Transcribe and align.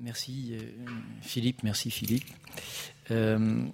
Merci 0.00 0.56
Philippe, 1.20 1.62
merci 1.62 1.90
Philippe. 1.90 2.24
Euh, 3.10 3.66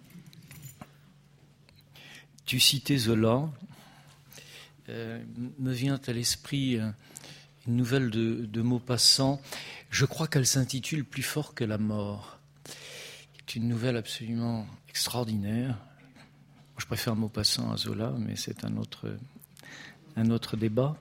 tu 2.44 2.58
citais 2.58 2.96
Zola. 2.96 3.48
Euh, 4.88 5.22
me 5.60 5.72
vient 5.72 6.00
à 6.04 6.12
l'esprit 6.12 6.80
une 7.68 7.76
nouvelle 7.76 8.10
de, 8.10 8.44
de 8.44 8.60
Maupassant. 8.60 9.40
Je 9.90 10.04
crois 10.04 10.26
qu'elle 10.26 10.48
s'intitule 10.48 11.04
Plus 11.04 11.22
fort 11.22 11.54
que 11.54 11.62
la 11.62 11.78
mort. 11.78 12.40
C'est 13.36 13.54
une 13.54 13.68
nouvelle 13.68 13.96
absolument 13.96 14.66
extraordinaire. 14.88 15.78
Je 16.76 16.86
préfère 16.86 17.14
Maupassant 17.14 17.70
à 17.70 17.76
Zola, 17.76 18.12
mais 18.18 18.34
c'est 18.34 18.64
un 18.64 18.76
autre, 18.78 19.16
un 20.16 20.30
autre 20.30 20.56
débat. 20.56 20.96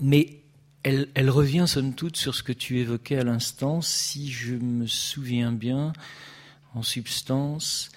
Mais 0.00 0.43
elle, 0.84 1.30
revient 1.30 1.64
somme 1.66 1.94
toute 1.94 2.16
sur 2.16 2.34
ce 2.34 2.42
que 2.42 2.52
tu 2.52 2.78
évoquais 2.78 3.16
à 3.16 3.24
l'instant, 3.24 3.80
si 3.80 4.30
je 4.30 4.54
me 4.54 4.86
souviens 4.86 5.50
bien, 5.50 5.94
en 6.74 6.82
substance, 6.82 7.90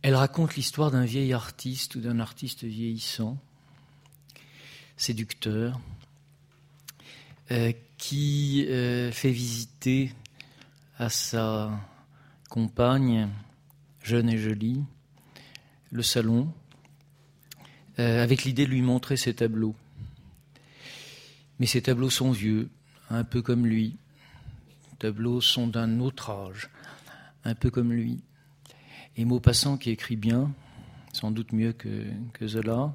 elle 0.00 0.14
raconte 0.14 0.56
l'histoire 0.56 0.90
d'un 0.90 1.04
vieil 1.04 1.34
artiste 1.34 1.94
ou 1.94 2.00
d'un 2.00 2.20
artiste 2.20 2.64
vieillissant, 2.64 3.38
séducteur, 4.96 5.78
euh, 7.50 7.72
qui 7.98 8.66
euh, 8.68 9.12
fait 9.12 9.30
visiter 9.30 10.12
à 10.98 11.10
sa 11.10 11.70
compagne, 12.48 13.28
jeune 14.02 14.30
et 14.30 14.38
jolie, 14.38 14.82
le 15.90 16.02
salon, 16.02 16.50
euh, 17.98 18.22
avec 18.22 18.44
l'idée 18.44 18.64
de 18.64 18.70
lui 18.70 18.82
montrer 18.82 19.18
ses 19.18 19.34
tableaux. 19.34 19.74
Mais 21.58 21.66
ces 21.66 21.82
tableaux 21.82 22.10
sont 22.10 22.30
vieux, 22.30 22.68
un 23.10 23.24
peu 23.24 23.42
comme 23.42 23.66
lui. 23.66 23.96
Les 24.90 24.98
tableaux 24.98 25.40
sont 25.40 25.66
d'un 25.66 26.00
autre 26.00 26.30
âge, 26.30 26.70
un 27.44 27.54
peu 27.54 27.70
comme 27.70 27.92
lui. 27.92 28.22
Et 29.16 29.24
Maupassant, 29.24 29.76
qui 29.76 29.90
écrit 29.90 30.16
bien, 30.16 30.50
sans 31.12 31.30
doute 31.30 31.52
mieux 31.52 31.72
que, 31.72 32.04
que 32.32 32.46
Zola, 32.46 32.94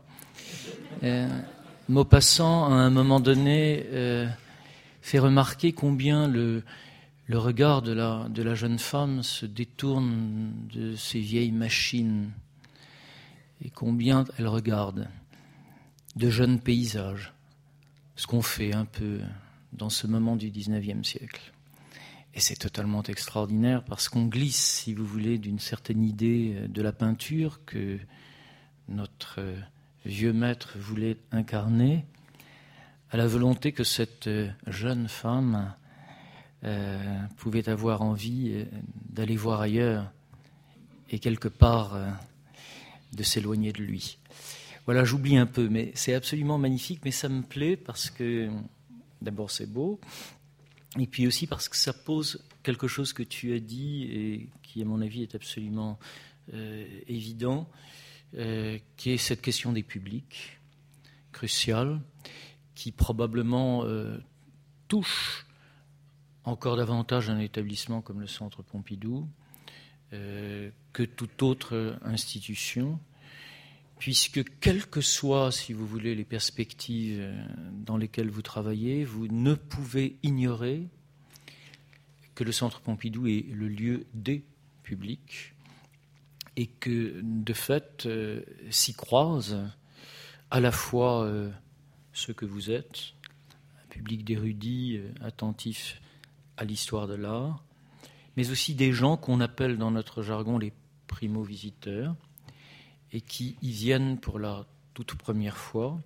euh, 1.03 1.28
Maupassant, 1.88 2.66
à 2.66 2.75
un 2.75 2.89
moment 2.89 3.19
donné, 3.19 3.86
euh, 3.88 4.28
fait 5.02 5.19
remarquer 5.19 5.72
combien 5.72 6.28
le, 6.28 6.64
le 7.28 7.38
regard 7.38 7.81
de 7.81 7.94
la, 7.94 8.28
de 8.30 8.44
la 8.44 8.56
jeune 8.56 8.80
femme 8.80 9.23
se 9.23 9.45
détourne 9.45 10.52
de 10.73 10.95
ces 10.95 11.19
vieilles 11.19 11.52
machines 11.52 12.31
et 13.64 13.69
combien 13.69 14.25
elle 14.38 14.47
regarde 14.47 15.08
de 16.16 16.30
jeunes 16.30 16.59
paysages 16.59 17.34
ce 18.20 18.28
qu'on 18.28 18.42
fait 18.42 18.75
un 18.75 18.84
peu 18.84 19.22
dans 19.72 19.89
ce 19.89 20.06
moment 20.06 20.36
du 20.36 20.50
XIXe 20.50 21.08
siècle. 21.08 21.53
Et 22.34 22.42
c'est 22.42 22.58
totalement 22.58 23.02
extraordinaire 23.02 23.81
parce 23.86 24.09
qu'on 24.09 24.25
glisse, 24.25 24.62
si 24.62 24.94
vous 24.94 25.06
voulez, 25.06 25.38
d'une 25.38 25.58
certaine 25.58 26.03
idée 26.03 26.53
euh, 26.53 26.67
de 26.67 26.81
la 26.81 26.92
peinture 26.92 27.62
que 27.66 27.97
notre 28.90 29.36
euh, 29.40 29.58
vieux 30.06 30.34
maître 30.34 30.78
voulait 30.78 31.16
incarner, 31.31 32.03
à 33.09 33.16
la 33.16 33.25
volonté 33.25 33.72
que 33.72 33.86
cette 33.86 34.28
euh, 34.28 34.50
jeune 34.67 35.08
femme 35.08 35.73
pouvait 37.38 37.70
avoir 37.70 38.02
envie 38.02 38.66
d'aller 39.09 39.38
voir 39.38 39.62
ailleurs 39.62 40.12
et 41.09 41.20
quelque 41.20 41.47
part 41.47 41.97
de 43.14 43.23
s'éloigner 43.23 43.72
de 43.72 43.81
lui. 43.81 44.19
Voilà, 44.90 45.04
j'oublie 45.04 45.38
un 45.38 45.45
peu, 45.45 45.70
mais 45.70 45.92
c'est 45.94 46.16
absolument 46.16 46.58
magnifique, 46.58 47.02
mais 47.06 47.12
ça 47.12 47.30
me 47.30 47.44
plaît 47.44 47.78
parce 47.78 48.09
que 48.09 48.50
d'abord 49.22 49.52
c'est 49.52 49.72
beau, 49.72 50.00
et 50.98 51.06
puis 51.06 51.28
aussi 51.28 51.46
parce 51.46 51.70
que 51.70 51.78
ça 51.78 51.94
pose 51.94 52.44
quelque 52.64 52.88
chose 52.88 53.14
que 53.14 53.22
tu 53.22 53.54
as 53.54 53.59
dit 53.59 54.06
et 54.06 54.50
qui, 54.64 54.81
à 54.81 54.86
mon 54.86 55.00
avis, 55.02 55.22
est 55.22 55.36
absolument 55.36 56.00
euh, 56.56 56.88
évident, 57.06 57.70
euh, 58.34 58.80
qui 58.98 59.12
est 59.12 59.18
cette 59.18 59.42
question 59.44 59.74
des 59.74 59.84
publics, 59.84 60.59
cruciale, 61.34 62.02
qui 62.74 62.92
probablement 62.92 63.84
euh, 63.84 64.18
touche 64.88 65.46
encore 66.46 66.78
davantage 66.78 67.30
un 67.30 67.38
établissement 67.38 68.02
comme 68.02 68.22
le 68.22 68.28
Centre 68.28 68.63
Pompidou 68.63 69.28
que 70.12 71.03
toute 71.03 71.44
autre 71.44 72.00
institution 72.02 73.00
puisque 74.00 74.42
quelles 74.62 74.88
que 74.88 75.02
soient, 75.02 75.52
si 75.52 75.74
vous 75.74 75.86
voulez, 75.86 76.16
les 76.16 76.24
perspectives 76.24 77.20
euh, 77.20 77.46
dans 77.74 77.98
lesquelles 77.98 78.30
vous 78.30 78.42
travaillez, 78.42 79.04
vous 79.04 79.28
ne 79.28 79.54
pouvez 79.54 80.16
ignorer 80.24 80.88
que 82.34 82.46
le 82.46 82.54
Centre 82.54 82.80
Pompidou 82.80 83.28
est 83.28 83.46
le 83.52 83.68
lieu 83.68 84.06
des 84.14 84.44
publics 84.84 85.54
et 86.56 86.68
que, 86.68 87.20
de 87.22 87.54
fait, 87.54 88.06
euh, 88.06 88.42
s'y 88.70 88.94
croisent 88.94 89.70
à 90.50 90.62
la 90.62 90.72
fois 90.72 91.26
euh, 91.26 91.52
ce 92.14 92.31
que 92.31 92.46
vous 92.46 92.72
êtes, 92.72 93.14
un 93.84 93.88
public 93.90 94.24
d'érudits 94.24 95.02
attentifs 95.20 96.02
à 96.56 96.64
l'histoire 96.64 97.08
de 97.08 97.16
l'art, 97.16 97.64
mais 98.38 98.50
aussi 98.50 98.76
des 98.76 98.94
gens 98.94 99.18
qu'on 99.18 99.42
appelle 99.42 99.78
dans 99.78 99.92
notre 99.92 100.24
jargon 100.24 100.58
les 100.58 100.72
primo-visiteurs, 101.08 102.16
et 103.12 103.22
qui 103.22 103.58
y 103.62 103.72
viennent 103.72 104.20
pour 104.20 104.40
la 104.40 104.66
toute 104.94 105.16
première 105.16 105.58
fois, 105.58 106.00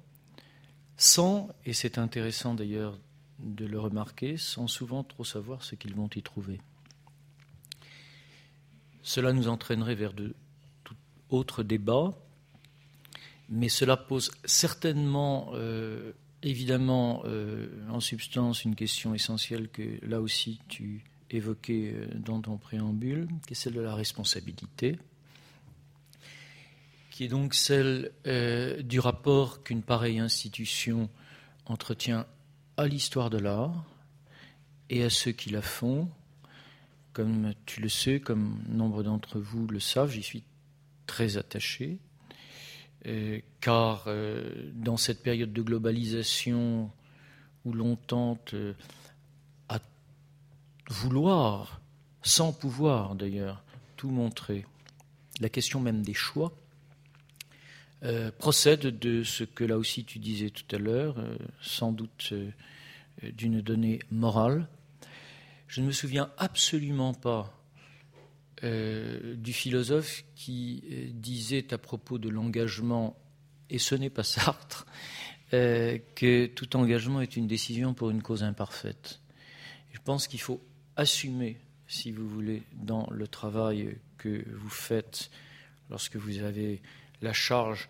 sans, 0.97 1.49
et 1.65 1.73
c'est 1.73 1.97
intéressant 1.97 2.53
d'ailleurs 2.53 2.97
de 3.39 3.65
le 3.65 3.79
remarquer, 3.79 4.37
sans 4.37 4.67
souvent 4.67 5.03
trop 5.03 5.23
savoir 5.23 5.63
ce 5.63 5.75
qu'ils 5.75 5.95
vont 5.95 6.09
y 6.15 6.21
trouver. 6.21 6.61
Cela 9.01 9.33
nous 9.33 9.47
entraînerait 9.47 9.95
vers 9.95 10.13
de 10.13 10.33
tout 10.83 10.95
autres 11.29 11.63
débats, 11.63 12.13
mais 13.49 13.67
cela 13.67 13.97
pose 13.97 14.31
certainement, 14.45 15.51
euh, 15.53 16.13
évidemment, 16.41 17.23
euh, 17.25 17.67
en 17.89 17.99
substance, 17.99 18.63
une 18.63 18.75
question 18.75 19.13
essentielle 19.13 19.69
que 19.69 19.99
là 20.05 20.21
aussi 20.21 20.59
tu 20.69 21.03
évoquais 21.31 21.93
euh, 21.93 22.07
dans 22.15 22.39
ton 22.41 22.57
préambule, 22.57 23.27
qui 23.45 23.53
est 23.53 23.55
celle 23.55 23.73
de 23.73 23.81
la 23.81 23.95
responsabilité 23.95 24.97
qui 27.13 27.25
est 27.25 27.27
donc 27.27 27.53
celle 27.53 28.11
euh, 28.25 28.81
du 28.81 28.99
rapport 28.99 29.61
qu'une 29.61 29.83
pareille 29.83 30.17
institution 30.17 31.11
entretient 31.67 32.25
à 32.75 32.87
l'histoire 32.87 33.29
de 33.29 33.37
l'art 33.37 33.85
et 34.89 35.03
à 35.03 35.11
ceux 35.11 35.31
qui 35.31 35.51
la 35.51 35.61
font. 35.61 36.09
Comme 37.13 37.53
tu 37.67 37.81
le 37.81 37.89
sais, 37.89 38.19
comme 38.19 38.63
nombre 38.67 39.03
d'entre 39.03 39.39
vous 39.39 39.67
le 39.67 39.79
savent, 39.79 40.09
j'y 40.09 40.23
suis 40.23 40.43
très 41.05 41.37
attaché, 41.37 41.99
euh, 43.05 43.39
car 43.61 44.05
euh, 44.07 44.71
dans 44.73 44.97
cette 44.97 45.21
période 45.21 45.53
de 45.53 45.61
globalisation 45.61 46.89
où 47.63 47.73
l'on 47.73 47.95
tente 47.95 48.55
à 49.69 49.77
vouloir, 50.89 51.79
sans 52.23 52.53
pouvoir 52.53 53.13
d'ailleurs, 53.13 53.63
tout 53.97 54.09
montrer, 54.09 54.65
la 55.39 55.49
question 55.49 55.79
même 55.79 56.01
des 56.01 56.15
choix, 56.15 56.51
euh, 58.03 58.31
procède 58.31 58.99
de 58.99 59.23
ce 59.23 59.45
que 59.45 59.63
là 59.63 59.77
aussi 59.77 60.03
tu 60.03 60.19
disais 60.19 60.49
tout 60.49 60.75
à 60.75 60.77
l'heure, 60.77 61.17
euh, 61.19 61.37
sans 61.61 61.93
doute 61.93 62.29
euh, 62.33 62.51
d'une 63.31 63.61
donnée 63.61 63.99
morale. 64.11 64.67
Je 65.67 65.79
ne 65.79 65.87
me 65.87 65.91
souviens 65.93 66.29
absolument 66.37 67.13
pas 67.13 67.59
du 68.61 69.51
philosophe 69.51 70.23
qui 70.35 71.11
disait 71.13 71.73
à 71.73 71.77
propos 71.77 72.17
de 72.17 72.29
l'engagement, 72.29 73.17
et 73.69 73.77
ce 73.77 73.93
n'est 73.93 74.09
pas 74.09 74.23
Sartre, 74.23 74.85
que 75.51 76.45
tout 76.45 76.77
engagement 76.77 77.19
est 77.19 77.35
une 77.35 77.45
décision 77.45 77.93
pour 77.93 78.09
une 78.09 78.21
cause 78.21 78.41
imparfaite. 78.41 79.19
Je 79.91 79.99
pense 79.99 80.29
qu'il 80.29 80.39
faut 80.39 80.61
assumer, 80.95 81.57
si 81.87 82.11
vous 82.11 82.29
voulez, 82.29 82.63
dans 82.73 83.05
le 83.11 83.27
travail 83.27 83.97
que 84.17 84.45
vous 84.55 84.69
faites 84.69 85.29
lorsque 85.89 86.15
vous 86.15 86.39
avez 86.39 86.81
la 87.21 87.33
charge 87.33 87.89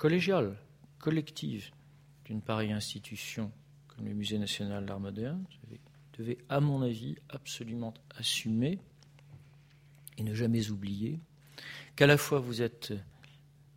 collégiale, 0.00 0.56
collective 0.98 1.70
d'une 2.24 2.40
pareille 2.40 2.72
institution 2.72 3.52
comme 3.86 4.06
le 4.06 4.14
Musée 4.14 4.38
national 4.38 4.86
d'art 4.86 4.98
moderne, 4.98 5.44
devez, 6.16 6.38
à 6.48 6.58
mon 6.60 6.80
avis, 6.80 7.16
absolument 7.28 7.92
assumer 8.16 8.78
et 10.16 10.22
ne 10.22 10.32
jamais 10.32 10.70
oublier 10.70 11.20
qu'à 11.96 12.06
la 12.06 12.16
fois 12.16 12.38
vous 12.38 12.62
êtes 12.62 12.94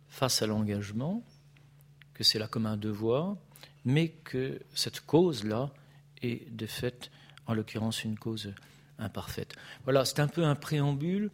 face 0.08 0.40
à 0.40 0.46
l'engagement, 0.46 1.22
que 2.14 2.24
c'est 2.24 2.38
là 2.38 2.48
comme 2.48 2.64
un 2.64 2.78
devoir, 2.78 3.36
mais 3.84 4.08
que 4.08 4.62
cette 4.74 5.00
cause-là 5.00 5.74
est 6.22 6.50
de 6.50 6.64
fait, 6.64 7.10
en 7.46 7.52
l'occurrence, 7.52 8.02
une 8.02 8.18
cause 8.18 8.54
imparfaite. 8.98 9.54
Voilà, 9.82 10.06
c'est 10.06 10.20
un 10.20 10.28
peu 10.28 10.44
un 10.44 10.54
préambule, 10.54 11.30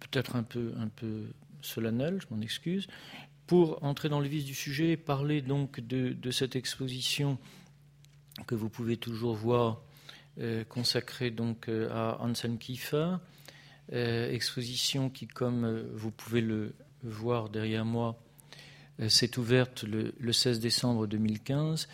peut-être 0.00 0.36
un 0.36 0.42
peu, 0.42 0.74
un 0.76 0.88
peu 0.88 1.32
solennel, 1.62 2.20
je 2.20 2.34
m'en 2.34 2.42
excuse. 2.42 2.86
Pour 3.50 3.82
entrer 3.82 4.08
dans 4.08 4.20
le 4.20 4.28
vif 4.28 4.44
du 4.44 4.54
sujet, 4.54 4.96
parler 4.96 5.42
donc 5.42 5.80
de, 5.80 6.30
cette 6.30 6.54
exposition 6.54 7.36
que 8.46 8.54
vous 8.54 8.68
pouvez 8.68 8.96
toujours 8.96 9.34
voir 9.34 9.82
consacrée 10.68 11.32
donc 11.32 11.68
à 11.68 12.18
Anselm 12.20 12.58
Kiefer, 12.58 13.16
exposition 13.90 15.10
qui, 15.10 15.26
comme 15.26 15.80
vous 15.94 16.12
pouvez 16.12 16.42
le 16.42 16.76
voir 17.02 17.48
derrière 17.48 17.84
moi, 17.84 18.22
s'est 19.08 19.36
ouverte 19.36 19.82
le, 19.82 20.14
le, 20.16 20.32
16 20.32 20.60
décembre 20.60 21.08
2015 21.08 21.88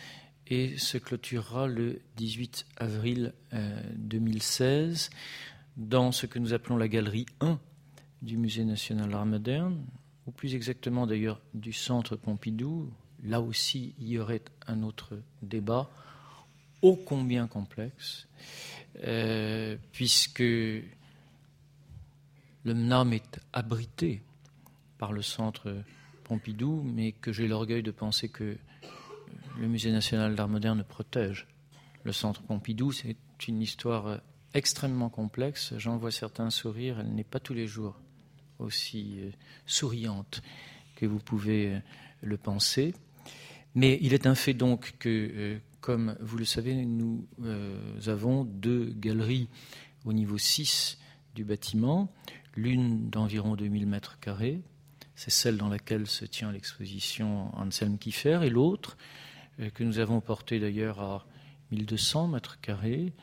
et 0.45 0.77
se 0.77 0.99
clôturera 0.99 1.65
le 1.65 2.01
18 2.17 2.67
avril 2.77 3.33
2016 3.95 5.09
dans 5.75 6.11
ce 6.11 6.27
que 6.27 6.37
nous 6.37 6.53
appelons 6.53 6.77
la 6.77 6.87
galerie 6.87 7.25
1 7.41 7.59
du 8.21 8.37
Musée 8.37 8.63
national 8.63 9.09
d'art 9.09 9.25
moderne, 9.25 9.83
ou 10.27 10.31
plus 10.31 10.53
exactement 10.55 11.07
d'ailleurs 11.07 11.41
du 11.53 11.73
Centre 11.73 12.15
Pompidou. 12.15 12.91
Là 13.23 13.41
aussi, 13.41 13.95
il 13.99 14.09
y 14.09 14.19
aurait 14.19 14.43
un 14.67 14.83
autre 14.83 15.19
débat, 15.41 15.89
ô 16.81 16.95
combien 16.95 17.47
complexe, 17.47 18.27
euh, 19.03 19.77
puisque 19.91 20.39
le 20.39 20.83
MNAM 22.65 23.13
est 23.13 23.39
abrité 23.53 24.21
par 24.97 25.13
le 25.13 25.21
Centre 25.21 25.83
Pompidou, 26.25 26.83
mais 26.83 27.13
que 27.13 27.31
j'ai 27.31 27.47
l'orgueil 27.47 27.81
de 27.81 27.91
penser 27.91 28.29
que 28.29 28.57
le 29.57 29.67
Musée 29.67 29.91
national 29.91 30.35
d'art 30.35 30.49
moderne 30.49 30.83
protège 30.83 31.47
le 32.03 32.11
Centre 32.11 32.41
Pompidou. 32.43 32.91
C'est 32.91 33.17
une 33.47 33.61
histoire 33.61 34.19
extrêmement 34.53 35.09
complexe. 35.09 35.73
J'en 35.77 35.97
vois 35.97 36.11
certains 36.11 36.49
sourire. 36.49 36.99
Elle 36.99 37.13
n'est 37.15 37.23
pas 37.23 37.39
tous 37.39 37.53
les 37.53 37.67
jours 37.67 37.99
aussi 38.59 39.19
euh, 39.19 39.31
souriante 39.65 40.41
que 40.95 41.05
vous 41.05 41.19
pouvez 41.19 41.73
euh, 41.73 41.79
le 42.21 42.37
penser. 42.37 42.93
Mais 43.75 43.97
il 44.01 44.13
est 44.13 44.25
un 44.25 44.35
fait 44.35 44.53
donc 44.53 44.95
que, 44.99 45.09
euh, 45.09 45.57
comme 45.81 46.17
vous 46.19 46.37
le 46.37 46.45
savez, 46.45 46.73
nous 46.85 47.27
avons 48.07 48.43
deux 48.43 48.93
galeries 48.97 49.49
au 50.05 50.13
niveau 50.13 50.37
6 50.37 50.97
du 51.35 51.43
bâtiment, 51.43 52.11
l'une 52.55 53.09
d'environ 53.09 53.55
2000 53.55 53.85
mètres 53.85 54.19
carrés, 54.19 54.61
c'est 55.15 55.29
celle 55.29 55.57
dans 55.57 55.69
laquelle 55.69 56.07
se 56.07 56.25
tient 56.25 56.51
l'exposition 56.51 57.55
Anselm 57.55 57.97
Kiefer, 57.99 58.39
et 58.43 58.49
l'autre, 58.49 58.97
que 59.75 59.83
nous 59.83 59.99
avons 59.99 60.19
portée 60.19 60.59
d'ailleurs 60.59 60.99
à 60.99 61.25
1200 61.71 62.29
mètres 62.29 62.59
carrés, 62.59 63.13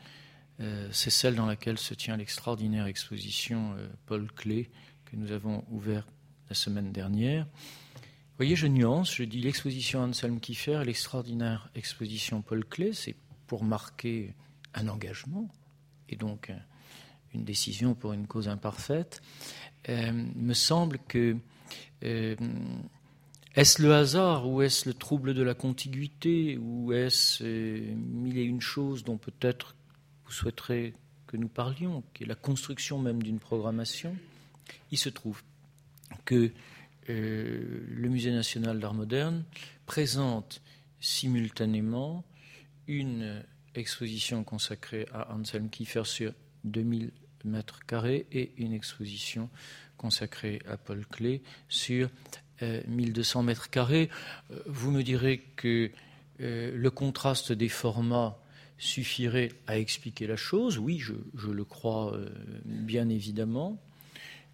c'est 0.91 1.09
celle 1.09 1.35
dans 1.35 1.45
laquelle 1.45 1.77
se 1.77 1.93
tient 1.93 2.17
l'extraordinaire 2.17 2.87
exposition 2.87 3.75
Paul 4.05 4.31
Klee 4.31 4.69
que 5.05 5.15
nous 5.15 5.31
avons 5.31 5.63
ouvert 5.69 6.07
la 6.49 6.55
semaine 6.55 6.91
dernière. 6.91 7.45
Vous 7.45 8.37
voyez, 8.37 8.55
je 8.55 8.67
nuance, 8.67 9.15
je 9.15 9.23
dis 9.23 9.41
l'exposition 9.41 10.01
Anselm 10.01 10.39
Kiefer 10.39 10.83
l'extraordinaire 10.85 11.69
exposition 11.75 12.41
Paul 12.41 12.65
Klee, 12.65 12.93
c'est 12.93 13.15
pour 13.47 13.63
marquer 13.63 14.33
un 14.73 14.87
engagement 14.87 15.49
et 16.09 16.15
donc 16.15 16.51
une 17.33 17.45
décision 17.45 17.93
pour 17.95 18.13
une 18.13 18.27
cause 18.27 18.47
imparfaite. 18.47 19.21
Euh, 19.89 20.11
me 20.35 20.53
semble 20.53 20.99
que 21.07 21.37
euh, 22.03 22.35
est-ce 23.55 23.81
le 23.81 23.93
hasard 23.93 24.49
ou 24.49 24.61
est-ce 24.61 24.89
le 24.89 24.93
trouble 24.93 25.33
de 25.33 25.43
la 25.43 25.53
contiguïté 25.53 26.57
ou 26.57 26.91
est-ce 26.93 27.43
euh, 27.43 27.95
mille 27.95 28.37
et 28.37 28.43
une 28.43 28.61
choses 28.61 29.03
dont 29.03 29.17
peut-être 29.17 29.75
vous 30.25 30.31
souhaiterez 30.31 30.93
que 31.27 31.37
nous 31.37 31.47
parlions, 31.47 32.03
qui 32.13 32.23
est 32.23 32.27
la 32.27 32.35
construction 32.35 32.99
même 32.99 33.21
d'une 33.21 33.39
programmation? 33.39 34.15
Il 34.91 34.97
se 34.97 35.09
trouve 35.09 35.41
que 36.25 36.51
euh, 37.09 37.85
le 37.87 38.09
Musée 38.09 38.31
national 38.31 38.79
d'art 38.79 38.93
moderne 38.93 39.43
présente 39.85 40.61
simultanément 40.99 42.23
une 42.87 43.43
exposition 43.75 44.43
consacrée 44.43 45.07
à 45.13 45.33
Anselm 45.33 45.69
Kiefer 45.69 46.05
sur 46.05 46.33
2000 46.63 47.11
mètres 47.43 47.85
carrés 47.85 48.25
et 48.31 48.53
une 48.57 48.73
exposition 48.73 49.49
consacrée 49.97 50.61
à 50.67 50.77
Paul 50.77 51.05
Klee 51.05 51.41
sur 51.69 52.09
1200 52.61 53.39
euh, 53.39 53.43
mètres 53.43 53.69
carrés. 53.69 54.09
Euh, 54.51 54.59
vous 54.65 54.91
me 54.91 55.03
direz 55.03 55.39
que 55.55 55.91
le 56.39 56.89
contraste 56.89 57.53
des 57.53 57.69
formats 57.69 58.37
suffirait 58.77 59.53
à 59.67 59.79
expliquer 59.79 60.27
la 60.27 60.35
chose. 60.35 60.77
Oui, 60.77 60.99
je 60.99 61.49
le 61.49 61.63
crois 61.63 62.19
bien 62.65 63.07
évidemment. 63.07 63.81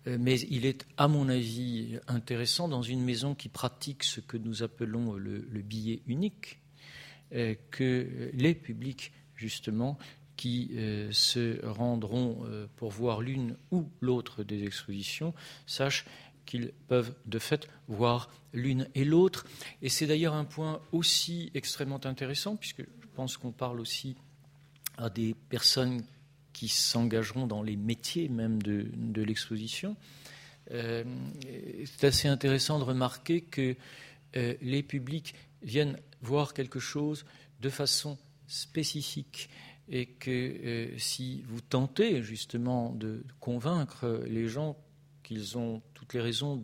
Euh, 0.08 0.18
mais 0.20 0.40
il 0.42 0.66
est, 0.66 0.86
à 0.98 1.08
mon 1.08 1.30
avis, 1.30 2.00
intéressant 2.08 2.68
dans 2.68 2.82
une 2.82 3.04
maison 3.04 3.36
qui 3.36 3.50
pratique 3.50 4.04
ce 4.04 4.20
que 4.20 4.38
nous 4.38 4.64
appelons 4.64 5.14
le, 5.14 5.40
billet 5.62 6.02
unique, 6.08 6.60
euh, 7.34 7.56
que 7.70 8.32
les 8.34 8.56
publics, 8.56 9.12
justement, 9.36 9.98
qui 10.38 10.72
euh, 10.74 11.12
se 11.12 11.64
rendront 11.66 12.44
pour 12.78 12.90
voir 12.90 13.22
l'une 13.22 13.58
ou 13.72 13.90
l'autre 14.00 14.44
des 14.44 14.64
expositions, 14.64 15.34
sachent 15.68 16.06
qu'ils 16.46 16.72
peuvent 16.88 17.14
de 17.28 17.38
fait 17.38 17.68
voir 17.88 18.32
l'une 18.54 18.88
et 18.96 19.06
l'autre. 19.06 19.46
Et 19.84 19.90
c'est 19.90 20.08
d'ailleurs 20.08 20.34
un 20.34 20.46
point 20.46 20.82
aussi 20.92 21.52
extrêmement 21.54 22.04
intéressant, 22.06 22.56
puisque 22.56 22.82
je 22.82 23.08
pense 23.14 23.38
qu'on 23.38 23.52
parle 23.52 23.80
aussi 23.80 24.16
à 24.98 25.10
des 25.12 25.36
personnes 25.50 26.04
qui 26.54 26.68
s'engageront 26.68 27.48
dans 27.48 27.64
les 27.64 27.76
métiers 27.76 28.30
même 28.30 28.62
de, 28.62 29.22
l'exposition. 29.22 29.96
Euh, 30.72 31.04
c'est 31.86 32.08
assez 32.08 32.28
intéressant 32.28 32.80
de 32.80 32.84
remarquer 32.84 33.42
que 33.42 33.76
euh, 34.36 34.54
les 34.62 34.84
publics 34.84 35.36
viennent 35.62 35.98
voir 36.22 36.54
quelque 36.54 36.80
chose 36.80 37.26
de 37.62 37.70
façon 37.70 38.18
spécifique 38.48 39.50
et 39.90 40.06
que 40.06 40.30
euh, 40.30 40.98
si 40.98 41.44
vous 41.48 41.62
tentez 41.62 42.24
justement 42.24 42.92
de 42.92 43.24
convaincre 43.40 44.24
les 44.28 44.48
gens 44.48 44.78
qu'ils 45.24 45.58
ont 45.58 45.82
toutes 45.94 46.14
les 46.14 46.22
raisons 46.22 46.62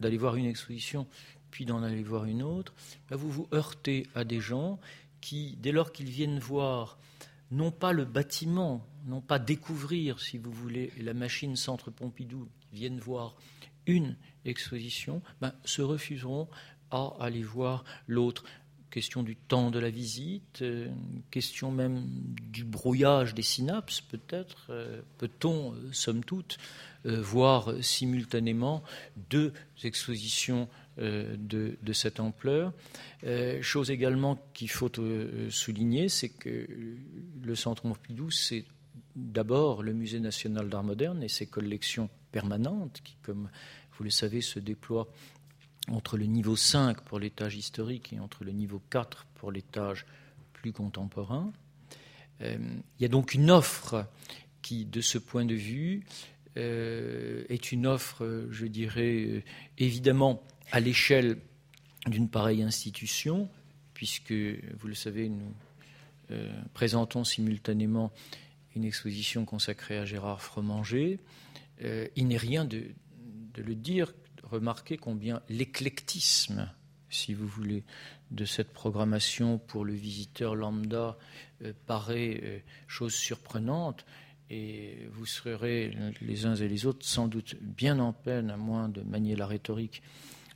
d'aller 0.00 0.16
voir 0.16 0.36
une 0.36 0.46
exposition 0.46 1.06
puis 1.50 1.64
d'en 1.64 1.82
aller 1.82 2.02
voir 2.02 2.24
une 2.24 2.42
autre, 2.42 2.74
ben 3.08 3.16
vous 3.16 3.30
vous 3.30 3.48
heurtez 3.52 4.06
à 4.14 4.24
des 4.24 4.40
gens 4.40 4.78
qui, 5.20 5.56
dès 5.60 5.72
lors 5.72 5.92
qu'ils 5.92 6.10
viennent 6.10 6.38
voir 6.38 6.98
non 7.50 7.70
pas 7.70 7.92
le 7.92 8.04
bâtiment, 8.04 8.86
non 9.06 9.20
pas 9.20 9.38
découvrir, 9.38 10.20
si 10.20 10.38
vous 10.38 10.52
voulez, 10.52 10.92
la 10.98 11.14
machine 11.14 11.56
Centre 11.56 11.90
Pompidou, 11.90 12.48
viennent 12.72 13.00
voir 13.00 13.36
une 13.86 14.16
exposition, 14.44 15.22
ben, 15.40 15.54
se 15.64 15.82
refuseront 15.82 16.48
à 16.90 17.14
aller 17.20 17.42
voir 17.42 17.84
l'autre. 18.06 18.44
Question 18.90 19.22
du 19.22 19.36
temps 19.36 19.70
de 19.70 19.78
la 19.78 19.90
visite, 19.90 20.62
euh, 20.62 20.88
question 21.30 21.70
même 21.70 22.06
du 22.50 22.64
brouillage 22.64 23.34
des 23.34 23.42
synapses, 23.42 24.00
peut-être. 24.00 24.68
Euh, 24.70 25.02
peut-on, 25.18 25.74
euh, 25.74 25.92
somme 25.92 26.24
toute, 26.24 26.58
voir 27.04 27.72
simultanément 27.80 28.82
deux 29.30 29.52
expositions 29.84 30.68
de, 30.98 31.76
cette 31.92 32.18
ampleur. 32.18 32.72
Chose 33.62 33.92
également 33.92 34.36
qu'il 34.52 34.68
faut 34.68 34.90
souligner, 35.48 36.08
c'est 36.08 36.28
que 36.28 36.66
le 37.40 37.54
Centre 37.54 37.82
Pompidou, 37.82 38.32
c'est 38.32 38.64
d'abord 39.14 39.84
le 39.84 39.92
Musée 39.92 40.18
national 40.18 40.68
d'art 40.68 40.82
moderne 40.82 41.22
et 41.22 41.28
ses 41.28 41.46
collections 41.46 42.10
permanentes 42.32 43.00
qui, 43.04 43.16
comme 43.22 43.48
vous 43.96 44.04
le 44.04 44.10
savez, 44.10 44.40
se 44.40 44.58
déploient 44.58 45.08
entre 45.88 46.16
le 46.16 46.26
niveau 46.26 46.56
5 46.56 47.00
pour 47.02 47.18
l'étage 47.18 47.56
historique 47.56 48.12
et 48.12 48.20
entre 48.20 48.44
le 48.44 48.52
niveau 48.52 48.80
4 48.90 49.26
pour 49.34 49.52
l'étage 49.52 50.06
plus 50.52 50.72
contemporain. 50.72 51.52
il 52.40 52.82
y 53.00 53.04
a 53.04 53.08
donc 53.08 53.34
une 53.34 53.50
offre 53.50 54.06
qui, 54.62 54.84
de 54.84 55.00
ce 55.00 55.18
point 55.18 55.44
de 55.44 55.54
vue, 55.54 56.04
est 56.56 57.72
une 57.72 57.86
offre, 57.86 58.48
je 58.50 58.66
dirais, 58.66 59.44
évidemment 59.78 60.42
à 60.72 60.80
l'échelle 60.80 61.38
d'une 62.06 62.28
pareille 62.28 62.62
institution, 62.62 63.48
puisque, 63.94 64.32
vous 64.32 64.88
le 64.88 64.94
savez, 64.94 65.28
nous 65.28 65.52
euh, 66.30 66.50
présentons 66.74 67.24
simultanément 67.24 68.12
une 68.76 68.84
exposition 68.84 69.44
consacrée 69.44 69.98
à 69.98 70.04
Gérard 70.04 70.42
Fromanger, 70.42 71.18
euh, 71.82 72.06
il 72.16 72.28
n'est 72.28 72.36
rien 72.36 72.64
de, 72.64 72.84
le 73.56 73.74
dire, 73.74 74.12
remarquez 74.50 74.96
combien 74.96 75.42
l'éclectisme, 75.48 76.70
si 77.10 77.34
vous 77.34 77.46
voulez, 77.46 77.84
de 78.30 78.44
cette 78.44 78.72
programmation 78.72 79.58
pour 79.58 79.84
le 79.84 79.94
visiteur 79.94 80.54
lambda 80.54 81.16
euh, 81.62 81.72
paraît 81.86 82.64
chose 82.86 83.14
surprenante. 83.14 84.04
Et 84.50 85.06
vous 85.12 85.26
serez 85.26 85.94
les 86.22 86.46
uns 86.46 86.54
et 86.54 86.68
les 86.68 86.86
autres 86.86 87.04
sans 87.04 87.28
doute 87.28 87.56
bien 87.60 87.98
en 87.98 88.14
peine, 88.14 88.50
à 88.50 88.56
moins 88.56 88.88
de 88.88 89.02
manier 89.02 89.36
la 89.36 89.46
rhétorique, 89.46 90.02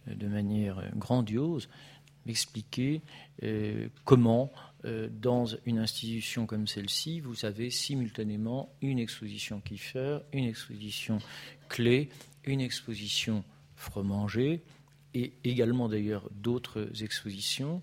de 0.07 0.27
manière 0.29 0.83
grandiose, 0.97 1.69
m'expliquer 2.27 3.03
euh, 3.43 3.89
comment, 4.05 4.53
euh, 4.85 5.09
dans 5.11 5.47
une 5.67 5.79
institution 5.79 6.47
comme 6.47 6.67
celle-ci, 6.67 7.21
vous 7.21 7.45
avez 7.45 7.71
simultanément 7.71 8.73
une 8.81 8.99
exposition 8.99 9.61
Kiefer, 9.61 10.19
une 10.33 10.45
exposition 10.45 11.19
clé, 11.69 12.09
une 12.45 12.61
exposition 12.61 13.45
Fromanger, 13.83 14.63
et 15.15 15.33
également 15.45 15.89
d'ailleurs 15.89 16.29
d'autres 16.31 17.03
expositions. 17.03 17.83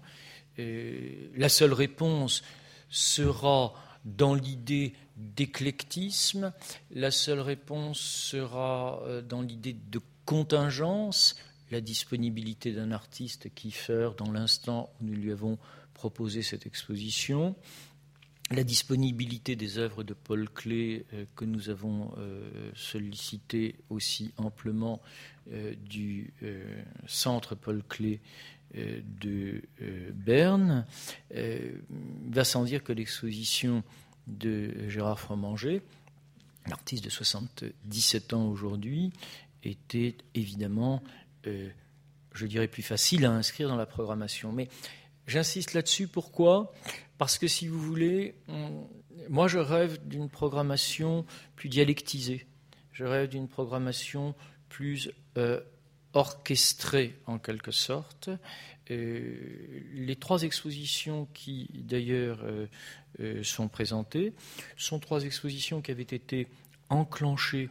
Euh, 0.57 1.29
la 1.35 1.49
seule 1.49 1.73
réponse 1.73 2.43
sera 2.89 3.73
dans 4.05 4.33
l'idée 4.33 4.93
d'éclectisme, 5.17 6.53
la 6.91 7.11
seule 7.11 7.41
réponse 7.41 7.99
sera 7.99 9.01
euh, 9.03 9.21
dans 9.21 9.41
l'idée 9.41 9.73
de 9.73 9.99
contingence, 10.25 11.35
la 11.71 11.81
disponibilité 11.81 12.71
d'un 12.71 12.91
artiste 12.91 13.53
qui 13.53 13.71
fait 13.71 14.09
dans 14.17 14.31
l'instant 14.31 14.89
où 14.99 15.05
nous 15.05 15.13
lui 15.13 15.31
avons 15.31 15.57
proposé 15.93 16.41
cette 16.41 16.65
exposition, 16.65 17.55
la 18.51 18.63
disponibilité 18.63 19.55
des 19.55 19.77
œuvres 19.77 20.03
de 20.03 20.13
Paul 20.13 20.49
Klee 20.49 21.03
euh, 21.13 21.25
que 21.35 21.45
nous 21.45 21.69
avons 21.69 22.11
euh, 22.17 22.71
sollicité 22.73 23.75
aussi 23.89 24.33
amplement 24.37 25.01
du 25.77 26.33
centre 27.07 27.55
Paul 27.55 27.83
Klee 27.87 28.19
de 28.73 29.61
Berne, 30.13 30.85
va 31.31 32.43
sans 32.43 32.63
dire 32.63 32.83
que 32.83 32.93
l'exposition 32.93 33.83
de 34.27 34.87
Gérard 34.87 35.19
Fromanger, 35.19 35.81
artiste 36.71 37.03
de 37.03 37.09
77 37.09 38.33
ans 38.33 38.47
aujourd'hui, 38.47 39.11
était 39.63 40.15
évidemment, 40.35 41.01
je 41.43 42.45
dirais, 42.45 42.67
plus 42.67 42.83
facile 42.83 43.25
à 43.25 43.31
inscrire 43.31 43.69
dans 43.69 43.75
la 43.75 43.87
programmation. 43.87 44.51
Mais 44.51 44.67
J'insiste 45.29 45.75
là-dessus, 45.75 46.07
pourquoi? 46.07 46.73
Parce 47.19 47.37
que 47.37 47.47
si 47.47 47.67
vous 47.67 47.79
voulez, 47.79 48.33
moi 49.29 49.47
je 49.47 49.59
rêve 49.59 49.99
d'une 50.07 50.27
programmation 50.27 51.23
plus 51.55 51.69
dialectisée, 51.69 52.47
je 52.91 53.03
rêve 53.03 53.29
d'une 53.29 53.47
programmation 53.47 54.33
plus 54.69 55.11
euh, 55.39 55.59
en 57.27 57.37
quelque 57.39 57.71
sorte. 57.71 58.29
Euh, 58.91 59.83
les 59.93 60.15
trois 60.15 60.41
expositions 60.41 61.27
qui 61.33 61.69
d'ailleurs 61.73 62.39
euh, 63.19 63.43
sont 63.43 63.67
présentées 63.67 64.33
sont 64.75 64.99
trois 64.99 65.23
expositions 65.23 65.81
qui 65.81 65.91
avaient 65.91 66.01
été 66.01 66.47
enclenchées 66.89 67.69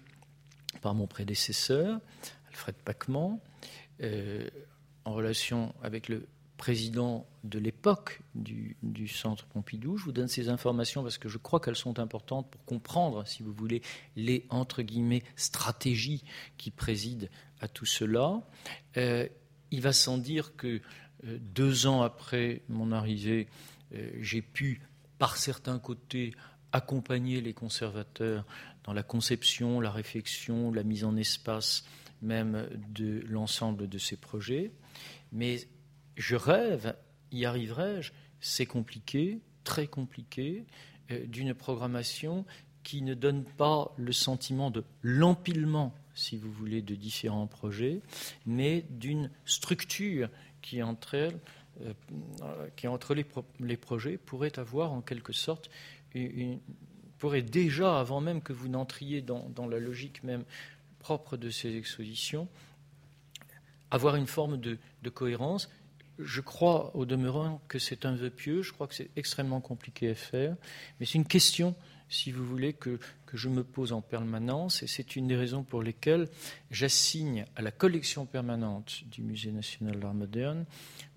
par 0.80 0.94
mon 0.94 1.06
prédécesseur, 1.06 2.00
Alfred 2.48 2.76
Pacman, 2.76 3.40
en 5.04 5.12
relation 5.12 5.74
avec 5.82 6.08
le 6.08 6.28
président 6.58 7.24
de 7.44 7.58
l'époque 7.58 8.20
du, 8.34 8.76
Centre 9.08 9.46
Pompidou. 9.46 9.96
Je 9.96 10.04
vous 10.04 10.12
donne 10.12 10.28
ces 10.28 10.50
informations 10.50 11.02
parce 11.02 11.16
que 11.16 11.28
je 11.28 11.38
crois 11.38 11.60
qu'elles 11.60 11.76
sont 11.76 11.98
importantes 11.98 12.50
pour 12.50 12.62
comprendre, 12.66 13.26
si 13.26 13.42
vous 13.42 13.54
voulez, 13.54 13.80
les 14.16 14.44
entre 14.50 14.82
guillemets 14.82 15.22
stratégies 15.36 16.24
qui 16.58 16.70
président 16.70 17.28
à 17.60 17.68
tout 17.68 17.86
cela. 17.86 18.42
Euh, 18.96 19.26
il 19.70 19.80
va 19.80 19.92
sans 19.92 20.18
dire 20.18 20.56
que 20.56 20.82
euh, 21.24 21.38
deux 21.40 21.86
ans 21.86 22.02
après 22.02 22.62
mon 22.68 22.92
arrivée, 22.92 23.48
euh, 23.94 24.10
j'ai 24.20 24.42
pu, 24.42 24.82
par 25.18 25.36
certains 25.36 25.78
côtés, 25.78 26.34
accompagner 26.72 27.40
les 27.40 27.54
conservateurs 27.54 28.44
dans 28.84 28.92
la 28.92 29.02
conception, 29.02 29.80
la 29.80 29.90
réflexion, 29.90 30.72
la 30.72 30.82
mise 30.82 31.04
en 31.04 31.16
espace 31.16 31.84
même 32.20 32.68
de 32.88 33.22
l'ensemble 33.28 33.88
de 33.88 33.98
ces 33.98 34.16
projets. 34.16 34.72
Mais 35.30 35.60
je 36.18 36.36
rêve, 36.36 36.94
y 37.30 37.46
arriverai-je? 37.46 38.12
C'est 38.40 38.66
compliqué, 38.66 39.40
très 39.64 39.86
compliqué, 39.86 40.66
euh, 41.10 41.24
d'une 41.26 41.54
programmation 41.54 42.44
qui 42.82 43.02
ne 43.02 43.14
donne 43.14 43.44
pas 43.44 43.92
le 43.96 44.12
sentiment 44.12 44.70
de 44.70 44.84
l'empilement, 45.02 45.94
si 46.14 46.36
vous 46.36 46.50
voulez, 46.50 46.82
de 46.82 46.94
différents 46.94 47.46
projets, 47.46 48.00
mais 48.46 48.84
d'une 48.90 49.30
structure 49.44 50.28
qui 50.60 50.82
entre, 50.82 51.14
euh, 51.82 51.92
qui 52.76 52.88
entre 52.88 53.14
les, 53.14 53.76
projets 53.76 54.18
pourrait 54.18 54.58
avoir 54.58 54.92
en 54.92 55.00
quelque 55.00 55.32
sorte 55.32 55.70
pourrait 57.18 57.42
déjà, 57.42 58.00
avant 58.00 58.20
même 58.20 58.40
que 58.42 58.52
vous 58.52 58.68
n'entriez 58.68 59.22
dans, 59.22 59.66
la 59.68 59.78
logique 59.78 60.22
même 60.24 60.44
propre 60.98 61.36
de 61.36 61.50
ces 61.50 61.76
expositions, 61.76 62.48
avoir 63.90 64.16
une 64.16 64.26
forme 64.26 64.56
de 64.56 64.78
cohérence 65.10 65.68
je 66.18 66.40
crois 66.40 66.94
au 66.96 67.04
demeurant 67.04 67.60
que 67.68 67.78
c'est 67.78 68.04
un 68.04 68.14
vœu 68.14 68.30
pieux, 68.30 68.62
je 68.62 68.72
crois 68.72 68.86
que 68.86 68.94
c'est 68.94 69.10
extrêmement 69.16 69.60
compliqué 69.60 70.10
à 70.10 70.14
faire, 70.14 70.56
mais 70.98 71.06
c'est 71.06 71.18
une 71.18 71.26
question, 71.26 71.74
si 72.08 72.32
vous 72.32 72.44
voulez, 72.44 72.72
que, 72.72 72.98
je 73.34 73.48
me 73.48 73.62
pose 73.62 73.92
en 73.92 74.00
permanence, 74.00 74.82
et 74.82 74.86
c'est 74.86 75.14
une 75.14 75.26
des 75.26 75.36
raisons 75.36 75.62
pour 75.62 75.82
lesquelles 75.82 76.28
j'assigne 76.70 77.44
à 77.56 77.62
la 77.62 77.70
collection 77.70 78.24
permanente 78.24 79.02
du 79.10 79.22
Musée 79.22 79.52
national 79.52 80.00
d'art 80.00 80.14
moderne, 80.14 80.64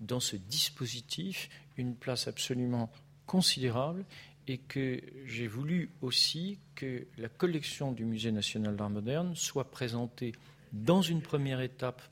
dans 0.00 0.20
ce 0.20 0.36
dispositif, 0.36 1.48
une 1.78 1.94
place 1.94 2.28
absolument 2.28 2.90
considérable, 3.26 4.04
et 4.46 4.58
que 4.58 5.00
j'ai 5.24 5.46
voulu 5.46 5.90
aussi 6.02 6.58
que 6.74 7.06
la 7.16 7.28
collection 7.28 7.92
du 7.92 8.04
Musée 8.04 8.32
national 8.32 8.76
d'art 8.76 8.90
moderne 8.90 9.34
soit 9.36 9.70
présentée 9.70 10.32
dans 10.72 11.02
une 11.02 11.22
première 11.22 11.60
étape 11.60 12.02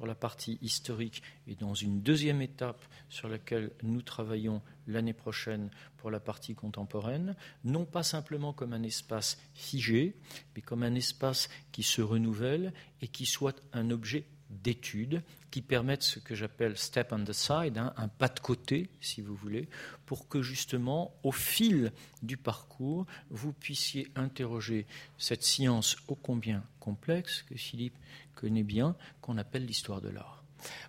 pour 0.00 0.06
la 0.06 0.14
partie 0.14 0.56
historique 0.62 1.22
et 1.46 1.56
dans 1.56 1.74
une 1.74 2.00
deuxième 2.00 2.40
étape 2.40 2.82
sur 3.10 3.28
laquelle 3.28 3.70
nous 3.82 4.00
travaillons 4.00 4.62
l'année 4.86 5.12
prochaine 5.12 5.68
pour 5.98 6.10
la 6.10 6.20
partie 6.20 6.54
contemporaine, 6.54 7.36
non 7.64 7.84
pas 7.84 8.02
simplement 8.02 8.54
comme 8.54 8.72
un 8.72 8.82
espace 8.82 9.36
figé, 9.52 10.16
mais 10.56 10.62
comme 10.62 10.84
un 10.84 10.94
espace 10.94 11.50
qui 11.70 11.82
se 11.82 12.00
renouvelle 12.00 12.72
et 13.02 13.08
qui 13.08 13.26
soit 13.26 13.60
un 13.74 13.90
objet 13.90 14.24
d'étude 14.50 15.22
qui 15.50 15.62
permette 15.62 16.02
ce 16.02 16.18
que 16.18 16.34
j'appelle 16.34 16.76
step 16.76 17.12
on 17.12 17.24
the 17.24 17.32
side, 17.32 17.78
hein, 17.78 17.92
un 17.96 18.08
pas 18.08 18.28
de 18.28 18.40
côté, 18.40 18.90
si 19.00 19.20
vous 19.20 19.34
voulez, 19.34 19.68
pour 20.06 20.28
que 20.28 20.42
justement, 20.42 21.14
au 21.22 21.32
fil 21.32 21.92
du 22.22 22.36
parcours, 22.36 23.06
vous 23.30 23.52
puissiez 23.52 24.08
interroger 24.16 24.86
cette 25.18 25.42
science 25.42 25.96
ô 26.08 26.14
combien 26.14 26.62
complexe 26.78 27.42
que 27.42 27.56
Philippe 27.56 27.96
connaît 28.34 28.62
bien, 28.62 28.96
qu'on 29.20 29.38
appelle 29.38 29.66
l'histoire 29.66 30.00
de 30.00 30.08
l'art. 30.08 30.44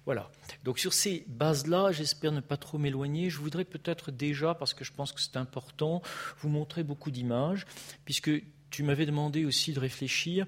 Voilà. 0.06 0.30
Donc 0.63 0.80
sur 0.80 0.94
ces 0.94 1.25
bases-là, 1.27 1.91
j'espère 1.91 2.32
ne 2.32 2.41
pas 2.41 2.58
trop 2.58 2.77
m'éloigner. 2.77 3.30
Je 3.30 3.38
voudrais 3.38 3.65
peut-être 3.65 4.12
déjà, 4.12 4.53
parce 4.53 4.74
que 4.74 4.84
je 4.84 4.91
pense 4.91 5.12
que 5.12 5.22
c'est 5.22 5.38
important, 5.38 6.01
vous 6.39 6.50
montrer 6.50 6.84
beaucoup 6.84 7.12
d'images, 7.12 7.65
puisque 8.06 8.32
tu 8.70 8.84
m'avais 8.84 9.06
demandé 9.06 9.46
aussi 9.46 9.74
de 9.74 9.80
réfléchir 9.80 10.46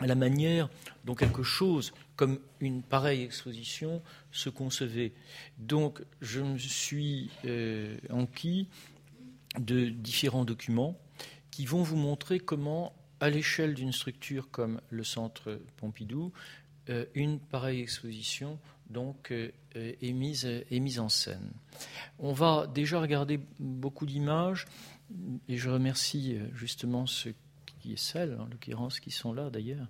à 0.00 0.06
la 0.06 0.14
manière 0.14 0.68
dont 1.04 1.14
quelque 1.14 1.42
chose 1.42 1.92
comme 2.18 2.40
une 2.58 2.82
pareille 2.82 3.22
exposition 3.22 4.02
se 4.32 4.50
concevait. 4.50 5.12
Donc 5.56 6.02
je 6.20 6.40
me 6.40 6.58
suis 6.58 7.30
euh, 7.44 7.96
enquis 8.10 8.66
de 9.56 9.88
différents 9.88 10.44
documents 10.44 10.98
qui 11.52 11.64
vont 11.64 11.84
vous 11.84 11.96
montrer 11.96 12.40
comment 12.40 12.92
à 13.20 13.30
l'échelle 13.30 13.74
d'une 13.74 13.92
structure 13.92 14.50
comme 14.50 14.80
le 14.90 15.04
Centre 15.04 15.60
Pompidou, 15.76 16.32
euh, 16.90 17.04
une 17.14 17.38
pareille 17.38 17.80
exposition 17.80 18.58
donc 18.90 19.30
euh, 19.30 19.52
est, 19.74 20.12
mise, 20.12 20.44
est 20.44 20.80
mise 20.80 20.98
en 20.98 21.08
scène. 21.08 21.52
On 22.18 22.32
va 22.32 22.66
déjà 22.66 23.00
regarder 23.00 23.38
beaucoup 23.60 24.06
d'images 24.06 24.66
et 25.48 25.56
je 25.56 25.70
remercie 25.70 26.36
justement 26.52 27.06
ceux 27.06 27.34
qui 27.80 27.92
et 27.92 27.96
celles, 27.96 28.36
en 28.40 28.46
l'occurrence, 28.46 28.98
qui 28.98 29.12
sont 29.12 29.32
là 29.32 29.50
d'ailleurs, 29.50 29.86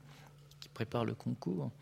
qui 0.79 0.85
préparent 0.85 1.05
le 1.05 1.15
concours, 1.15 1.73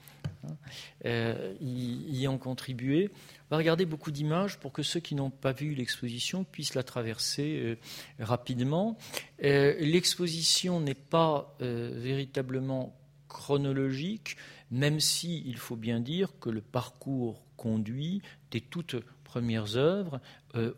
hein, 1.05 1.35
y, 1.61 2.21
y, 2.21 2.29
ont 2.29 2.39
contribué. 2.39 3.11
On 3.51 3.55
va 3.55 3.59
regarder 3.59 3.85
beaucoup 3.85 4.11
d'images 4.11 4.59
pour 4.59 4.73
que 4.73 4.83
ceux 4.83 5.01
qui 5.01 5.15
n'ont 5.15 5.31
pas 5.31 5.53
vu 5.53 5.75
l'exposition 5.75 6.45
puissent 6.45 6.75
la 6.75 6.83
traverser 6.83 7.61
euh, 7.63 7.77
rapidement. 8.19 8.97
Euh, 9.45 9.75
l'exposition 9.81 10.81
n'est 10.81 10.95
pas 10.95 11.55
euh, 11.61 11.93
véritablement 11.95 12.97
chronologique, 13.29 14.39
même 14.71 14.99
si 14.99 15.43
il 15.47 15.59
faut 15.59 15.77
bien 15.77 16.01
dire 16.01 16.33
que 16.41 16.49
le 16.49 16.63
parcours 16.63 17.45
conduit 17.57 18.23
des 18.51 18.63
toutes 18.63 18.97
premières 19.25 19.77
œuvres 19.77 20.21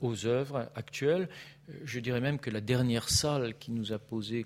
aux 0.01 0.27
œuvres 0.27 0.71
actuelles. 0.75 1.29
Je 1.85 2.01
dirais 2.01 2.21
même 2.21 2.41
que 2.41 2.51
la 2.51 2.61
dernière 2.61 3.09
salle 3.09 3.57
qui 3.59 3.71
nous 3.71 3.93
a 3.93 3.99
posé 3.99 4.45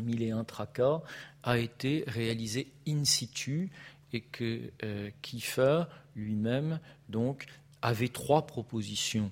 mille 0.00 0.22
et 0.22 0.30
un 0.30 0.44
tracas 0.44 1.02
a 1.42 1.58
été 1.58 2.04
réalisée 2.06 2.72
in 2.86 3.04
situ 3.04 3.70
et 4.12 4.20
que 4.20 4.70
Kiefer 5.22 5.84
lui-même 6.16 6.80
donc 7.08 7.46
avait 7.82 8.08
trois 8.08 8.46
propositions 8.46 9.30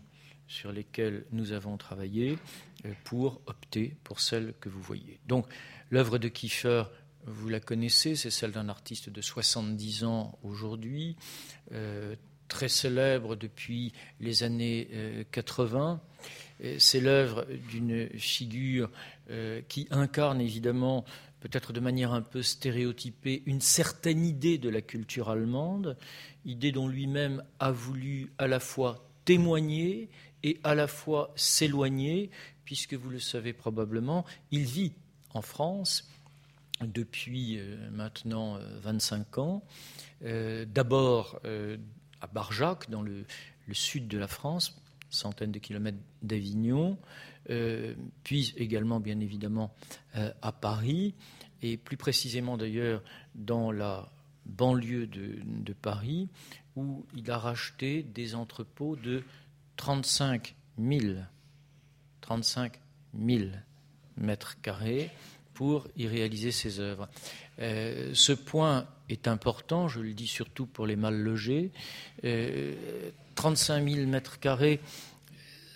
sur 0.48 0.72
lesquelles 0.72 1.24
nous 1.30 1.52
avons 1.52 1.76
travaillé 1.76 2.38
euh, 2.84 2.92
pour 3.04 3.40
opter 3.46 3.94
pour 4.02 4.20
celle 4.20 4.54
que 4.60 4.68
vous 4.68 4.80
voyez. 4.80 5.20
Donc 5.26 5.46
l'œuvre 5.90 6.18
de 6.18 6.28
Kiefer, 6.28 6.84
vous 7.26 7.48
la 7.48 7.60
connaissez, 7.60 8.16
c'est 8.16 8.30
celle 8.30 8.52
d'un 8.52 8.68
artiste 8.68 9.10
de 9.10 9.20
70 9.20 10.04
ans 10.04 10.38
aujourd'hui, 10.42 11.16
euh, 11.72 12.16
très 12.48 12.68
célèbre 12.68 13.36
depuis 13.36 13.92
les 14.20 14.42
années 14.42 14.88
80. 15.30 16.00
Euh, 16.64 16.76
c'est 16.78 17.00
l'œuvre 17.00 17.46
d'une 17.70 18.08
figure 18.18 18.90
qui 19.68 19.86
incarne 19.90 20.40
évidemment 20.40 21.04
peut-être 21.40 21.74
de 21.74 21.80
manière 21.80 22.14
un 22.14 22.22
peu 22.22 22.42
stéréotypée, 22.42 23.42
une 23.44 23.60
certaine 23.60 24.24
idée 24.24 24.56
de 24.56 24.70
la 24.70 24.80
culture 24.80 25.28
allemande, 25.28 25.98
idée 26.46 26.72
dont 26.72 26.88
lui-même 26.88 27.44
a 27.58 27.70
voulu 27.70 28.32
à 28.38 28.46
la 28.46 28.58
fois 28.58 29.06
témoigner 29.26 30.08
et 30.42 30.58
à 30.64 30.74
la 30.74 30.86
fois 30.86 31.32
s'éloigner, 31.36 32.30
puisque 32.64 32.94
vous 32.94 33.10
le 33.10 33.20
savez 33.20 33.52
probablement, 33.52 34.24
il 34.50 34.62
vit 34.62 34.92
en 35.34 35.42
France 35.42 36.08
depuis 36.80 37.60
maintenant 37.92 38.58
25 38.82 39.38
ans, 39.38 39.62
d'abord 40.22 41.40
à 42.20 42.26
Barjac, 42.26 42.90
dans 42.90 43.02
le, 43.02 43.24
sud 43.72 44.08
de 44.08 44.18
la 44.18 44.28
France, 44.28 44.80
centaines 45.10 45.52
de 45.52 45.58
kilomètres 45.58 45.98
d'Avignon, 46.22 46.98
puis 48.24 48.54
également 48.56 49.00
bien 49.00 49.20
évidemment 49.20 49.74
à 50.14 50.52
Paris, 50.52 51.14
et 51.62 51.76
plus 51.76 51.96
précisément 51.96 52.56
d'ailleurs 52.56 53.02
dans 53.34 53.72
la 53.72 54.10
banlieue 54.46 55.06
de, 55.06 55.72
Paris, 55.72 56.28
où 56.76 57.04
il 57.16 57.30
a 57.30 57.38
racheté 57.38 58.02
des 58.02 58.34
entrepôts 58.34 58.96
de 58.96 59.22
35 59.76 60.54
000, 60.78 61.18
35 62.20 62.80
000 63.18 63.50
mètres 64.16 64.60
carrés 64.60 65.10
pour 65.58 65.88
y 65.96 66.06
réaliser 66.06 66.52
ses 66.52 66.78
œuvres. 66.78 67.08
Euh, 67.58 68.10
ce 68.14 68.32
point 68.32 68.86
est 69.08 69.26
important, 69.26 69.88
je 69.88 69.98
le 69.98 70.12
dis 70.12 70.28
surtout 70.28 70.66
pour 70.66 70.86
les 70.86 70.94
mal 70.94 71.18
logés. 71.18 71.72
35 73.34 73.88
000 73.88 74.06
mètres 74.06 74.38
carrés, 74.38 74.78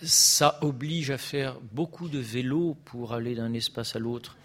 ça 0.01 0.57
oblige 0.61 1.11
à 1.11 1.17
faire 1.17 1.59
beaucoup 1.73 2.07
de 2.07 2.19
vélos 2.19 2.77
pour 2.85 3.13
aller 3.13 3.35
d'un 3.35 3.53
espace 3.53 3.97
à 3.97 3.99
l'autre 3.99 4.37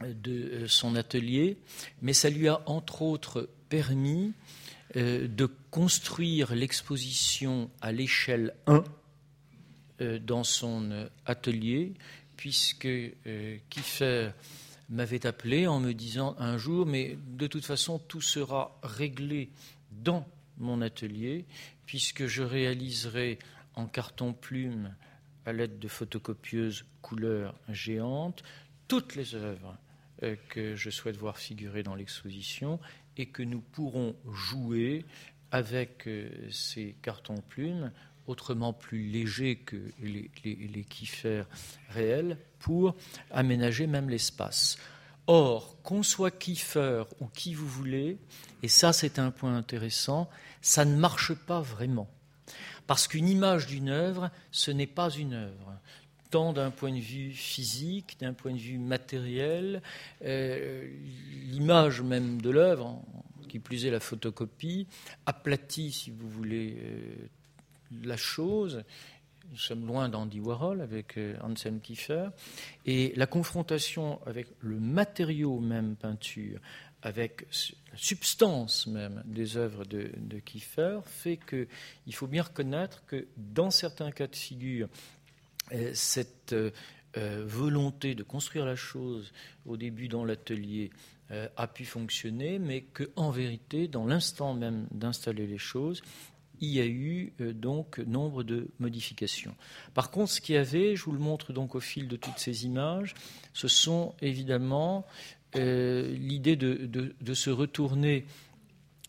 de 0.00 0.32
euh, 0.32 0.66
son 0.66 0.96
atelier, 0.96 1.58
mais 2.02 2.12
ça 2.12 2.28
lui 2.28 2.48
a 2.48 2.60
entre 2.66 3.02
autres 3.02 3.48
permis 3.68 4.32
euh, 4.96 5.28
de 5.28 5.48
construire 5.70 6.54
l'exposition 6.54 7.70
à 7.80 7.92
l'échelle 7.92 8.54
1 8.66 8.82
euh, 10.00 10.18
dans 10.18 10.42
son 10.42 11.08
atelier, 11.26 11.92
puisque 12.40 12.88
Kiefer 13.68 14.30
m'avait 14.88 15.26
appelé 15.26 15.66
en 15.66 15.78
me 15.78 15.92
disant 15.92 16.34
un 16.38 16.56
jour, 16.56 16.86
mais 16.86 17.18
de 17.26 17.46
toute 17.46 17.66
façon, 17.66 17.98
tout 17.98 18.22
sera 18.22 18.80
réglé 18.82 19.50
dans 19.92 20.26
mon 20.56 20.80
atelier, 20.80 21.44
puisque 21.84 22.26
je 22.26 22.42
réaliserai 22.42 23.38
en 23.74 23.86
carton 23.86 24.32
plume, 24.32 24.94
à 25.44 25.52
l'aide 25.52 25.78
de 25.78 25.88
photocopieuses 25.88 26.86
couleur 27.02 27.54
géantes, 27.68 28.42
toutes 28.88 29.16
les 29.16 29.34
œuvres 29.34 29.76
euh, 30.22 30.36
que 30.48 30.76
je 30.76 30.88
souhaite 30.88 31.16
voir 31.16 31.38
figurer 31.38 31.82
dans 31.82 31.94
l'exposition 31.94 32.80
et 33.16 33.26
que 33.26 33.42
nous 33.42 33.60
pourrons 33.60 34.16
jouer 34.32 35.04
avec 35.50 36.06
euh, 36.06 36.30
ces 36.50 36.96
cartons 37.02 37.42
plumes, 37.48 37.92
autrement 38.30 38.72
plus 38.72 39.02
légers 39.02 39.56
que 39.56 39.76
les, 40.02 40.84
kiffers 40.88 41.46
réels, 41.90 42.38
pour 42.58 42.94
aménager 43.30 43.86
même 43.86 44.08
l'espace. 44.08 44.78
Or, 45.26 45.76
qu'on 45.82 46.02
soit 46.02 46.30
kiffer 46.30 47.04
ou 47.20 47.26
qui 47.26 47.54
vous 47.54 47.68
voulez, 47.68 48.18
et 48.62 48.68
ça 48.68 48.92
c'est 48.92 49.18
un 49.18 49.30
point 49.30 49.56
intéressant, 49.56 50.28
ça 50.60 50.84
ne 50.84 50.96
marche 50.96 51.34
pas 51.34 51.60
vraiment. 51.60 52.08
Parce 52.86 53.06
qu'une 53.06 53.28
image 53.28 53.66
d'une 53.66 53.88
œuvre, 53.88 54.30
ce 54.50 54.70
n'est 54.70 54.86
pas 54.86 55.10
une 55.10 55.34
œuvre 55.34 55.74
tant 56.30 56.52
d'un 56.52 56.70
point 56.70 56.92
de 56.92 57.00
vue 57.00 57.32
physique, 57.32 58.16
d'un 58.20 58.32
point 58.32 58.52
de 58.52 58.58
vue 58.58 58.78
matériel, 58.78 59.82
euh, 60.24 60.88
l'image 61.42 62.02
même 62.02 62.40
de 62.40 62.50
l'œuvre, 62.50 63.02
qui 63.48 63.58
plus 63.58 63.84
est 63.84 63.90
la 63.90 64.00
photocopie, 64.00 64.86
aplatit, 65.26 65.90
si 65.90 66.10
vous 66.10 66.28
voulez, 66.28 66.76
euh, 66.80 67.28
la 68.04 68.16
chose. 68.16 68.82
Nous 69.50 69.56
sommes 69.56 69.86
loin 69.86 70.08
d'Andy 70.08 70.38
Warhol 70.38 70.80
avec 70.80 71.18
euh, 71.18 71.36
Anselm 71.42 71.80
Kiefer. 71.80 72.28
Et 72.86 73.12
la 73.16 73.26
confrontation 73.26 74.20
avec 74.26 74.46
le 74.60 74.78
matériau 74.78 75.58
même 75.58 75.96
peinture, 75.96 76.60
avec 77.02 77.46
la 77.90 77.98
substance 77.98 78.86
même 78.86 79.22
des 79.26 79.56
œuvres 79.56 79.84
de, 79.84 80.38
Kiefer, 80.44 81.00
fait 81.04 81.38
qu'il 81.48 82.14
faut 82.14 82.28
bien 82.28 82.42
reconnaître 82.42 83.04
que 83.06 83.26
dans 83.36 83.70
certains 83.70 84.12
cas 84.12 84.28
de 84.28 84.36
figure, 84.36 84.88
euh, 85.72 85.90
cette 85.94 86.52
euh, 86.52 86.70
volonté 87.44 88.14
de 88.14 88.22
construire 88.22 88.66
la 88.66 88.76
chose 88.76 89.32
au 89.66 89.76
début 89.76 90.08
dans 90.08 90.24
l'atelier 90.24 90.90
a 91.56 91.68
pu 91.68 91.84
fonctionner, 91.84 92.58
mais 92.58 92.80
qu'en 92.80 93.30
vérité, 93.30 93.86
dans 93.86 94.04
l'instant 94.04 94.52
même 94.52 94.88
d'installer 94.90 95.46
les 95.46 95.58
choses, 95.58 96.02
il 96.60 96.68
y 96.68 96.80
a 96.80 96.86
eu 96.86 97.32
donc 97.54 97.98
nombre 97.98 98.42
de 98.42 98.68
modifications. 98.78 99.54
Par 99.94 100.10
contre, 100.10 100.32
ce 100.32 100.40
qu'il 100.40 100.54
y 100.54 100.58
avait, 100.58 100.96
je 100.96 101.04
vous 101.04 101.12
le 101.12 101.18
montre 101.18 101.52
donc 101.52 101.74
au 101.74 101.80
fil 101.80 102.08
de 102.08 102.16
toutes 102.16 102.38
ces 102.38 102.66
images, 102.66 103.14
ce 103.52 103.68
sont 103.68 104.14
évidemment 104.20 105.06
l'idée 105.54 106.56
de, 106.56 107.34
se 107.34 107.50
retourner 107.50 108.26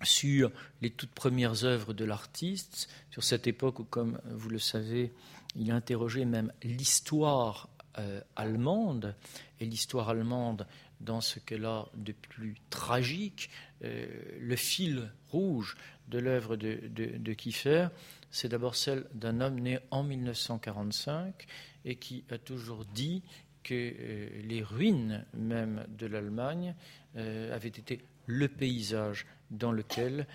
sur 0.04 0.52
les 0.82 0.90
toutes 0.90 1.12
premières 1.12 1.64
œuvres 1.64 1.94
de 1.94 2.06
l'artiste, 2.06 2.90
sur 3.12 3.24
cette 3.24 3.48
époque 3.48 3.80
où, 3.80 3.84
comme 3.84 4.20
vous 4.32 4.50
le 4.50 4.60
savez, 4.60 5.12
il 5.56 5.72
a 5.72 5.76
interrogé 5.76 6.26
même 6.26 6.52
l'histoire 6.64 7.70
euh, 8.00 8.22
allemande, 8.36 9.16
et 9.60 9.66
l'histoire 9.66 10.10
allemande 10.10 10.66
dans 11.02 11.22
ce 11.22 11.40
qu'elle 11.40 11.66
a 11.66 11.88
de 11.96 12.14
plus 12.14 12.56
tragique. 12.70 13.50
Euh, 13.84 14.08
le 14.40 14.56
fil 14.56 15.12
rouge 15.30 15.76
de 16.12 16.20
l'œuvre 16.20 16.56
de, 16.56 17.34
Kiefer, 17.34 17.88
c'est 18.30 18.50
d'abord 18.50 18.76
celle 18.76 19.06
d'un 19.14 19.42
homme 19.42 19.60
né 19.60 19.80
en 19.90 20.04
1945 20.04 21.48
et 21.86 21.96
qui 21.96 22.24
a 22.30 22.38
toujours 22.38 22.86
dit 22.86 23.24
que 23.64 23.74
euh, 23.74 24.30
les 24.44 24.62
ruines 24.62 25.26
même 25.34 25.86
de 25.98 26.06
l'Allemagne 26.06 26.76
avaient 27.16 27.68
été 27.68 28.00
le 28.26 28.48
paysage 28.48 29.26
dans 29.50 29.74
lequel 29.74 30.28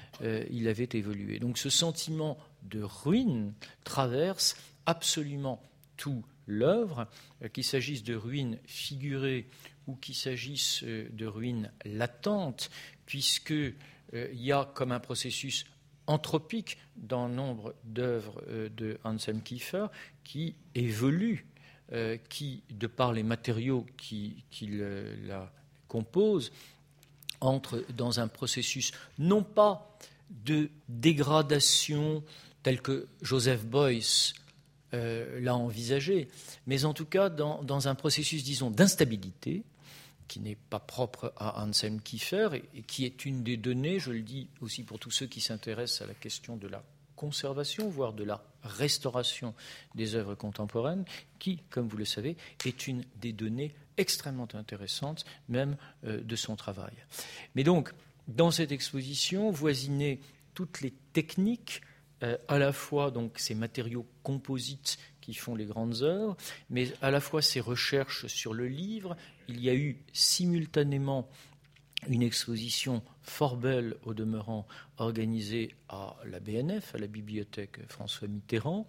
il 0.51 0.69
avait 0.69 0.91
évolué. 0.93 1.39
Donc 1.39 1.57
ce 1.57 1.71
sentiment 1.71 2.37
de 2.65 2.83
ruine 2.83 3.55
traverse 3.83 4.57
absolument 4.85 5.63
tout 5.97 6.23
l'œuvre, 6.47 7.09
euh, 7.43 7.49
qu'il 7.49 7.65
s'agisse 7.65 8.03
de 8.05 8.15
ruines 8.15 8.59
figurées 8.65 9.49
ou 9.87 9.97
qu'il 9.97 10.15
s'agisse 10.15 10.83
euh, 10.85 11.09
de 11.13 11.27
ruines 11.27 11.71
latentes, 11.85 12.71
puisqu'il 13.05 13.75
euh, 14.15 14.29
y 14.33 14.53
a 14.53 14.71
comme 14.75 14.93
un 14.93 15.01
processus 15.01 15.67
anthropique 16.07 16.79
dans 16.97 17.29
nombre 17.29 17.75
d'œuvres 17.85 18.41
de 18.49 18.97
Anselm 19.03 19.43
Kiefer 19.43 19.87
qui 20.23 20.55
évolue, 20.77 21.45
qui, 22.29 22.63
de 22.71 22.87
par 22.87 23.13
les 23.13 23.25
matériaux 23.25 23.85
qui, 23.97 24.45
la 25.27 25.53
composent, 25.89 26.53
entre 27.41 27.85
dans 27.97 28.21
un 28.21 28.29
processus 28.29 28.93
non 29.19 29.43
pas 29.43 29.99
de 30.31 30.71
dégradation 30.89 32.23
tel 32.63 32.81
que 32.81 33.07
Joseph 33.23 33.65
Beuys 33.65 34.33
euh, 34.95 35.41
l'a 35.41 35.57
envisagé, 35.57 36.29
mais 36.67 36.85
en 36.85 36.95
tout 36.95 37.05
cas 37.07 37.29
dans, 37.29 37.89
un 37.89 37.95
processus, 37.95 38.45
disons, 38.45 38.71
d'instabilité 38.71 39.63
qui 40.29 40.41
n'est 40.41 40.57
pas 40.57 40.81
propre 40.81 41.33
à 41.37 41.63
Anselm 41.63 42.01
Kiefer 42.01 42.49
et, 42.75 42.83
qui 42.83 43.05
est 43.05 43.25
une 43.25 43.43
des 43.43 43.57
données, 43.57 43.99
je 43.99 44.11
le 44.11 44.23
dis 44.23 44.49
aussi 44.61 44.83
pour 44.83 44.99
tous 44.99 45.11
ceux 45.11 45.27
qui 45.27 45.41
s'intéressent 45.41 46.03
à 46.03 46.07
la 46.07 46.15
question 46.15 46.57
de 46.57 46.69
la 46.69 46.83
conservation, 47.15 47.89
voire 47.89 48.13
de 48.13 48.25
la 48.25 48.45
restauration 48.63 49.55
des 49.95 50.15
œuvres 50.15 50.35
contemporaines, 50.35 51.05
qui, 51.39 51.59
comme 51.71 51.89
vous 51.89 51.97
le 51.97 52.05
savez, 52.05 52.37
est 52.65 52.87
une 52.87 53.05
des 53.17 53.33
données 53.33 53.75
extrêmement 53.97 54.49
intéressantes 54.55 55.25
même 55.49 55.77
euh, 56.05 56.21
de 56.21 56.37
son 56.37 56.57
travail. 56.57 56.93
Mais 57.55 57.65
donc, 57.65 57.93
dans 58.29 58.51
cette 58.51 58.73
exposition, 58.73 59.51
voisiner 59.51 60.21
toutes 60.55 60.81
les 60.81 60.93
techniques 61.13 61.81
euh, 62.23 62.37
à 62.49 62.59
la 62.59 62.73
fois 62.73 63.11
donc 63.11 63.39
ces 63.39 63.55
matériaux 63.55 64.07
composites 64.23 64.99
qui 65.21 65.35
font 65.35 65.55
les 65.55 65.67
grandes 65.67 66.03
œuvres, 66.03 66.37
mais 66.71 66.93
à 67.03 67.11
la 67.11 67.21
fois 67.21 67.43
ces 67.43 67.61
recherches 67.61 68.27
sur 68.27 68.55
le 68.55 68.69
livre. 68.69 69.17
Il 69.49 69.61
y 69.61 69.71
a 69.71 69.75
eu 69.75 69.99
simultanément 70.13 71.29
une 72.09 72.23
exposition 72.23 73.03
fort 73.23 73.57
belle 73.57 73.97
au 74.05 74.15
demeurant 74.15 74.67
organisée 74.99 75.75
à 75.89 76.17
la 76.25 76.41
BNF, 76.41 76.95
à 76.95 76.99
la 76.99 77.07
bibliothèque 77.07 77.81
François 77.89 78.29
Mitterrand, 78.29 78.87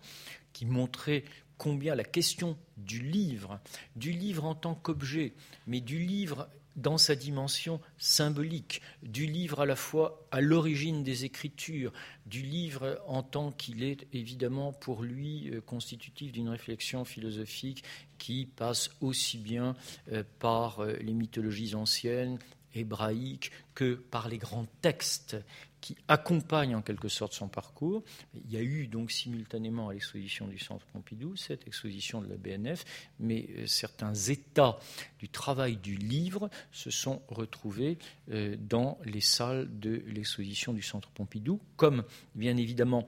qui 0.54 0.66
montrait 0.66 1.24
combien 1.58 1.96
la 1.96 2.04
question 2.04 2.58
du 2.78 3.02
livre, 3.02 3.60
du 3.96 4.12
livre 4.12 4.46
en 4.46 4.56
tant 4.56 4.76
qu'objet, 4.76 5.34
mais 5.66 5.82
du 5.82 6.00
livre 6.00 6.50
dans 6.78 6.98
sa 6.98 7.16
dimension 7.16 7.82
symbolique, 7.98 8.82
du 9.04 9.26
livre 9.26 9.62
à 9.62 9.66
la 9.66 9.76
fois 9.76 10.26
à 10.32 10.42
l'origine 10.42 11.04
des 11.04 11.26
Écritures, 11.26 11.92
du 12.26 12.42
livre 12.42 13.02
en 13.08 13.24
tant 13.24 13.52
qu'il 13.52 13.84
est 13.84 14.08
évidemment 14.14 14.72
pour 14.72 15.04
lui 15.04 15.50
euh, 15.50 15.62
constitutif 15.62 16.32
d'une 16.32 16.50
réflexion 16.50 17.04
philosophique 17.04 17.84
qui 18.18 18.46
passe 18.46 18.92
aussi 19.02 19.38
bien 19.38 19.76
euh, 20.12 20.24
par 20.40 20.80
euh, 20.80 20.94
les 21.02 21.14
mythologies 21.14 21.76
anciennes 21.76 22.38
hébraïque 22.76 23.52
que 23.74 23.96
par 23.96 24.28
les 24.28 24.38
grands 24.38 24.68
textes 24.82 25.38
qui 25.82 25.96
accompagnent 26.08 26.76
en 26.76 26.82
quelque 26.82 27.08
sorte 27.08 27.34
son 27.34 27.48
parcours. 27.48 28.04
Il 28.34 28.52
y 28.52 28.58
a 28.58 28.62
eu 28.62 28.88
donc 28.88 29.12
simultanément 29.12 29.90
à 29.90 29.94
l'exposition 29.94 30.48
du 30.48 30.60
Centre 30.60 30.86
Pompidou 30.88 31.36
cette 31.36 31.68
exposition 31.68 32.22
de 32.22 32.28
la 32.28 32.36
BNF, 32.36 32.84
mais 33.20 33.48
euh, 33.58 33.68
certains 33.68 34.14
états 34.14 34.78
du 35.20 35.30
travail 35.30 35.78
du 35.78 35.96
livre 35.96 36.50
se 36.72 36.90
sont 36.90 37.22
retrouvés 37.28 37.98
euh, 38.32 38.56
dans 38.60 38.98
les 39.06 39.22
salles 39.22 39.68
de 39.80 40.04
l'exposition 40.08 40.74
du 40.74 40.82
Centre 40.82 41.10
Pompidou, 41.10 41.60
comme 41.76 42.04
bien 42.36 42.58
évidemment 42.58 43.08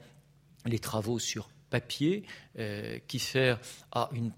les 0.66 0.80
travaux 0.80 1.20
sur 1.20 1.50
papier 1.70 2.24
euh, 2.58 3.00
qui 3.08 3.20
sert 3.20 3.60
à 3.92 4.10
une 4.14 4.32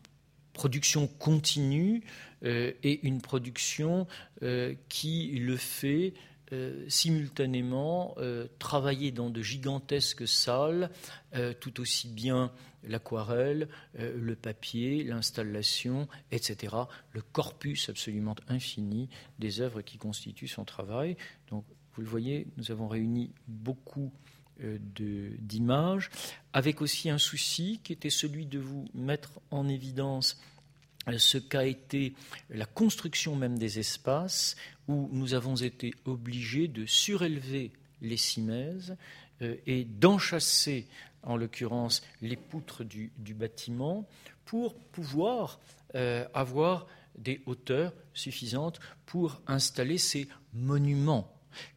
production 0.53 1.07
continue 1.07 2.03
et 2.43 3.07
une 3.07 3.21
production 3.21 4.05
qui 4.89 5.27
le 5.39 5.55
fait 5.55 6.13
euh, 6.53 6.83
simultanément 6.89 8.13
euh, 8.17 8.47
travailler 8.59 9.11
dans 9.11 9.29
de 9.29 9.41
gigantesques 9.41 10.27
salles, 10.27 10.89
euh, 11.33 11.53
tout 11.53 11.79
aussi 11.79 12.09
bien 12.09 12.51
l'aquarelle, 12.83 13.69
le 13.93 14.35
papier, 14.35 15.03
l'installation, 15.03 16.07
etc. 16.31 16.75
Le 17.11 17.21
corpus 17.21 17.89
absolument 17.89 18.35
infini 18.47 19.07
des 19.37 19.61
œuvres 19.61 19.81
qui 19.83 19.99
constituent 19.99 20.47
son 20.47 20.65
travail. 20.65 21.15
Donc, 21.51 21.63
vous 21.93 22.01
le 22.01 22.07
voyez, 22.07 22.47
nous 22.57 22.71
avons 22.71 22.87
réuni 22.87 23.33
beaucoup 23.47 24.11
d'images, 24.59 26.09
avec 26.53 26.81
aussi 26.81 27.11
un 27.11 27.19
souci 27.19 27.81
qui 27.83 27.93
était 27.93 28.09
celui 28.09 28.47
de 28.47 28.57
vous 28.57 28.85
mettre 28.95 29.39
en 29.51 29.67
évidence 29.67 30.41
ce 31.17 31.37
qu'a 31.37 31.65
été 31.65 32.13
la 32.49 32.65
construction 32.65 33.35
même 33.35 33.57
des 33.57 33.79
espaces 33.79 34.55
où 34.87 35.09
nous 35.11 35.33
avons 35.33 35.55
été 35.55 35.93
obligés 36.05 36.67
de 36.67 36.85
surélever 36.85 37.71
les 38.01 38.17
cimaises 38.17 38.95
euh, 39.41 39.55
et 39.65 39.85
d'enchasser, 39.85 40.87
en 41.23 41.37
l'occurrence, 41.37 42.01
les 42.21 42.35
poutres 42.35 42.83
du, 42.83 43.11
bâtiment 43.33 44.07
pour 44.45 44.75
pouvoir 44.75 45.59
euh, 45.95 46.25
avoir 46.33 46.87
des 47.17 47.41
hauteurs 47.45 47.93
suffisantes 48.13 48.79
pour 49.05 49.41
installer 49.47 49.97
ces 49.97 50.27
monuments. 50.53 51.31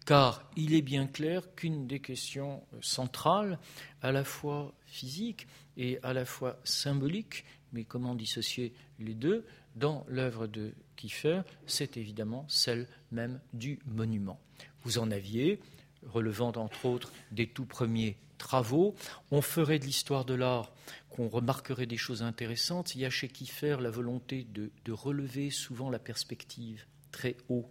Car 0.06 0.48
il 0.56 0.74
est 0.74 0.82
bien 0.82 1.06
clair 1.06 1.42
qu'une 1.56 1.86
des 1.86 1.98
questions 1.98 2.62
centrales, 2.80 3.58
à 4.02 4.12
la 4.12 4.22
fois 4.22 4.72
physique 4.86 5.48
et 5.76 5.98
à 6.02 6.12
la 6.12 6.24
fois 6.24 6.60
symbolique, 6.62 7.44
mais 7.74 7.84
comment 7.84 8.14
dissocier 8.14 8.72
les 8.98 9.14
deux 9.14 9.44
dans 9.76 10.06
l'œuvre 10.08 10.46
de 10.46 10.72
Kiefer, 10.96 11.42
c'est 11.66 11.96
évidemment 11.96 12.46
celle 12.48 12.88
même 13.10 13.40
du 13.52 13.80
monument. 13.86 14.40
Vous 14.84 14.98
en 14.98 15.10
aviez, 15.10 15.60
relevant 16.06 16.52
entre 16.52 16.86
autres 16.86 17.12
des 17.32 17.48
tout 17.48 17.66
premiers 17.66 18.16
travaux. 18.38 18.94
On 19.30 19.42
ferait 19.42 19.78
de 19.78 19.84
l'histoire 19.84 20.24
de 20.24 20.34
l'art 20.34 20.72
qu'on 21.10 21.28
remarquerait 21.28 21.86
des 21.86 21.96
choses 21.96 22.22
intéressantes. 22.22 22.94
Il 22.94 23.00
y 23.00 23.04
a 23.04 23.10
chez 23.10 23.28
Kiefer 23.28 23.76
la 23.80 23.90
volonté 23.90 24.46
de, 24.52 24.70
de 24.84 24.92
relever 24.92 25.50
souvent 25.50 25.90
la 25.90 25.98
perspective 25.98 26.86
très 27.10 27.36
haut 27.48 27.68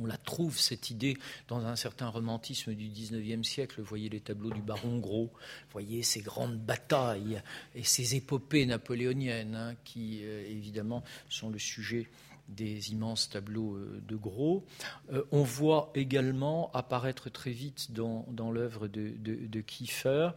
on 0.00 0.06
la 0.06 0.16
trouve, 0.16 0.58
cette 0.58 0.90
idée, 0.90 1.16
dans 1.48 1.64
un 1.66 1.76
certain 1.76 2.08
romantisme 2.08 2.74
du 2.74 2.88
XIXe 2.88 3.46
siècle. 3.46 3.80
Vous 3.80 3.86
voyez 3.86 4.08
les 4.08 4.20
tableaux 4.20 4.50
du 4.50 4.60
baron 4.60 4.98
Gros, 4.98 5.30
vous 5.32 5.72
voyez 5.72 6.02
ces 6.02 6.20
grandes 6.20 6.58
batailles 6.58 7.42
et 7.74 7.84
ces 7.84 8.14
épopées 8.14 8.66
napoléoniennes 8.66 9.54
hein, 9.54 9.74
qui, 9.84 10.20
euh, 10.22 10.46
évidemment, 10.48 11.02
sont 11.28 11.50
le 11.50 11.58
sujet 11.58 12.08
des 12.48 12.92
immenses 12.92 13.28
tableaux 13.28 13.76
euh, 13.76 14.02
de 14.06 14.16
Gros. 14.16 14.64
Euh, 15.12 15.24
on 15.32 15.42
voit 15.42 15.90
également 15.94 16.70
apparaître 16.72 17.30
très 17.30 17.50
vite 17.50 17.92
dans, 17.92 18.24
l'œuvre 18.50 18.88
de, 18.88 19.12
de, 19.18 19.60
Kiefer 19.60 20.30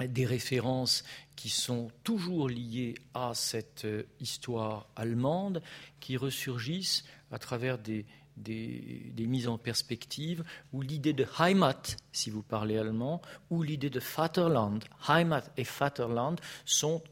des 0.00 0.24
références 0.24 1.04
qui 1.36 1.50
sont 1.50 1.90
toujours 2.04 2.48
liées 2.48 2.94
à 3.12 3.32
cette 3.34 3.86
histoire 4.18 4.88
allemande, 4.96 5.62
qui 6.00 6.16
ressurgissent 6.16 7.04
à 7.30 7.38
travers 7.38 7.78
des, 7.78 8.06
des, 8.40 9.26
mises 9.26 9.48
en 9.48 9.58
perspective, 9.58 10.44
ou 10.72 10.82
l'idée 10.82 11.12
de 11.12 11.26
Heimat, 11.38 11.82
si 12.12 12.30
vous 12.30 12.42
parlez 12.42 12.78
allemand, 12.78 13.22
ou 13.50 13.62
l'idée 13.62 13.90
de 13.90 14.00
Vaterland. 14.00 14.80
Heimat 15.08 15.44
et 15.56 15.64
Vaterland 15.64 16.40
sont 16.64 17.02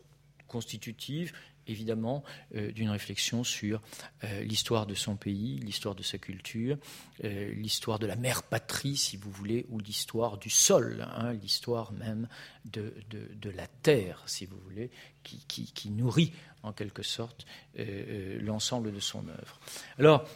constitutives 0.47 1.33
évidemment 1.69 2.25
euh, 2.55 2.73
d'une 2.73 2.91
réflexion 2.91 3.45
sur 3.45 3.81
euh, 4.25 4.43
l'histoire 4.43 4.87
de 4.87 4.95
son 4.95 5.17
pays, 5.17 5.59
l'histoire 5.59 5.95
de 5.95 6.03
sa 6.03 6.19
culture, 6.19 6.79
euh, 7.25 7.53
l'histoire 7.53 7.99
de 7.99 8.07
la 8.07 8.17
mère 8.17 8.43
patrie, 8.43 8.97
si 8.97 9.17
vous 9.17 9.31
voulez, 9.31 9.67
ou 9.69 9.79
l'histoire 9.79 10.39
du 10.39 10.51
sol, 10.51 11.07
hein, 11.15 11.33
l'histoire 11.35 11.93
même 11.93 12.29
de, 12.65 12.93
la 13.55 13.67
terre, 13.67 14.23
si 14.27 14.47
vous 14.47 14.59
voulez, 14.65 14.91
qui, 15.23 15.45
qui, 15.47 15.73
qui 15.73 15.91
nourrit 15.91 16.33
en 16.63 16.73
quelque 16.73 17.03
sorte 17.03 17.47
l'ensemble 17.77 18.93
de 18.93 19.01
son 19.01 19.27
œuvre. 19.29 19.61
Alors, 19.99 20.29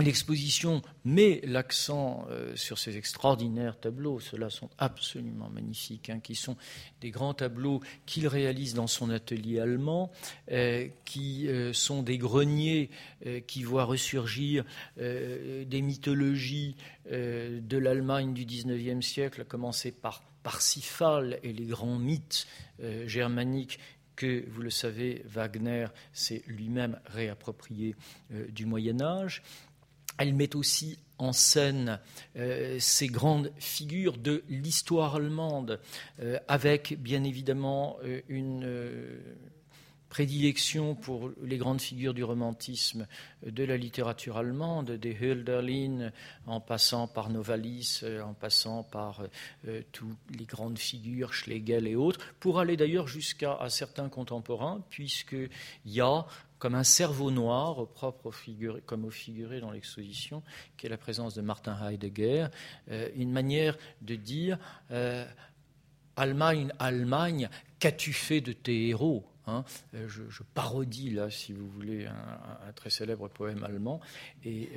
L'exposition 0.00 0.82
met 1.04 1.40
l'accent 1.44 2.26
euh, 2.30 2.54
sur 2.56 2.78
ces 2.78 2.96
extraordinaires 2.96 3.78
tableaux, 3.78 4.20
ceux-là 4.20 4.50
sont 4.50 4.70
absolument 4.78 5.50
magnifiques, 5.50 6.10
hein, 6.10 6.20
qui 6.20 6.34
sont 6.34 6.56
des 7.00 7.10
grands 7.10 7.34
tableaux 7.34 7.80
qu'il 8.06 8.26
réalise 8.26 8.74
dans 8.74 8.86
son 8.86 9.10
atelier 9.10 9.60
allemand, 9.60 10.10
euh, 10.50 10.88
qui 11.04 11.48
euh, 11.48 11.72
sont 11.72 12.02
des 12.02 12.18
greniers 12.18 12.90
qui 13.46 13.62
voient 13.62 13.84
ressurgir 13.84 14.64
des 14.96 15.82
mythologies 15.82 16.76
de 17.10 17.76
l'Allemagne 17.76 18.32
du 18.32 18.44
XIXe 18.44 19.04
siècle, 19.04 19.42
à 19.42 19.44
commencer 19.44 19.92
par 19.92 20.22
Parsifal 20.42 21.38
et 21.42 21.52
les 21.52 21.66
grands 21.66 21.98
mythes 21.98 22.46
germaniques 23.06 23.78
que, 24.16 24.48
vous 24.48 24.62
le 24.62 24.70
savez, 24.70 25.22
Wagner 25.26 25.88
s'est 26.12 26.42
lui-même 26.46 26.98
réapproprié 27.06 27.94
du 28.30 28.66
Moyen 28.66 29.00
Âge. 29.00 29.42
Elle 30.20 30.34
met 30.34 30.54
aussi 30.54 30.98
en 31.16 31.32
scène 31.32 31.98
euh, 32.36 32.76
ces 32.78 33.06
grandes 33.06 33.52
figures 33.58 34.18
de 34.18 34.44
l'histoire 34.50 35.16
allemande, 35.16 35.80
euh, 36.20 36.38
avec 36.46 37.00
bien 37.00 37.24
évidemment 37.24 37.96
euh, 38.04 38.20
une 38.28 38.68
prédilection 40.10 40.94
pour 40.94 41.30
les 41.42 41.56
grandes 41.56 41.80
figures 41.80 42.12
du 42.12 42.22
romantisme 42.22 43.06
de 43.46 43.64
la 43.64 43.78
littérature 43.78 44.36
allemande, 44.36 44.90
des 44.90 45.16
Hölderlin, 45.22 46.10
en 46.46 46.60
passant 46.60 47.06
par 47.06 47.30
Novalis, 47.30 48.02
en 48.22 48.34
passant 48.34 48.82
par 48.82 49.22
toutes 49.92 50.18
les 50.36 50.46
grandes 50.46 50.80
figures, 50.80 51.32
Schlegel 51.32 51.86
et 51.86 51.94
autres, 51.94 52.18
pour 52.40 52.58
aller 52.58 52.76
d'ailleurs 52.76 53.06
jusqu'à 53.06 53.56
certains 53.68 54.08
contemporains, 54.08 54.82
puisqu'il 54.90 55.48
y 55.86 56.00
a 56.00 56.26
comme 56.60 56.74
un 56.76 56.84
cerveau 56.84 57.32
noir, 57.32 57.78
au 57.78 57.86
propre 57.86 58.30
comme 58.86 59.04
au 59.04 59.10
figuré 59.10 59.60
dans 59.60 59.72
l'exposition, 59.72 60.42
qui 60.76 60.86
est 60.86 60.90
la 60.90 60.98
présence 60.98 61.34
de 61.34 61.40
Martin 61.40 61.76
Heidegger, 61.82 62.46
euh, 62.90 63.08
une 63.16 63.32
manière 63.32 63.76
de 64.02 64.14
dire 64.14 64.58
euh, 64.92 65.26
Allemagne, 66.16 66.70
Allemagne, 66.78 67.48
qu'as-tu 67.78 68.12
fait 68.12 68.42
de 68.42 68.52
tes 68.52 68.88
héros 68.88 69.24
hein? 69.46 69.64
Euh, 69.94 70.06
je, 70.06 70.42
parodie 70.54 71.10
là, 71.10 71.30
si 71.30 71.54
vous 71.54 71.68
voulez, 71.70 72.06
un, 72.06 72.72
très 72.74 72.90
célèbre 72.90 73.28
poème 73.28 73.64
allemand, 73.64 74.00
et 74.44 74.68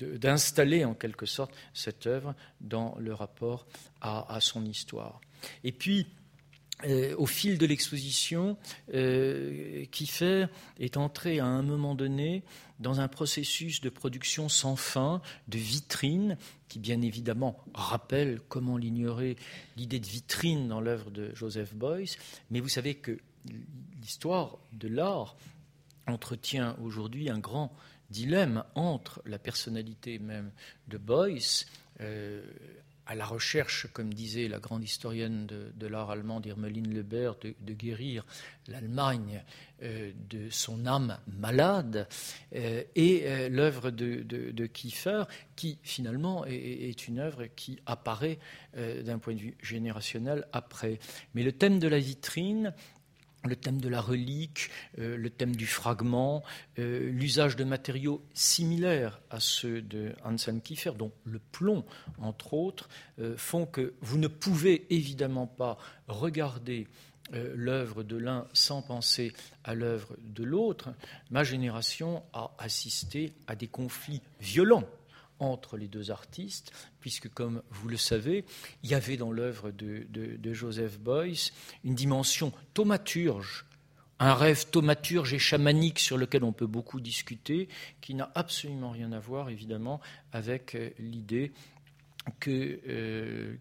d'installer 0.00 0.84
en 0.84 0.94
quelque 0.94 1.26
sorte 1.26 1.52
cette 1.74 2.06
œuvre 2.06 2.34
dans 2.60 2.96
le 3.00 3.12
rapport 3.12 3.66
à, 4.00 4.32
à 4.32 4.40
son 4.40 4.64
histoire. 4.64 5.20
Et 5.64 5.72
puis, 5.72 6.06
euh, 6.84 7.14
au 7.16 7.26
fil 7.26 7.58
de 7.58 7.66
l'exposition, 7.66 8.56
euh, 8.94 9.84
Kiefer 9.90 10.46
est 10.78 10.96
entré 10.96 11.40
à 11.40 11.46
un 11.46 11.62
moment 11.62 11.94
donné 11.94 12.44
dans 12.78 13.00
un 13.00 13.08
processus 13.08 13.80
de 13.80 13.88
production 13.88 14.48
sans 14.48 14.76
fin, 14.76 15.20
de 15.48 15.58
vitrine, 15.58 16.36
qui 16.68 16.78
bien 16.78 17.02
évidemment 17.02 17.64
rappelle, 17.74 18.40
comment 18.48 18.76
l'ignorer, 18.76 19.36
l'idée 19.76 19.98
de 19.98 20.06
vitrine 20.06 20.68
dans 20.68 20.80
l'œuvre 20.80 21.10
de 21.10 21.34
Joseph 21.34 21.74
Beuys. 21.74 22.16
Mais 22.50 22.60
vous 22.60 22.68
savez 22.68 22.94
que 22.94 23.18
l'histoire 24.00 24.58
de 24.72 24.86
l'art 24.86 25.36
entretient 26.06 26.76
aujourd'hui 26.80 27.28
un 27.28 27.38
grand 27.38 27.74
dilemme 28.10 28.64
entre 28.74 29.20
la 29.26 29.38
personnalité 29.38 30.18
même 30.18 30.52
de 30.86 30.98
Beuys, 30.98 31.66
euh, 32.00 32.42
à 33.08 33.14
la 33.14 33.24
recherche, 33.24 33.86
comme 33.94 34.12
disait 34.12 34.48
la 34.48 34.58
grande 34.58 34.84
historienne 34.84 35.46
de, 35.46 35.86
l'art 35.86 36.10
allemand 36.10 36.42
Irmeline 36.44 36.92
Lebert, 36.92 37.36
de, 37.40 37.72
guérir 37.72 38.24
l'Allemagne 38.68 39.42
euh, 39.82 40.12
de 40.28 40.50
son 40.50 40.84
âme 40.84 41.18
malade, 41.26 42.06
euh, 42.54 42.82
et 42.94 43.22
euh, 43.24 43.48
l'œuvre 43.48 43.90
de, 43.90 44.66
Kiefer, 44.66 45.24
qui 45.56 45.78
finalement 45.82 46.44
est, 46.44 47.08
une 47.08 47.18
œuvre 47.18 47.46
qui 47.56 47.78
apparaît 47.86 48.38
d'un 48.76 49.18
point 49.18 49.34
de 49.34 49.40
vue 49.40 49.56
générationnel 49.62 50.46
après. 50.52 50.98
Mais 51.34 51.42
le 51.42 51.52
thème 51.52 51.78
de 51.78 51.88
la 51.88 51.98
vitrine 51.98 52.74
le 53.48 53.56
thème 53.56 53.80
de 53.80 53.88
la 53.88 54.00
relique, 54.00 54.70
euh, 54.98 55.16
le 55.16 55.30
thème 55.30 55.56
du 55.56 55.66
fragment, 55.66 56.44
euh, 56.78 57.10
l'usage 57.10 57.56
de 57.56 57.64
matériaux 57.64 58.22
similaires 58.34 59.20
à 59.30 59.40
ceux 59.40 59.82
de 59.82 60.12
Hansen 60.24 60.60
Kiefer, 60.60 60.92
dont 60.96 61.12
le 61.24 61.38
plomb, 61.38 61.84
entre 62.18 62.54
autres, 62.54 62.88
euh, 63.18 63.36
font 63.36 63.66
que 63.66 63.94
vous 64.00 64.18
ne 64.18 64.28
pouvez 64.28 64.86
évidemment 64.94 65.46
pas 65.46 65.78
regarder 66.06 66.86
l'œuvre 67.54 68.04
de 68.04 68.16
l'un 68.16 68.46
sans 68.54 68.80
penser 68.80 69.34
à 69.62 69.74
l'œuvre 69.74 70.16
de 70.18 70.44
l'autre. 70.44 70.94
Ma 71.30 71.44
génération 71.44 72.22
a 72.32 72.52
assisté 72.58 73.34
à 73.46 73.54
des 73.54 73.66
conflits 73.66 74.22
violents 74.40 74.88
entre 75.40 75.76
les 75.76 75.88
deux 75.88 76.10
artistes, 76.10 76.72
puisque, 77.00 77.28
comme 77.28 77.62
vous 77.70 77.88
le 77.88 77.96
savez, 77.96 78.44
il 78.82 78.90
y 78.90 78.94
avait 78.94 79.16
dans 79.16 79.32
l'œuvre 79.32 79.70
de, 79.70 80.06
Joseph 80.52 80.98
Beuys 80.98 81.52
une 81.84 81.94
dimension 81.94 82.52
thaumaturge, 82.74 83.64
un 84.18 84.34
rêve 84.34 84.66
thaumaturge 84.70 85.32
et 85.34 85.38
chamanique 85.38 86.00
sur 86.00 86.16
lequel 86.16 86.42
on 86.42 86.52
peut 86.52 86.66
beaucoup 86.66 87.00
discuter, 87.00 87.68
qui 88.00 88.14
n'a 88.14 88.30
absolument 88.34 88.90
rien 88.90 89.12
à 89.12 89.20
voir, 89.20 89.50
évidemment, 89.50 90.00
avec 90.32 90.74
euh, 90.74 90.90
l'idée 90.98 91.52
que 92.40 92.80
euh, 92.88 93.56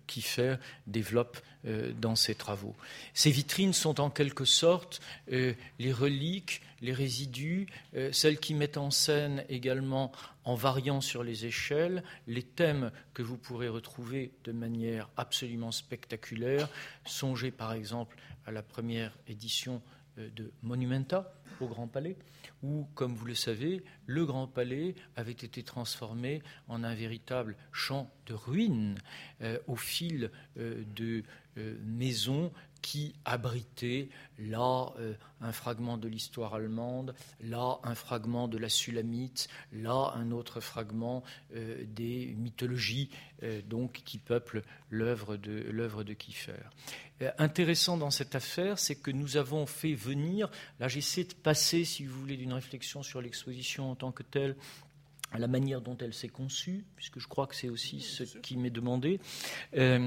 développe 0.88 1.40
euh, 1.66 1.92
dans 2.00 2.16
ses 2.16 2.36
travaux. 2.36 2.76
Ces 3.14 3.32
vitrines 3.32 3.74
sont 3.74 4.00
en 4.00 4.10
quelque 4.10 4.46
sorte 4.46 5.02
euh, 5.32 5.54
les 5.80 5.94
reliques, 5.94 6.62
les 6.82 6.94
résidus, 6.94 7.68
celles 8.12 8.40
qui 8.40 8.54
mettent 8.54 8.78
en 8.78 8.92
scène 8.92 9.44
également, 9.50 10.12
en 10.44 10.56
variant 10.56 11.02
sur 11.02 11.24
les 11.24 11.46
échelles, 11.46 12.04
les 12.28 12.44
thèmes 12.44 12.92
que 13.14 13.24
vous 13.24 13.38
pourrez 13.38 13.68
retrouver 13.68 14.32
de 14.44 14.52
manière 14.52 15.10
absolument 15.18 15.72
spectaculaire. 15.72 16.70
Songez 17.06 17.52
par 17.52 17.74
exemple 17.74 18.18
à 18.46 18.52
la 18.52 18.62
première 18.62 19.18
édition 19.28 19.82
de 20.18 20.52
Monumenta 20.64 21.34
au 21.60 21.68
Grand 21.68 21.88
Palais 21.88 22.18
où, 22.64 22.88
comme 22.96 23.14
vous 23.14 23.26
le 23.26 23.36
savez, 23.36 23.84
le 24.06 24.26
Grand 24.26 24.48
Palais 24.48 24.96
avait 25.16 25.32
été 25.32 25.64
transformé 25.64 26.42
en 26.68 26.84
un 26.84 26.96
véritable 26.96 27.56
champ 27.72 28.12
de 28.26 28.34
ruines 28.34 28.98
euh, 29.42 29.60
au 29.68 29.76
fil 29.76 30.32
euh, 30.58 30.84
de 30.96 31.24
euh, 31.58 31.78
maisons 31.84 32.52
qui 32.82 33.16
abritait 33.26 34.10
là 34.40 34.94
euh, 35.00 35.14
un 35.42 35.52
fragment 35.52 35.98
de 35.98 36.08
l'histoire 36.08 36.54
allemande, 36.54 37.16
là 37.42 37.80
un 37.84 37.96
fragment 37.96 38.48
de 38.48 38.58
la 38.58 38.70
Sulamite, 38.70 39.48
là 39.72 40.14
un 40.16 40.32
autre 40.32 40.60
fragment 40.60 41.24
euh, 41.56 41.84
des 41.88 42.36
mythologies 42.38 43.10
euh, 43.44 43.62
donc 43.62 44.02
qui 44.06 44.18
peuplent 44.18 44.64
l'œuvre 44.90 45.38
de 45.38 45.66
l'œuvre 45.70 46.04
de 46.04 46.14
Kiefer. 46.14 46.54
intéressant 47.38 47.98
dans 47.98 48.12
cette 48.12 48.36
affaire, 48.36 48.80
c'est 48.80 48.96
que 48.96 49.12
nous 49.12 49.38
avons 49.38 49.66
fait 49.66 49.94
venir, 49.94 50.50
là 50.80 50.88
j'essaie 50.88 51.24
de 51.24 51.34
passer, 51.34 51.86
si 51.86 52.06
vous 52.06 52.20
voulez, 52.20 52.38
d'une 52.38 52.54
réflexion 52.54 53.04
sur 53.04 53.22
l'exposition 53.22 53.92
en 53.92 53.96
tant 53.96 54.12
que 54.12 54.24
telle 54.24 54.56
à 55.32 55.40
la 55.40 55.48
manière 55.48 55.82
dont 55.82 55.98
elle 55.98 56.14
s'est 56.14 56.30
conçue, 56.30 56.86
puisque 56.96 57.20
je 57.20 57.28
crois 57.28 57.48
que 57.48 57.56
c'est 57.56 57.70
aussi 57.70 58.00
ce 58.00 58.24
qui 58.24 58.56
m'est 58.56 58.70
demandé. 58.70 59.20
Euh, 59.76 60.00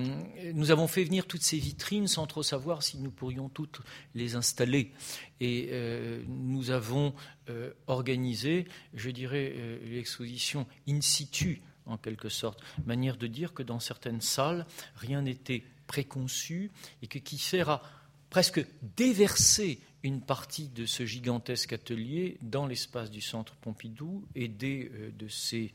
nous 0.54 0.70
avons 0.70 0.88
fait 0.88 1.04
venir 1.04 1.26
toutes 1.26 1.42
ces 1.42 1.58
vitrines 1.58 2.08
sans 2.08 2.26
trop 2.26 2.42
savoir 2.42 2.82
si 2.82 2.98
nous 2.98 3.10
pourrions 3.10 3.48
toutes 3.48 3.80
les 4.14 4.34
installer. 4.34 4.92
Et 5.40 5.68
euh, 5.72 6.22
nous 6.26 6.70
avons 6.70 7.14
euh, 7.48 7.72
organisé, 7.86 8.66
je 8.94 9.10
dirais, 9.10 9.54
l'exposition 9.84 10.66
in 10.88 11.00
situ, 11.00 11.62
en 11.84 11.98
quelque 11.98 12.28
sorte. 12.28 12.60
Manière 12.86 13.16
de 13.16 13.26
dire 13.26 13.52
que 13.52 13.62
dans 13.62 13.80
certaines 13.80 14.22
salles, 14.22 14.66
rien 14.96 15.22
n'était 15.22 15.64
préconçu 15.86 16.70
et 17.02 17.08
que 17.08 17.18
qui 17.18 17.36
sert 17.36 17.82
presque 18.30 18.64
déversé 18.96 19.80
une 20.02 20.20
partie 20.20 20.68
de 20.68 20.86
ce 20.86 21.04
gigantesque 21.04 21.72
atelier 21.72 22.38
dans 22.42 22.66
l'espace 22.66 23.10
du 23.10 23.20
centre 23.20 23.54
Pompidou, 23.56 24.24
aidé 24.34 24.90
euh, 24.94 25.10
de 25.18 25.28
ces 25.28 25.72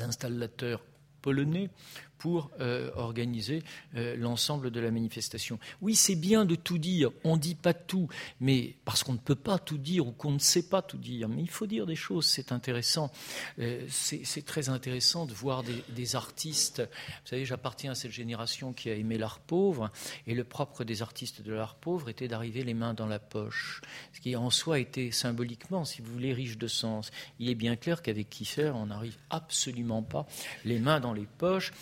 installateurs 0.00 0.82
polonais 1.22 1.70
pour 2.18 2.50
euh, 2.60 2.90
organiser 2.96 3.62
euh, 3.96 4.16
l'ensemble 4.16 4.70
de 4.70 4.80
la 4.80 4.90
manifestation. 4.90 5.58
Oui, 5.80 5.94
c'est 5.94 6.16
bien 6.16 6.44
de 6.44 6.54
tout 6.54 6.78
dire, 6.78 7.10
on 7.24 7.36
ne 7.36 7.40
dit 7.40 7.54
pas 7.54 7.74
tout, 7.74 8.08
mais 8.40 8.74
parce 8.84 9.04
qu'on 9.04 9.12
ne 9.12 9.18
peut 9.18 9.34
pas 9.34 9.58
tout 9.58 9.78
dire 9.78 10.06
ou 10.06 10.12
qu'on 10.12 10.32
ne 10.32 10.38
sait 10.38 10.68
pas 10.68 10.82
tout 10.82 10.98
dire, 10.98 11.28
mais 11.28 11.42
il 11.42 11.50
faut 11.50 11.66
dire 11.66 11.86
des 11.86 11.96
choses, 11.96 12.26
c'est 12.26 12.52
intéressant. 12.52 13.10
Euh, 13.58 13.86
c'est 13.88 14.44
très 14.44 14.68
intéressant 14.68 15.26
de 15.26 15.34
voir 15.34 15.62
des, 15.62 15.84
des 15.90 16.16
artistes. 16.16 16.80
Vous 16.80 17.28
savez, 17.28 17.44
j'appartiens 17.44 17.92
à 17.92 17.94
cette 17.94 18.12
génération 18.12 18.72
qui 18.72 18.90
a 18.90 18.94
aimé 18.94 19.18
l'art 19.18 19.40
pauvre, 19.40 19.90
et 20.26 20.34
le 20.34 20.44
propre 20.44 20.84
des 20.84 21.02
artistes 21.02 21.42
de 21.42 21.52
l'art 21.52 21.76
pauvre 21.76 22.08
était 22.08 22.28
d'arriver 22.28 22.64
les 22.64 22.74
mains 22.74 22.94
dans 22.94 23.06
la 23.06 23.18
poche, 23.18 23.80
ce 24.12 24.20
qui 24.20 24.34
en 24.36 24.50
soi 24.50 24.80
était 24.80 25.10
symboliquement, 25.10 25.84
si 25.84 26.02
vous 26.02 26.12
voulez, 26.12 26.32
riche 26.32 26.58
de 26.58 26.66
sens. 26.66 27.10
Il 27.38 27.48
est 27.48 27.54
bien 27.54 27.76
clair 27.76 28.02
qu'avec 28.02 28.28
Kiefer, 28.28 28.72
on 28.74 28.86
n'arrive 28.86 29.16
absolument 29.30 30.02
pas 30.02 30.26
les 30.64 30.78
mains 30.78 31.00
dans 31.00 31.12
les 31.12 31.26
poches 31.26 31.72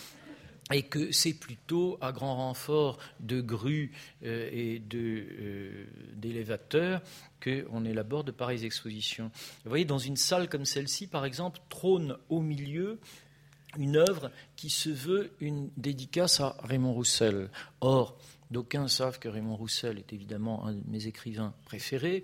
et 0.72 0.82
que 0.82 1.12
c'est 1.12 1.34
plutôt 1.34 1.96
à 2.00 2.12
grand 2.12 2.36
renfort 2.36 2.98
de 3.20 3.40
grues 3.40 3.92
euh, 4.24 4.48
et 4.52 4.82
euh, 4.94 5.86
d'élévateurs 6.14 7.02
qu'on 7.42 7.84
élabore 7.84 8.24
de 8.24 8.32
pareilles 8.32 8.64
expositions. 8.64 9.30
Vous 9.64 9.68
voyez, 9.68 9.84
dans 9.84 9.98
une 9.98 10.16
salle 10.16 10.48
comme 10.48 10.64
celle-ci, 10.64 11.06
par 11.06 11.24
exemple, 11.24 11.60
trône 11.68 12.16
au 12.28 12.40
milieu 12.40 12.98
une 13.78 13.96
œuvre 13.96 14.30
qui 14.56 14.70
se 14.70 14.88
veut 14.88 15.30
une 15.40 15.70
dédicace 15.76 16.40
à 16.40 16.56
Raymond 16.62 16.94
Roussel. 16.94 17.50
Or, 17.80 18.18
D'aucuns 18.50 18.88
savent 18.88 19.18
que 19.18 19.28
Raymond 19.28 19.56
Roussel 19.56 19.98
est 19.98 20.12
évidemment 20.12 20.66
un 20.66 20.74
de 20.74 20.82
mes 20.86 21.06
écrivains 21.08 21.52
préférés, 21.64 22.22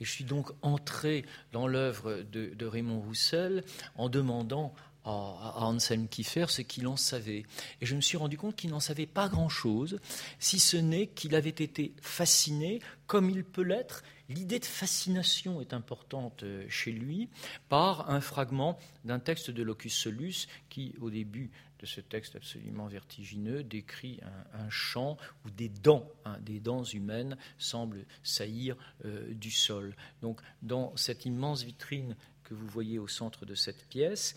et 0.00 0.04
je 0.04 0.10
suis 0.10 0.24
donc 0.24 0.52
entré 0.62 1.24
dans 1.52 1.66
l'œuvre 1.66 2.22
de, 2.30 2.54
de, 2.54 2.66
Raymond 2.66 3.00
Roussel 3.00 3.64
en 3.96 4.08
demandant 4.08 4.72
à, 5.04 5.66
Anselm 5.66 6.08
Kiefer 6.08 6.46
ce 6.48 6.62
qu'il 6.62 6.86
en 6.86 6.96
savait. 6.96 7.44
Et 7.80 7.86
je 7.86 7.94
me 7.94 8.00
suis 8.00 8.16
rendu 8.16 8.36
compte 8.36 8.56
qu'il 8.56 8.70
n'en 8.70 8.80
savait 8.80 9.06
pas 9.06 9.28
grand-chose, 9.28 10.00
si 10.38 10.58
ce 10.58 10.76
n'est 10.76 11.06
qu'il 11.08 11.34
avait 11.34 11.50
été 11.50 11.94
fasciné, 12.00 12.80
comme 13.06 13.30
il 13.30 13.44
peut 13.44 13.62
l'être. 13.62 14.02
L'idée 14.30 14.58
de 14.58 14.64
fascination 14.64 15.60
est 15.60 15.74
importante 15.74 16.44
euh, 16.44 16.64
chez 16.70 16.92
lui 16.92 17.28
par 17.68 18.08
un 18.10 18.22
fragment 18.22 18.78
d'un 19.04 19.18
texte 19.18 19.50
de 19.50 19.62
Locus 19.62 19.94
Solus 19.94 20.46
qui, 20.70 20.94
au 21.00 21.10
début 21.10 21.50
de 21.78 21.86
ce 21.86 22.00
texte 22.00 22.34
absolument 22.34 22.86
vertigineux, 22.86 23.62
décrit 23.62 24.20
un, 24.54 24.70
chant 24.70 25.18
où 25.44 25.50
des 25.50 25.68
dents, 25.68 26.08
hein, 26.24 26.38
des 26.40 26.58
dents 26.58 26.84
humaines 26.84 27.36
semblent 27.58 28.06
saillir 28.22 28.76
euh, 29.04 29.34
du 29.34 29.50
sol. 29.50 29.94
Donc, 30.22 30.40
dans 30.62 30.96
cette 30.96 31.26
immense 31.26 31.62
vitrine 31.62 32.16
que 32.44 32.54
vous 32.54 32.66
voyez 32.66 32.98
au 32.98 33.08
centre 33.08 33.44
de 33.44 33.54
cette 33.54 33.86
pièce, 33.88 34.36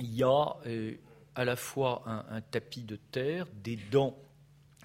il 0.00 0.14
y 0.14 0.22
a 0.22 0.56
euh, 0.66 0.94
à 1.34 1.44
la 1.44 1.56
fois 1.56 2.02
un, 2.06 2.40
tapis 2.40 2.82
de 2.82 2.96
terre, 2.96 3.46
des 3.62 3.76
dents 3.76 4.16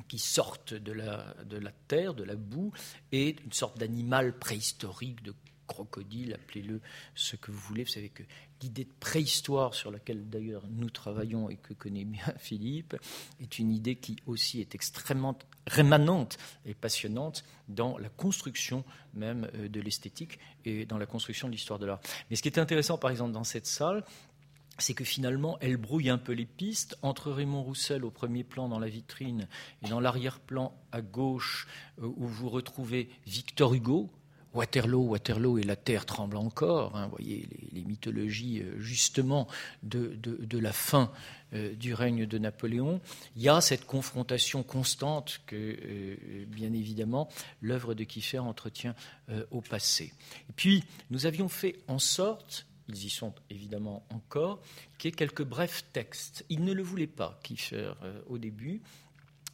qui 0.07 0.19
sortent 0.19 0.73
de 0.73 0.91
la, 0.93 1.33
de 1.43 1.57
la 1.57 1.71
terre, 1.87 2.13
de 2.13 2.23
la 2.23 2.35
boue, 2.35 2.71
et 3.11 3.35
une 3.43 3.51
sorte 3.51 3.77
d'animal 3.77 4.37
préhistorique, 4.37 5.21
de 5.23 5.33
crocodile, 5.67 6.33
appelez-le 6.33 6.81
ce 7.13 7.35
que 7.35 7.51
vous 7.51 7.59
voulez. 7.59 7.83
Vous 7.83 7.91
savez 7.91 8.09
que 8.09 8.23
l'idée 8.61 8.85
de 8.85 8.93
préhistoire 8.99 9.75
sur 9.75 9.91
laquelle 9.91 10.27
d'ailleurs 10.29 10.63
nous 10.69 10.89
travaillons 10.89 11.49
et 11.49 11.57
que 11.57 11.73
connaît 11.73 12.05
bien 12.05 12.25
Philippe 12.37 12.95
est 13.39 13.59
une 13.59 13.71
idée 13.71 13.97
qui 13.97 14.15
aussi 14.25 14.61
est 14.61 14.73
extrêmement 14.73 15.37
rémanente 15.67 16.37
et 16.65 16.73
passionnante 16.73 17.43
dans 17.67 17.97
la 17.97 18.09
construction 18.09 18.83
même 19.13 19.49
euh, 19.55 19.67
de 19.67 19.81
l'esthétique 19.81 20.39
et 20.65 20.85
dans 20.85 20.97
la 20.97 21.05
construction 21.05 21.47
de 21.47 21.51
l'histoire 21.51 21.77
de 21.77 21.85
l'art. 21.85 21.99
Mais 22.29 22.35
ce 22.35 22.41
qui 22.41 22.47
est 22.47 22.57
intéressant 22.57 22.97
par 22.97 23.11
exemple 23.11 23.33
dans 23.33 23.43
cette 23.43 23.67
salle, 23.67 24.03
c'est 24.77 24.93
que 24.93 25.03
finalement, 25.03 25.57
elle 25.59 25.77
brouille 25.77 26.09
un 26.09 26.17
peu 26.17 26.33
les 26.33 26.45
pistes 26.45 26.97
entre 27.01 27.31
Raymond 27.31 27.63
Roussel 27.63 28.05
au 28.05 28.11
premier 28.11 28.43
plan 28.43 28.69
dans 28.69 28.79
la 28.79 28.89
vitrine 28.89 29.47
et 29.83 29.89
dans 29.89 29.99
l'arrière-plan 29.99 30.73
à 30.91 31.01
gauche 31.01 31.67
euh, 32.01 32.07
où 32.15 32.27
vous 32.27 32.49
retrouvez 32.49 33.09
Victor 33.25 33.73
Hugo. 33.73 34.09
Waterloo, 34.53 35.09
Waterloo 35.09 35.59
et 35.59 35.63
la 35.63 35.75
terre 35.75 36.05
tremble 36.05 36.37
encore. 36.37 36.95
Hein, 36.95 37.05
vous 37.05 37.11
voyez 37.11 37.47
les, 37.73 37.83
mythologies 37.83 38.61
euh, 38.61 38.79
justement 38.79 39.47
de, 39.83 40.17
la 40.57 40.73
fin 40.73 41.11
euh, 41.53 41.75
du 41.75 41.93
règne 41.93 42.25
de 42.25 42.37
Napoléon. 42.37 43.01
Il 43.35 43.41
y 43.41 43.49
a 43.49 43.61
cette 43.61 43.85
confrontation 43.85 44.63
constante 44.63 45.41
que, 45.45 46.15
bien 46.47 46.73
évidemment, 46.73 47.29
l'œuvre 47.61 47.93
de 47.93 48.03
Kiefer 48.03 48.39
entretient 48.39 48.95
au 49.51 49.61
passé. 49.61 50.13
Et 50.49 50.53
puis, 50.55 50.83
nous 51.11 51.25
avions 51.25 51.49
fait 51.49 51.75
en 51.87 51.99
sorte 51.99 52.65
ils 52.89 53.05
y 53.05 53.09
sont 53.09 53.33
évidemment 53.49 54.05
encore, 54.09 54.61
qui 54.97 55.07
est 55.07 55.11
quelques 55.11 55.43
brefs 55.43 55.85
textes. 55.91 56.45
Il 56.49 56.63
ne 56.63 56.73
le 56.73 56.83
voulait 56.83 57.07
pas, 57.07 57.39
Kiefer, 57.43 57.93
euh, 58.03 58.21
au 58.27 58.37
début. 58.37 58.81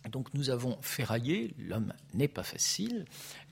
Donc 0.10 0.34
nous 0.34 0.50
avons 0.50 0.78
ferraillé, 0.82 1.54
l'homme 1.58 1.94
n'est 2.14 2.28
pas 2.28 2.44
facile, 2.44 3.06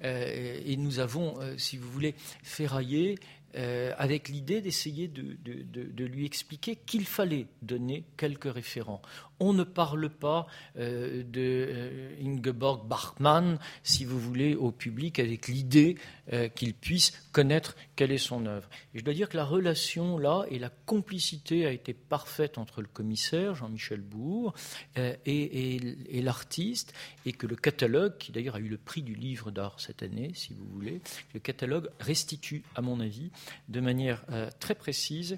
euh, 0.04 0.60
et 0.66 0.76
nous 0.76 1.00
avons, 1.00 1.40
euh, 1.40 1.58
si 1.58 1.78
vous 1.78 1.90
voulez, 1.90 2.14
ferraillé 2.44 3.18
avec 3.98 4.30
l'idée 4.30 4.62
d'essayer 4.62 5.10
de, 5.10 6.06
lui 6.06 6.26
expliquer 6.26 6.78
qu'il 6.78 7.06
fallait 7.06 7.48
donner 7.62 8.06
quelques 8.16 8.50
référents. 8.50 9.02
On 9.42 9.54
ne 9.54 9.64
parle 9.64 10.10
pas 10.10 10.48
euh, 10.78 11.24
de 11.24 11.66
euh, 11.68 12.16
Ingeborg 12.24 12.88
Bachmann, 12.88 13.58
si 13.84 14.06
vous 14.06 14.20
voulez, 14.20 14.56
au 14.56 14.72
public 14.72 15.20
avec 15.20 15.48
l'idée 15.48 15.98
qu'il 16.56 16.74
puisse 16.74 17.12
connaître 17.34 17.76
quelle 17.98 18.14
est 18.14 18.18
son 18.18 18.46
œuvre. 18.46 18.70
Et 18.94 19.00
je 19.00 19.04
dois 19.04 19.14
dire 19.14 19.28
que 19.28 19.36
la 19.36 19.44
relation 19.44 20.18
là 20.18 20.46
et 20.50 20.60
la 20.60 20.70
complicité 20.70 21.66
a 21.66 21.72
été 21.72 21.94
parfaite 21.94 22.58
entre 22.58 22.80
le 22.80 22.88
commissaire 22.88 23.54
Jean-Michel 23.54 24.00
Bourg 24.00 24.54
et, 24.96 26.22
l'artiste, 26.24 26.94
et 27.26 27.34
que 27.34 27.48
le 27.48 27.58
catalogue, 27.58 28.18
qui 28.18 28.32
d'ailleurs 28.32 28.56
a 28.56 28.60
eu 28.60 28.70
le 28.70 28.78
prix 28.78 29.02
du 29.02 29.14
livre 29.14 29.52
d'art 29.52 29.82
cette 29.82 30.04
année, 30.04 30.32
si 30.36 30.54
vous 30.54 30.66
voulez, 30.74 31.02
le 31.34 31.42
catalogue 31.42 31.90
restitue, 32.00 32.64
à 32.76 32.82
mon 32.82 33.02
avis, 33.02 33.32
de 33.68 33.82
manière 33.82 34.24
euh, 34.32 34.50
très 34.60 34.76
précise 34.76 35.38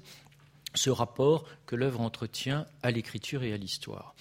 ce 0.74 0.90
rapport 0.90 1.44
que 1.66 1.76
l'œuvre 1.76 2.00
entretient 2.00 2.66
à 2.82 2.90
l'écriture 2.90 3.42
et 3.42 3.52
à 3.52 3.56
l'histoire. 3.56 4.14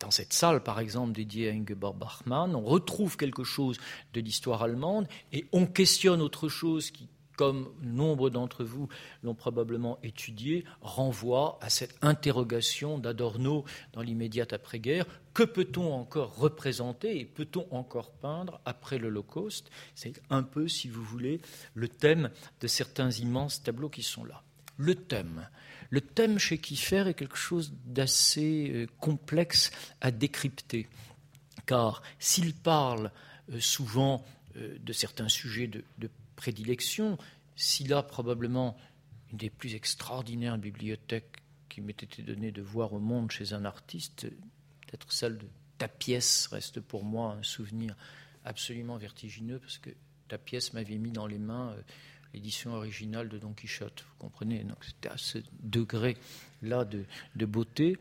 Dans 0.00 0.10
cette 0.10 0.32
salle, 0.32 0.62
par 0.62 0.80
exemple, 0.80 1.12
dédiée 1.12 1.48
à 1.48 1.52
Ingeborg 1.52 1.96
Bachmann, 1.96 2.54
on 2.54 2.64
retrouve 2.64 3.16
quelque 3.16 3.44
chose 3.44 3.78
de 4.12 4.20
l'histoire 4.20 4.62
allemande 4.62 5.06
et 5.32 5.46
on 5.52 5.66
questionne 5.66 6.20
autre 6.20 6.48
chose 6.48 6.90
qui, 6.90 7.08
comme 7.36 7.68
nombre 7.80 8.28
d'entre 8.28 8.64
vous 8.64 8.88
l'ont 9.22 9.34
probablement 9.34 9.98
étudié, 10.02 10.64
renvoie 10.80 11.58
à 11.60 11.70
cette 11.70 11.96
interrogation 12.02 12.98
d'Adorno 12.98 13.64
dans 13.92 14.02
l'immédiate 14.02 14.52
après-guerre. 14.52 15.06
Que 15.32 15.44
peut-on 15.44 15.92
encore 15.92 16.36
représenter 16.36 17.18
et 17.18 17.24
peut-on 17.24 17.66
encore 17.70 18.10
peindre 18.10 18.60
après 18.64 18.98
l'Holocauste? 18.98 19.70
C'est 19.94 20.20
un 20.30 20.42
peu, 20.42 20.68
si 20.68 20.88
vous 20.88 21.02
voulez, 21.02 21.40
le 21.74 21.88
thème 21.88 22.30
de 22.60 22.66
certains 22.66 23.10
immenses 23.10 23.62
tableaux 23.62 23.88
qui 23.88 24.02
sont 24.02 24.24
là. 24.24 24.42
Le 24.76 24.96
thème. 24.96 25.48
Le 25.90 26.00
thème 26.00 26.38
chez 26.38 26.58
Kiefer 26.58 27.04
est 27.08 27.14
quelque 27.14 27.36
chose 27.36 27.72
d'assez 27.84 28.70
euh, 28.74 28.86
complexe 29.00 29.70
à 30.00 30.10
décrypter, 30.10 30.88
car 31.66 32.02
s'il 32.18 32.54
parle 32.54 33.10
euh, 33.52 33.60
souvent 33.60 34.24
euh, 34.56 34.76
de 34.78 34.92
certains 34.92 35.28
sujets 35.28 35.66
de, 35.66 35.84
prédilection, 36.36 37.16
s'il 37.54 37.94
a 37.94 38.02
probablement 38.02 38.76
une 39.30 39.38
des 39.38 39.50
plus 39.50 39.74
extraordinaires 39.74 40.58
bibliothèques 40.58 41.36
qui 41.68 41.80
m'ait 41.80 41.92
été 41.92 42.22
donné 42.22 42.50
de 42.50 42.60
voir 42.60 42.92
au 42.92 42.98
monde 42.98 43.30
chez 43.30 43.52
un 43.52 43.64
artiste, 43.64 44.28
peut-être 44.80 45.12
celle 45.12 45.38
de 45.38 45.46
ta 45.78 45.86
pièce 45.86 46.48
reste 46.48 46.80
pour 46.80 47.04
moi 47.04 47.36
un 47.38 47.42
souvenir 47.44 47.94
absolument 48.44 48.96
vertigineux 48.96 49.60
parce 49.60 49.78
que 49.78 49.90
ta 50.26 50.38
pièce 50.38 50.72
m'avait 50.72 50.98
mis 50.98 51.12
dans 51.12 51.28
les 51.28 51.38
mains 51.38 51.76
l'édition 52.34 52.74
originale 52.74 53.28
de 53.28 53.38
Don 53.38 53.52
Quichotte. 53.52 54.04
Vous 54.06 54.16
comprenez 54.18 54.64
Donc 54.64 54.84
c'était 54.84 55.08
à 55.08 55.16
ce 55.16 55.38
degré-là 55.62 56.84
de, 56.84 57.46
beauté 57.46 57.96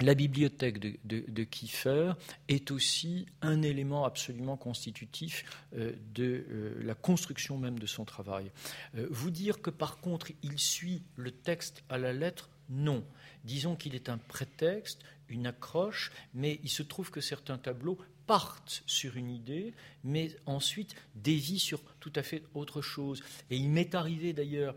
la 0.00 0.14
bibliothèque 0.14 0.78
de, 0.78 1.44
Kiefer 1.44 2.12
est 2.46 2.70
aussi 2.70 3.26
un 3.42 3.62
élément 3.62 4.04
absolument 4.04 4.56
constitutif 4.56 5.44
euh, 5.74 5.92
de 6.14 6.46
euh, 6.48 6.80
la 6.84 6.94
construction 6.94 7.58
même 7.58 7.80
de 7.80 7.86
son 7.86 8.04
travail. 8.04 8.52
Euh, 8.96 9.08
vous 9.10 9.32
dire 9.32 9.60
que 9.60 9.70
par 9.70 9.98
contre 9.98 10.30
il 10.44 10.56
suit 10.60 11.02
le 11.16 11.32
texte 11.32 11.82
à 11.88 11.98
la 11.98 12.12
lettre, 12.12 12.48
non. 12.68 13.04
Disons 13.42 13.74
qu'il 13.74 13.96
est 13.96 14.08
un 14.08 14.18
prétexte, 14.18 15.02
une 15.28 15.48
accroche, 15.48 16.12
mais 16.32 16.60
il 16.62 16.70
se 16.70 16.84
trouve 16.84 17.10
que 17.10 17.20
certains 17.20 17.58
tableaux 17.58 17.98
partent 18.28 18.82
sur 18.86 19.16
une 19.16 19.30
idée, 19.30 19.72
mais 20.04 20.36
ensuite 20.44 20.94
dévient 21.16 21.58
sur 21.58 21.82
tout 21.98 22.12
à 22.14 22.22
fait 22.22 22.42
autre 22.54 22.82
chose. 22.82 23.22
Et 23.50 23.56
il 23.56 23.70
m'est 23.70 23.94
arrivé 23.94 24.34
d'ailleurs 24.34 24.76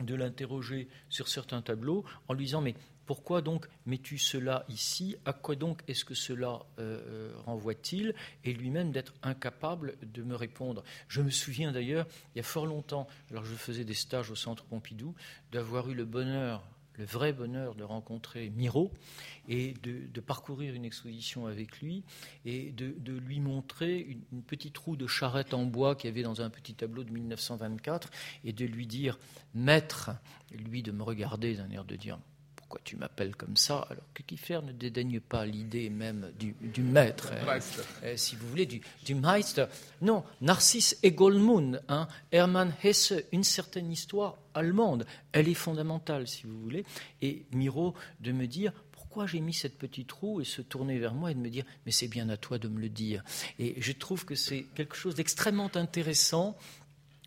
de 0.00 0.14
l'interroger 0.14 0.88
sur 1.08 1.26
certains 1.26 1.62
tableaux 1.62 2.04
en 2.28 2.34
lui 2.34 2.44
disant 2.44 2.60
mais 2.60 2.74
pourquoi 3.06 3.40
donc 3.40 3.66
mets-tu 3.86 4.18
cela 4.18 4.66
ici? 4.68 5.16
À 5.24 5.32
quoi 5.32 5.56
donc 5.56 5.80
est-ce 5.88 6.04
que 6.04 6.14
cela 6.14 6.66
euh, 6.78 7.00
euh, 7.06 7.32
renvoie-t-il? 7.46 8.14
Et 8.44 8.52
lui-même 8.52 8.90
d'être 8.90 9.14
incapable 9.22 9.96
de 10.02 10.22
me 10.22 10.34
répondre. 10.34 10.84
Je 11.08 11.22
me 11.22 11.30
souviens 11.30 11.72
d'ailleurs, 11.72 12.06
il 12.34 12.38
y 12.38 12.40
a 12.40 12.44
fort 12.44 12.66
longtemps, 12.66 13.06
alors 13.30 13.44
je 13.44 13.54
faisais 13.54 13.84
des 13.84 13.94
stages 13.94 14.30
au 14.30 14.34
Centre 14.34 14.64
Pompidou, 14.64 15.14
d'avoir 15.50 15.88
eu 15.88 15.94
le 15.94 16.04
bonheur, 16.04 16.62
le 16.98 17.04
vrai 17.04 17.32
bonheur 17.32 17.74
de 17.74 17.84
rencontrer 17.84 18.50
Miro 18.50 18.92
et 19.48 19.74
de, 19.82 20.20
parcourir 20.20 20.74
une 20.74 20.84
exposition 20.84 21.46
avec 21.46 21.80
lui 21.80 22.02
et 22.44 22.72
de, 22.72 23.12
lui 23.12 23.40
montrer 23.40 24.00
une, 24.32 24.42
petite 24.42 24.76
roue 24.78 24.96
de 24.96 25.06
charrette 25.06 25.54
en 25.54 25.64
bois 25.64 25.94
qu'il 25.94 26.08
y 26.08 26.12
avait 26.12 26.22
dans 26.22 26.40
un 26.40 26.50
petit 26.50 26.74
tableau 26.74 27.04
de 27.04 27.10
1924 27.10 28.10
et 28.44 28.52
de 28.52 28.64
lui 28.64 28.86
dire, 28.86 29.18
maître, 29.54 30.10
lui 30.50 30.82
de 30.82 30.92
me 30.92 31.02
regarder 31.02 31.54
d'un 31.54 31.70
air 31.70 31.84
de 31.84 31.96
dire 31.96 32.18
pourquoi 32.66 32.80
tu 32.82 32.96
m'appelles 32.96 33.36
comme 33.36 33.56
ça 33.56 33.86
Alors 33.90 34.02
que 34.12 34.24
Kiefer 34.24 34.58
ne 34.64 34.72
dédaigne 34.72 35.20
pas 35.20 35.46
l'idée 35.46 35.88
même 35.88 36.32
du, 36.36 36.82
maître, 36.82 37.32
hein. 37.32 37.60
euh, 38.02 38.16
si 38.16 38.34
vous 38.34 38.48
voulez, 38.48 38.66
du, 38.66 38.80
du, 39.04 39.14
Meister. 39.14 39.66
Non, 40.02 40.24
Narcisse 40.40 40.98
et 41.04 41.12
Goldmund, 41.12 41.80
hein, 41.88 42.08
Hermann 42.32 42.74
Hesse, 42.82 43.14
une 43.30 43.44
certaine 43.44 43.92
histoire 43.92 44.38
allemande, 44.52 45.06
elle 45.30 45.48
est 45.48 45.54
fondamentale, 45.54 46.26
si 46.26 46.42
vous 46.44 46.58
voulez. 46.60 46.84
Et 47.22 47.46
Miro 47.52 47.94
de 48.18 48.32
me 48.32 48.48
dire, 48.48 48.72
pourquoi 48.90 49.28
j'ai 49.28 49.40
mis 49.40 49.54
cette 49.54 49.78
petite 49.78 50.10
roue 50.10 50.40
et 50.40 50.44
se 50.44 50.60
tourner 50.60 50.98
vers 50.98 51.14
moi 51.14 51.30
et 51.30 51.34
de 51.34 51.40
me 51.40 51.50
dire 51.50 51.64
mais 51.84 51.92
c'est 51.92 52.08
bien 52.08 52.28
à 52.30 52.36
toi 52.36 52.58
de 52.58 52.66
me 52.66 52.80
le 52.80 52.88
dire. 52.88 53.22
Et 53.60 53.80
je 53.80 53.92
trouve 53.92 54.24
que 54.24 54.34
c'est 54.34 54.64
quelque 54.74 54.96
chose 54.96 55.14
d'extrêmement 55.14 55.70
intéressant 55.76 56.56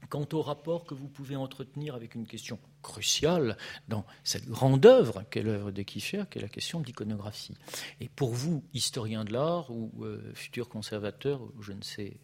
quant 0.10 0.28
au 0.34 0.42
rapport 0.42 0.84
que 0.84 0.96
vous 0.96 1.08
pouvez 1.08 1.38
entretenir 1.38 1.96
avec 1.96 2.16
une 2.16 2.28
question 2.28 2.60
cruciale 2.82 3.58
dans 3.88 4.06
cette 4.24 4.48
grande 4.48 4.86
œuvre 4.86 5.24
qu'est 5.30 5.42
l'œuvre 5.42 5.72
de 5.72 5.82
Kiefer, 5.82 6.24
qui 6.30 6.40
est 6.40 6.42
la 6.42 6.48
question 6.48 6.80
de 6.80 6.86
l'iconographie. 6.86 7.56
Et 8.00 8.10
pour 8.10 8.34
vous, 8.34 8.64
historien 8.74 9.26
de 9.26 9.34
l'art 9.34 9.70
ou 9.72 9.92
euh, 10.02 10.32
futur 10.34 10.70
conservateur, 10.70 11.42
je 11.60 11.74
ne 11.74 11.82
sais 11.82 12.18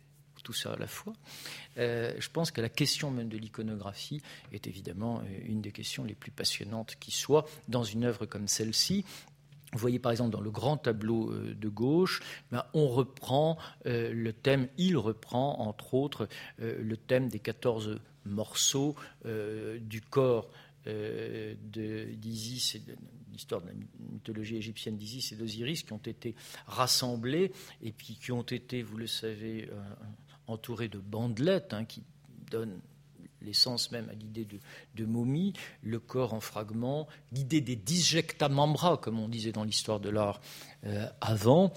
tout 0.44 0.54
ça 0.54 0.74
à 0.74 0.78
la 0.78 0.86
fois, 0.86 1.14
euh, 1.80 2.14
je 2.20 2.30
pense 2.30 2.52
que 2.52 2.62
la 2.62 2.70
question 2.70 3.10
même 3.10 3.30
de 3.30 3.38
l'iconographie 3.38 4.22
est 4.52 4.68
évidemment 4.68 5.22
euh, 5.22 5.40
une 5.48 5.60
des 5.62 5.72
questions 5.72 6.04
les 6.04 6.14
plus 6.14 6.30
passionnantes 6.30 6.98
qui 7.00 7.10
soit 7.10 7.46
dans 7.68 7.84
une 7.84 8.04
œuvre 8.04 8.28
comme 8.28 8.48
celle-ci, 8.48 9.06
vous 9.74 9.80
voyez 9.80 9.98
par 9.98 10.12
exemple 10.12 10.30
dans 10.30 10.42
le 10.42 10.52
grand 10.52 10.78
tableau 10.78 11.34
de 11.34 11.68
gauche, 11.68 12.22
ben, 12.52 12.64
on 12.76 12.88
reprend 12.88 13.58
le 13.84 14.32
thème, 14.32 14.70
il 14.78 14.96
reprend 14.96 15.60
entre 15.60 15.96
autres 15.96 16.30
le 16.60 16.96
thème 16.96 17.28
des 17.28 17.40
14 17.40 18.00
morceaux 18.26 18.96
du 19.24 20.02
corps 20.02 20.50
d'Isis, 20.86 22.78
l'histoire 23.32 23.62
de 23.62 23.68
la 23.68 23.74
mythologie 24.12 24.58
égyptienne 24.58 24.98
d'Isis 24.98 25.32
et 25.32 25.36
d'Osiris, 25.36 25.84
qui 25.84 25.94
ont 25.94 25.98
été 25.98 26.36
rassemblés 26.68 27.52
et 27.82 27.92
puis 27.92 28.16
qui 28.16 28.32
ont 28.32 28.44
été, 28.44 28.82
vous 28.84 28.98
le 28.98 29.08
savez, 29.08 29.70
entourés 30.48 30.88
de 30.88 31.00
bandelettes 31.00 31.74
hein, 31.74 31.86
qui 31.86 32.04
donnent 32.50 32.80
l'essence 33.42 33.92
même 33.92 34.10
à 34.10 34.14
l'idée 34.14 34.48
de, 34.96 35.06
momie, 35.06 35.54
le 35.82 36.00
corps 36.00 36.34
en 36.34 36.40
fragments, 36.40 37.08
l'idée 37.32 37.62
des 37.62 37.76
disjecta 37.76 38.50
membra, 38.50 38.98
comme 38.98 39.20
on 39.20 39.30
disait 39.30 39.52
dans 39.52 39.64
l'histoire 39.64 40.00
de 40.00 40.10
l'art 40.10 40.42
euh, 40.86 41.08
avant, 41.22 41.72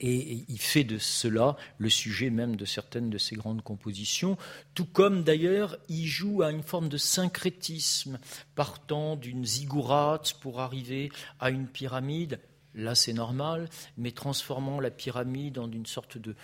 et, 0.00 0.44
il 0.48 0.58
fait 0.58 0.84
de 0.84 0.98
cela 0.98 1.56
le 1.78 1.90
sujet 1.90 2.30
même 2.30 2.56
de 2.56 2.64
certaines 2.64 3.10
de 3.10 3.18
ses 3.18 3.36
grandes 3.36 3.62
compositions, 3.62 4.36
tout 4.74 4.86
comme 4.86 5.24
d'ailleurs 5.24 5.76
il 5.88 6.06
joue 6.06 6.42
à 6.42 6.50
une 6.50 6.62
forme 6.62 6.88
de 6.88 6.96
syncrétisme, 6.96 8.18
partant 8.54 9.16
d'une 9.16 9.44
ziggourate 9.44 10.34
pour 10.40 10.60
arriver 10.60 11.10
à 11.40 11.50
une 11.50 11.66
pyramide, 11.66 12.40
là 12.74 12.94
c'est 12.94 13.12
normal, 13.12 13.68
mais 13.96 14.12
transformant 14.12 14.80
la 14.80 14.90
pyramide 14.90 15.58
en 15.58 15.70
une 15.70 15.86
sorte 15.86 16.18
de, 16.18 16.34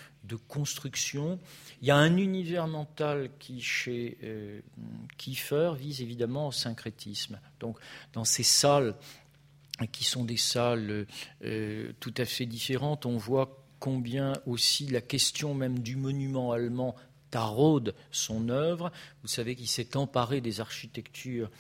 construction. 0.49 1.39
Il 1.81 1.89
y 1.89 1.91
a 1.91 1.97
un 1.97 2.17
univers 2.17 2.67
mental 2.67 3.31
qui, 3.39 3.61
chez 3.61 4.19
euh, 4.25 4.61
Kiefer, 5.17 5.73
vise 5.79 6.01
évidemment 6.01 6.49
au 6.49 6.53
syncrétisme. 6.53 7.39
Donc, 7.61 7.79
dans 8.15 8.25
ces 8.25 8.43
salles 8.43 8.97
qui 9.91 10.05
sont 10.05 10.25
des 10.25 10.37
salles 10.37 11.07
euh, 11.45 11.93
tout 12.01 12.15
à 12.17 12.25
fait 12.25 12.47
différentes, 12.47 13.07
on 13.07 13.17
voit 13.17 13.65
combien 13.81 14.35
aussi 14.47 14.87
la 14.87 15.01
question 15.01 15.55
même 15.55 15.81
du 15.81 15.97
monument 15.97 16.53
allemand 16.53 16.95
taraude 17.31 17.95
son 18.13 18.49
œuvre. 18.49 18.93
Vous 19.25 19.29
savez 19.29 19.57
qu'il 19.57 19.67
s'est 19.67 19.97
emparé 19.97 20.43
des 20.43 20.61
architectures 20.61 21.51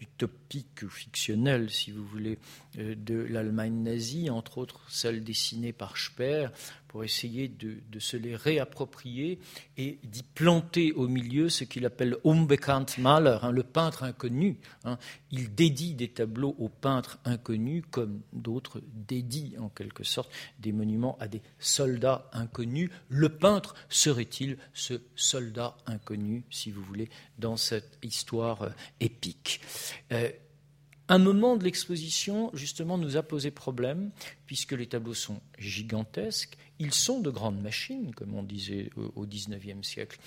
utopiques 0.00 0.82
ou 0.82 0.90
fictionnelles, 0.90 1.70
si 1.70 1.92
vous 1.92 2.04
voulez, 2.04 2.38
de 2.76 3.14
l'Allemagne 3.14 3.82
nazie, 3.82 4.28
entre 4.28 4.58
autres 4.58 4.82
celles 4.90 5.24
dessinées 5.24 5.72
par 5.72 5.96
Speer, 5.96 6.48
pour 6.90 7.04
essayer 7.04 7.46
de, 7.46 8.00
se 8.00 8.16
les 8.16 8.34
réapproprier 8.34 9.38
et 9.76 10.00
d'y 10.02 10.24
planter 10.24 10.90
au 10.90 11.06
milieu 11.06 11.48
ce 11.48 11.62
qu'il 11.62 11.86
appelle 11.86 12.16
Unbekannt 12.24 12.86
Maler, 12.98 13.38
hein, 13.42 13.52
le 13.52 13.62
peintre 13.62 14.02
inconnu. 14.02 14.58
Hein. 14.82 14.98
Il 15.30 15.54
dédie 15.54 15.94
des 15.94 16.08
tableaux 16.08 16.56
aux 16.58 16.68
peintres 16.68 17.20
inconnus, 17.24 17.84
comme 17.92 18.22
d'autres 18.32 18.82
dédient 18.92 19.60
en 19.60 19.68
quelque 19.68 20.02
sorte 20.02 20.32
des 20.58 20.72
monuments 20.72 21.16
à 21.20 21.28
des 21.28 21.42
soldats 21.60 22.28
inconnus. 22.32 22.90
Le 23.08 23.28
peintre 23.28 23.76
serait-il 23.88 24.58
ce 24.74 24.94
soldat 25.14 25.76
inconnu, 25.86 26.42
si 26.50 26.72
vous 26.72 26.82
voulez, 26.82 26.89
dans 27.38 27.56
cette 27.56 27.98
histoire 28.02 28.62
euh, 28.62 28.70
épique 29.00 29.60
euh, 30.12 30.30
un 31.10 31.18
moment 31.18 31.56
de 31.56 31.64
l'exposition, 31.64 32.52
justement, 32.54 32.96
nous 32.96 33.16
a 33.16 33.24
posé 33.24 33.50
problème, 33.50 34.12
puisque 34.46 34.70
les 34.70 34.86
tableaux 34.86 35.12
sont 35.12 35.40
gigantesques, 35.58 36.56
ils 36.78 36.94
sont 36.94 37.18
de 37.18 37.30
grandes 37.30 37.60
machines, 37.60 38.14
comme 38.14 38.32
on 38.36 38.44
disait 38.44 38.90
au 39.16 39.26
XIXe 39.26 39.84
siècle. 39.84 40.20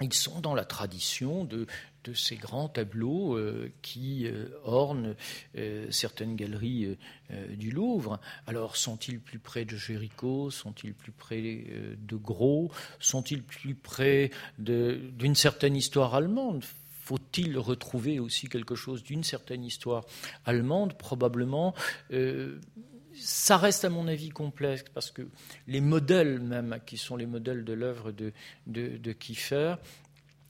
Ils 0.00 0.12
sont 0.12 0.40
dans 0.40 0.56
la 0.56 0.64
tradition 0.64 1.44
de, 1.44 1.68
ces 2.14 2.36
grands 2.36 2.68
tableaux 2.68 3.36
euh, 3.36 3.70
qui 3.82 4.26
euh, 4.26 4.48
ornent 4.64 5.14
euh, 5.56 5.90
certaines 5.90 6.36
galeries 6.36 6.96
du 7.50 7.70
Louvre. 7.70 8.20
Alors, 8.46 8.76
sont-ils 8.76 9.20
plus 9.20 9.38
près 9.38 9.64
de 9.64 9.76
Géricault 9.76 10.50
Sont-ils 10.50 10.94
plus 10.94 11.12
près 11.12 11.66
de 11.98 12.16
Gros? 12.16 12.70
Sont-ils 13.00 13.42
plus 13.42 13.74
près 13.74 14.30
d'une 14.58 15.34
certaine 15.34 15.76
histoire 15.76 16.14
allemande? 16.14 16.64
Faut-il 17.02 17.58
retrouver 17.58 18.18
aussi 18.18 18.48
quelque 18.48 18.74
chose 18.74 19.02
d'une 19.02 19.24
certaine 19.24 19.64
histoire 19.64 20.04
allemande? 20.46 20.96
Probablement. 20.96 21.74
Ça 23.20 23.56
reste 23.56 23.84
à 23.84 23.90
mon 23.90 24.06
avis 24.06 24.28
complexe 24.28 24.84
parce 24.94 25.10
que 25.10 25.28
les 25.66 25.80
modèles 25.80 26.40
même, 26.40 26.78
qui 26.86 26.96
sont 26.96 27.16
les 27.16 27.26
modèles 27.26 27.64
de 27.64 27.72
l'œuvre 27.72 28.12
de, 28.12 28.32
de, 28.66 29.12
Kiefer, 29.12 29.74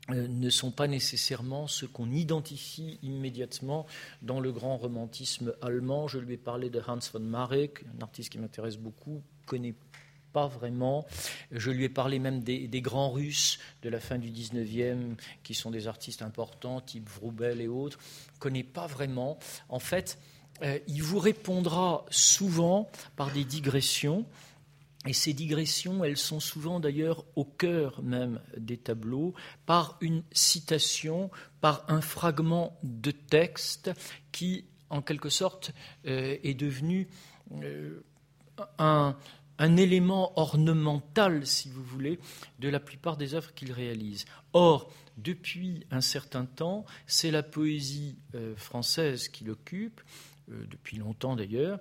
ne 0.09 0.51
sont 0.51 0.71
pas 0.71 0.87
nécessairement 0.87 1.67
ceux 1.67 1.87
qu'on 1.87 2.11
identifie 2.11 2.99
immédiatement 3.03 3.87
dans 4.23 4.41
le 4.41 4.53
grand 4.53 4.77
romantisme 4.77 5.55
allemand. 5.61 6.09
Je 6.09 6.19
lui 6.19 6.35
ai 6.35 6.39
parlé 6.39 6.71
de 6.71 6.81
Hans 6.87 6.99
von 7.13 7.21
Marek, 7.21 7.85
un 7.97 8.03
artiste 8.03 8.31
qui 8.31 8.39
m'intéresse 8.39 8.79
beaucoup, 8.79 9.23
connaît 9.47 9.75
pas 10.33 10.47
vraiment. 10.47 11.07
Je 11.51 11.71
lui 11.71 11.85
ai 11.85 11.89
parlé 11.89 12.19
même 12.19 12.43
des, 12.43 12.69
grands 12.81 13.11
Russes 13.11 13.59
de 13.83 13.89
la 13.89 14.01
fin 14.01 14.19
du 14.19 14.31
19e, 14.31 15.17
qui 15.43 15.55
sont 15.55 15.71
des 15.71 15.87
artistes 15.87 16.23
importants, 16.23 16.81
type 16.81 17.09
Vroubel 17.09 17.61
et 17.61 17.69
autres. 17.69 17.99
connaît 18.39 18.65
pas 18.65 18.87
vraiment. 18.87 19.39
En 19.69 19.79
fait, 19.79 20.19
euh, 20.63 20.79
il 20.89 21.03
vous 21.03 21.19
répondra 21.19 22.05
souvent 22.11 22.91
par 23.17 23.33
des 23.33 23.45
digressions. 23.45 24.25
Et 25.09 25.15
ces 25.15 25.33
digressions, 25.33 26.05
elles 26.05 26.19
sont 26.19 26.39
souvent 26.39 26.81
d'ailleurs 26.81 27.25
au 27.35 27.47
cœur 27.47 28.03
même 28.03 28.43
des 28.59 28.77
tableaux, 28.77 29.33
par 29.65 29.97
une 30.03 30.23
citation, 30.33 31.31
par 31.63 31.87
un 31.89 32.03
fragment 32.03 32.79
de 32.83 33.11
texte 33.11 33.91
qui, 34.33 34.67
en 34.91 35.01
quelque 35.01 35.31
sorte, 35.31 35.73
euh, 36.07 36.37
est 36.43 36.53
devenu 36.53 37.09
euh, 37.63 38.05
un, 38.77 39.17
élément 39.79 40.39
ornemental, 40.39 41.47
si 41.47 41.71
vous 41.71 41.83
voulez, 41.83 42.19
de 42.59 42.69
la 42.69 42.79
plupart 42.79 43.17
des 43.17 43.33
œuvres 43.33 43.55
qu'il 43.55 43.73
réalise. 43.73 44.27
Or, 44.53 44.93
depuis 45.17 45.87
un 45.91 46.03
certain 46.03 46.45
temps, 46.45 46.85
c'est 47.07 47.31
la 47.31 47.43
poésie 47.43 48.19
euh, 48.35 48.55
française 48.57 49.29
qui 49.29 49.45
l'occupe, 49.45 50.03
depuis 50.49 50.97
longtemps 50.97 51.37
d'ailleurs, 51.37 51.79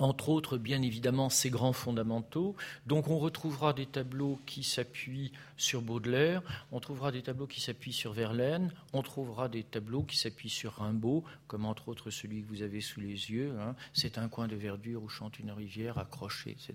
entre 0.00 0.28
autres, 0.28 0.58
bien 0.58 0.82
évidemment, 0.82 1.28
ces 1.28 1.50
grands 1.50 1.72
fondamentaux. 1.72 2.56
Donc 2.86 3.08
on 3.08 3.18
retrouvera 3.18 3.72
des 3.72 3.86
tableaux 3.86 4.38
qui 4.46 4.62
s'appuient 4.62 5.32
sur 5.56 5.82
Baudelaire, 5.82 6.42
on 6.72 6.80
trouvera 6.80 7.12
des 7.12 7.22
tableaux 7.22 7.46
qui 7.46 7.60
s'appuient 7.60 7.92
sur 7.92 8.12
Verlaine, 8.12 8.72
on 8.92 9.02
trouvera 9.02 9.48
des 9.48 9.62
tableaux 9.62 10.02
qui 10.02 10.16
s'appuient 10.16 10.48
sur 10.48 10.72
Rimbaud, 10.74 11.24
comme 11.46 11.66
entre 11.66 11.88
autres 11.88 12.10
celui 12.10 12.42
que 12.42 12.48
vous 12.48 12.62
avez 12.62 12.80
sous 12.80 13.00
les 13.00 13.30
yeux, 13.30 13.54
hein. 13.60 13.74
C'est 13.92 14.18
un 14.18 14.28
coin 14.28 14.48
de 14.48 14.56
verdure 14.56 15.02
où 15.02 15.08
chante 15.08 15.38
une 15.38 15.50
rivière 15.50 15.98
accrochée, 15.98 16.50
etc., 16.50 16.74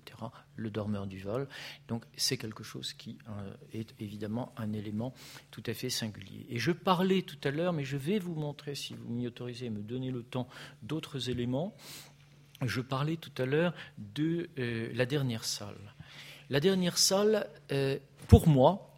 le 0.54 0.70
dormeur 0.70 1.06
du 1.06 1.18
vol. 1.18 1.48
Donc 1.88 2.04
c'est 2.16 2.36
quelque 2.36 2.62
chose 2.62 2.92
qui 2.92 3.18
euh, 3.28 3.54
est 3.72 3.94
évidemment 4.00 4.52
un 4.56 4.72
élément 4.72 5.12
tout 5.50 5.62
à 5.66 5.74
fait 5.74 5.90
singulier. 5.90 6.46
Et 6.48 6.58
je 6.58 6.72
parlais 6.72 7.22
tout 7.22 7.38
à 7.42 7.50
l'heure, 7.50 7.72
mais 7.72 7.84
je 7.84 7.96
vais 7.96 8.18
vous 8.18 8.34
montrer, 8.34 8.74
si 8.74 8.94
vous 8.94 9.08
m'y 9.12 9.26
autorisez, 9.26 9.70
me 9.70 9.82
donner 9.82 10.10
le 10.10 10.22
temps, 10.22 10.48
d'autres 10.82 11.30
éléments. 11.30 11.74
Je 12.62 12.80
parlais 12.80 13.16
tout 13.16 13.32
à 13.42 13.44
l'heure 13.44 13.74
de 13.98 14.48
euh, 14.58 14.90
la 14.94 15.06
dernière 15.06 15.44
salle. 15.44 15.94
La 16.48 16.60
dernière 16.60 16.96
salle, 16.96 17.48
euh, 17.72 17.98
pour 18.28 18.48
moi, 18.48 18.94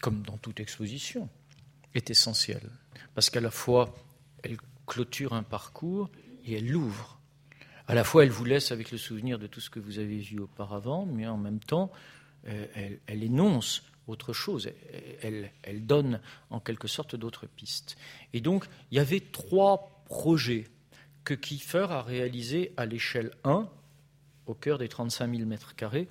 comme 0.00 0.22
dans 0.22 0.36
toute 0.36 0.60
exposition, 0.60 1.28
est 1.94 2.10
essentielle. 2.10 2.70
Parce 3.14 3.30
qu'à 3.30 3.40
la 3.40 3.50
fois, 3.50 3.94
elle 4.42 4.58
clôture 4.86 5.32
un 5.32 5.42
parcours 5.42 6.10
et 6.44 6.54
elle 6.54 6.68
l'ouvre. 6.68 7.18
À 7.88 7.94
la 7.94 8.04
fois, 8.04 8.24
elle 8.24 8.30
vous 8.30 8.44
laisse 8.44 8.70
avec 8.70 8.92
le 8.92 8.98
souvenir 8.98 9.38
de 9.38 9.46
tout 9.46 9.60
ce 9.60 9.70
que 9.70 9.80
vous 9.80 9.98
avez 9.98 10.18
vu 10.18 10.38
auparavant, 10.38 11.06
mais 11.06 11.26
en 11.26 11.36
même 11.36 11.60
temps, 11.60 11.90
euh, 12.46 12.66
elle, 13.06 13.22
énonce 13.24 13.82
autre 14.06 14.32
chose. 14.32 14.70
Elle, 15.22 15.50
elle 15.62 15.86
donne 15.86 16.20
en 16.50 16.60
quelque 16.60 16.88
sorte 16.88 17.16
d'autres 17.16 17.46
pistes. 17.46 17.96
Et 18.32 18.40
donc, 18.40 18.66
il 18.92 18.96
y 18.96 19.00
avait 19.00 19.20
trois 19.20 20.04
projets 20.04 20.68
que 21.26 21.34
Kiefer 21.34 21.88
a 21.90 22.02
réalisé 22.02 22.72
à 22.76 22.86
l'échelle 22.86 23.32
1, 23.42 23.68
au 24.46 24.54
cœur 24.54 24.78
des 24.78 24.88
35 24.88 25.34
000 25.34 25.46
mètres 25.46 25.74
carrés, 25.74 26.08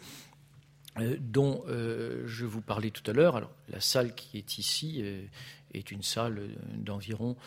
euh, 0.99 1.15
dont 1.19 1.63
euh, 1.67 2.27
je 2.27 2.45
vous 2.45 2.61
parlais 2.61 2.91
tout 2.91 3.09
à 3.09 3.13
l'heure. 3.13 3.37
Alors, 3.37 3.51
la 3.69 3.79
salle 3.79 4.13
qui 4.13 4.37
est 4.37 4.57
ici 4.57 4.97
euh, 4.99 5.25
est 5.73 5.89
une 5.89 6.03
salle 6.03 6.49
d'environ 6.75 7.37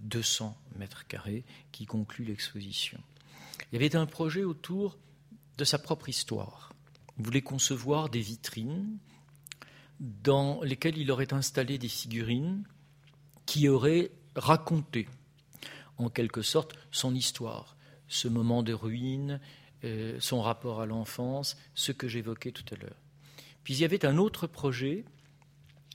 200 0.00 0.56
mètres 0.76 1.06
carrés 1.06 1.44
qui 1.72 1.86
conclut 1.86 2.24
l'exposition. 2.24 2.98
Il 3.70 3.80
y 3.80 3.84
avait 3.84 3.96
un 3.96 4.06
projet 4.06 4.44
autour 4.44 4.96
de 5.56 5.64
sa 5.64 5.78
propre 5.78 6.08
histoire. 6.08 6.72
Il 7.18 7.24
voulait 7.24 7.42
concevoir 7.42 8.08
des 8.08 8.20
vitrines 8.20 8.96
dans 9.98 10.62
lesquelles 10.62 10.98
il 10.98 11.10
aurait 11.10 11.34
installé 11.34 11.78
des 11.78 11.88
figurines 11.88 12.62
qui 13.44 13.68
auraient 13.68 14.12
raconté 14.36 15.08
en 15.98 16.08
quelque 16.08 16.42
sorte 16.42 16.74
son 16.90 17.14
histoire, 17.14 17.76
ce 18.08 18.28
moment 18.28 18.62
de 18.62 18.72
ruine, 18.72 19.40
euh, 19.84 20.16
son 20.20 20.40
rapport 20.40 20.80
à 20.80 20.86
l'enfance, 20.86 21.56
ce 21.74 21.92
que 21.92 22.08
j'évoquais 22.08 22.52
tout 22.52 22.64
à 22.72 22.76
l'heure. 22.76 22.96
Puis 23.64 23.74
il 23.74 23.80
y 23.80 23.84
avait 23.84 24.06
un 24.06 24.16
autre 24.16 24.46
projet, 24.46 25.04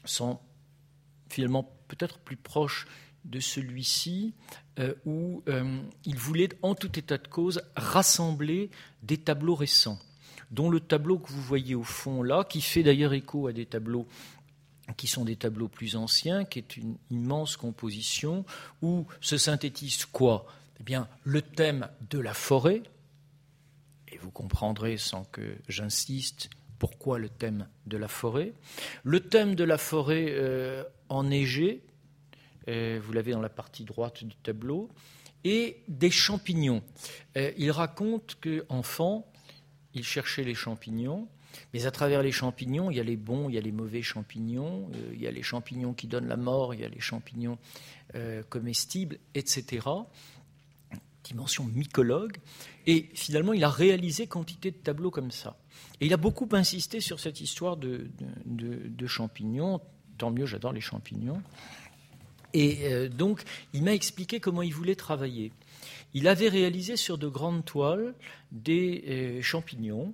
sans, 0.06 0.41
finalement 1.30 1.76
peut-être 1.88 2.20
plus 2.20 2.38
proche 2.38 2.88
de 3.26 3.39
celui-ci, 3.39 4.34
euh, 4.80 4.93
où 5.06 5.43
euh, 5.47 5.82
il 6.06 6.18
voulait, 6.18 6.49
en 6.62 6.76
tout 6.76 6.97
état 6.97 7.18
de 7.18 7.28
cause, 7.28 7.62
rassembler 7.76 8.70
des 9.01 9.18
tableaux 9.18 9.56
récents, 9.56 9.99
dont 10.51 10.70
le 10.70 10.80
tableau 10.80 11.18
que 11.18 11.32
vous 11.32 11.41
voyez 11.41 11.76
au 11.76 11.84
fond 11.84 12.22
là, 12.22 12.43
qui 12.43 12.62
fait 12.62 12.84
d'ailleurs 12.84 13.14
écho 13.14 13.47
à 13.47 13.54
des 13.54 13.66
tableaux 13.66 14.08
qui 14.97 15.07
sont 15.07 15.25
des 15.25 15.36
tableaux 15.36 15.69
plus 15.69 15.95
anciens, 15.95 16.45
qui 16.45 16.59
est 16.59 16.77
une 16.77 16.97
immense 17.09 17.57
composition 17.57 18.45
où 18.81 19.05
se 19.21 19.38
synthétise 19.38 20.05
quoi? 20.05 20.45
Eh 20.79 20.84
bien, 20.84 21.07
le 21.23 21.41
thème 21.41 21.88
de 22.09 22.19
la 22.19 22.34
forêt, 22.34 22.84
et 24.09 24.17
vous 24.17 24.31
comprendrez 24.31 24.97
sans 24.97 25.23
que 25.25 25.55
j'insiste 25.67 26.49
pourquoi 26.79 27.17
le 27.17 27.29
thème 27.29 27.67
de 27.86 27.97
la 27.97 28.09
forêt, 28.09 28.53
le 29.03 29.21
thème 29.21 29.55
de 29.55 29.63
la 29.63 29.77
forêt 29.77 30.27
euh, 30.29 30.84
enneigée, 31.07 31.81
euh, 32.67 32.99
vous 33.01 33.13
l'avez 33.13 33.31
dans 33.31 33.41
la 33.41 33.49
partie 33.49 33.86
droite 33.86 34.23
du 34.23 34.36
tableau, 34.36 34.89
et 35.45 35.84
des 35.88 36.11
champignons. 36.11 36.84
Euh, 37.38 37.51
il 37.57 37.71
raconte 37.71 38.38
qu'enfant, 38.41 39.31
il 39.93 40.03
cherchait 40.03 40.43
les 40.43 40.55
champignons, 40.55 41.27
mais 41.74 41.86
à 41.86 41.91
travers 41.91 42.22
les 42.22 42.32
champignons, 42.32 42.91
il 42.91 42.97
y 42.97 42.99
a 42.99 43.04
les 43.04 43.18
bons, 43.18 43.49
il 43.49 43.56
y 43.56 43.58
a 43.58 43.62
les 43.62 43.72
mauvais 43.72 44.01
champignons, 44.01 44.89
euh, 44.93 45.12
il 45.14 45.22
y 45.22 45.28
a 45.28 45.32
les 45.32 45.43
champignons 45.43 45.93
qui 45.93 46.08
donnent 46.08 46.28
la 46.28 46.38
mort, 46.38 46.74
il 46.74 46.82
y 46.82 46.86
a 46.86 46.89
les 46.89 46.99
champignons 46.99 47.58
euh, 48.16 48.43
comestibles, 48.49 49.18
etc. 49.36 49.88
Dimension 51.24 51.66
mycologue. 51.66 52.38
Et 52.86 53.10
finalement, 53.14 53.54
il 53.54 53.64
a 53.64 53.70
réalisé 53.70 54.28
quantité 54.28 54.72
de 54.72 54.78
tableaux 54.78 55.12
comme 55.12 55.32
ça. 55.32 55.58
Et 56.01 56.06
il 56.08 56.14
a 56.14 56.18
beaucoup 56.18 56.49
insisté 56.51 56.99
sur 56.99 57.20
cette 57.20 57.41
histoire 57.41 57.78
de, 57.78 58.10
champignons. 59.08 59.80
Tant 60.18 60.32
mieux, 60.32 60.45
j'adore 60.45 60.74
les 60.74 60.82
champignons. 60.82 61.41
Et 62.54 62.80
euh, 62.84 63.10
donc, 63.10 63.43
il 63.74 63.84
m'a 63.84 63.93
expliqué 63.93 64.39
comment 64.39 64.62
il 64.62 64.74
voulait 64.74 64.95
travailler. 64.95 65.51
Il 66.13 66.27
avait 66.27 66.49
réalisé 66.49 66.95
sur 66.95 67.17
de 67.17 67.27
grandes 67.27 67.65
toiles 67.65 68.13
des 68.51 69.39
champignons 69.41 70.13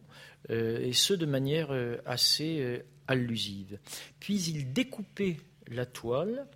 euh, 0.49 0.79
et 0.79 0.93
ce 0.93 1.13
de 1.13 1.25
manière 1.25 1.71
euh, 1.71 1.97
assez 2.05 2.59
euh, 2.61 2.79
allusive. 3.07 3.79
Puis 4.19 4.41
il 4.43 4.73
découpait 4.73 5.37
la 5.67 5.85
toile 5.85 6.47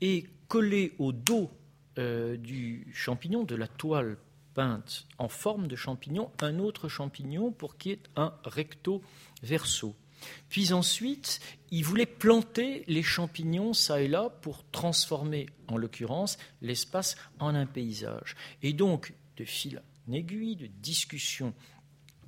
et 0.00 0.26
collait 0.48 0.92
au 0.98 1.12
dos 1.12 1.50
euh, 1.98 2.36
du 2.36 2.86
champignon, 2.94 3.44
de 3.44 3.54
la 3.54 3.68
toile 3.68 4.16
peinte 4.54 5.06
en 5.18 5.28
forme 5.28 5.66
de 5.66 5.76
champignon, 5.76 6.30
un 6.40 6.58
autre 6.58 6.88
champignon 6.88 7.50
pour 7.50 7.76
qu'il 7.76 7.92
y 7.92 7.94
ait 7.94 8.02
un 8.16 8.32
recto 8.44 9.02
verso. 9.42 9.94
Puis 10.48 10.72
ensuite, 10.72 11.40
il 11.70 11.84
voulait 11.84 12.06
planter 12.06 12.84
les 12.86 13.02
champignons 13.02 13.72
ça 13.72 14.00
et 14.00 14.08
là 14.08 14.30
pour 14.42 14.64
transformer, 14.70 15.46
en 15.68 15.76
l'occurrence, 15.76 16.38
l'espace 16.62 17.16
en 17.38 17.54
un 17.54 17.66
paysage. 17.66 18.36
Et 18.62 18.72
donc, 18.72 19.14
de 19.36 19.44
fil 19.44 19.82
en 20.08 20.12
aiguille, 20.12 20.56
de 20.56 20.66
discussion 20.66 21.54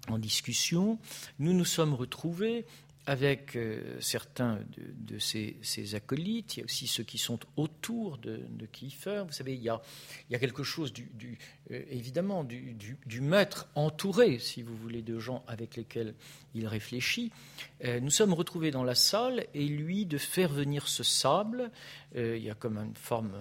en 0.09 0.19
discussion, 0.19 0.99
nous 1.39 1.53
nous 1.53 1.65
sommes 1.65 1.95
retrouvés 1.95 2.65
avec 3.07 3.55
euh, 3.55 3.81
certains 4.01 4.59
de, 4.77 5.19
ces, 5.19 5.95
acolytes, 5.95 6.57
il 6.57 6.61
y 6.61 6.63
a 6.63 6.65
aussi 6.65 6.89
ceux 6.89 7.05
qui 7.05 7.19
sont 7.19 7.39
autour 7.57 8.19
de, 8.19 8.41
Kiefer. 8.73 9.23
Vous 9.25 9.33
savez, 9.33 9.55
il 9.55 9.63
y 9.63 9.69
a, 9.69 9.81
quelque 10.39 10.65
chose, 10.65 10.93
euh, 11.71 11.83
évidemment, 11.89 12.43
du, 12.45 13.21
maître 13.21 13.69
entouré, 13.77 14.41
si 14.41 14.63
vous 14.63 14.77
voulez, 14.77 15.03
de 15.03 15.21
gens 15.21 15.45
avec 15.47 15.77
lesquels 15.77 16.15
il 16.55 16.67
réfléchit. 16.67 17.31
Euh, 17.85 18.01
nous 18.01 18.11
sommes 18.11 18.35
retrouvés 18.35 18.73
dans 18.73 18.85
la 18.85 18.97
salle 18.97 19.47
et 19.55 19.67
lui 19.67 20.05
de 20.05 20.19
faire 20.19 20.53
venir 20.53 20.89
ce 20.89 21.05
sable. 21.05 21.71
il 22.17 22.43
y 22.43 22.51
a 22.51 22.55
comme 22.55 22.77
une 22.79 22.97
forme 22.97 23.33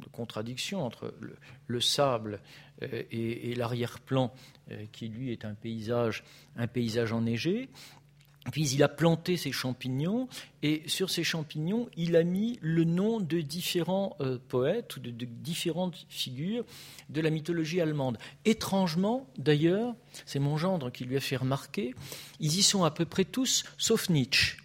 de 0.00 0.08
contradiction 0.08 0.82
entre 0.82 1.14
le, 1.66 1.80
sable 1.80 2.40
et, 2.80 3.54
l'arrière-plan 3.54 4.32
qui, 4.92 5.08
lui, 5.08 5.32
est 5.32 5.44
un 5.44 5.54
paysage 5.54 6.22
enneigé. 7.12 7.68
Puis 8.52 8.68
il 8.70 8.82
a 8.82 8.88
planté 8.88 9.36
ces 9.36 9.52
champignons 9.52 10.28
et 10.62 10.82
sur 10.86 11.10
ces 11.10 11.24
champignons, 11.24 11.88
il 11.96 12.16
a 12.16 12.22
mis 12.22 12.58
le 12.62 12.84
nom 12.84 13.20
de 13.20 13.40
différents 13.40 14.16
euh, 14.20 14.38
poètes 14.48 14.96
ou 14.96 15.00
de, 15.00 15.10
différentes 15.10 16.06
figures 16.08 16.64
de 17.08 17.20
la 17.20 17.30
mythologie 17.30 17.80
allemande. 17.80 18.18
Étrangement, 18.44 19.28
d'ailleurs, 19.36 19.94
c'est 20.24 20.38
mon 20.38 20.56
gendre 20.56 20.90
qui 20.90 21.04
lui 21.04 21.16
a 21.16 21.20
fait 21.20 21.36
remarquer, 21.36 21.94
ils 22.40 22.56
y 22.58 22.62
sont 22.62 22.84
à 22.84 22.90
peu 22.90 23.04
près 23.04 23.24
tous, 23.24 23.64
sauf 23.78 24.08
Nietzsche. 24.08 24.58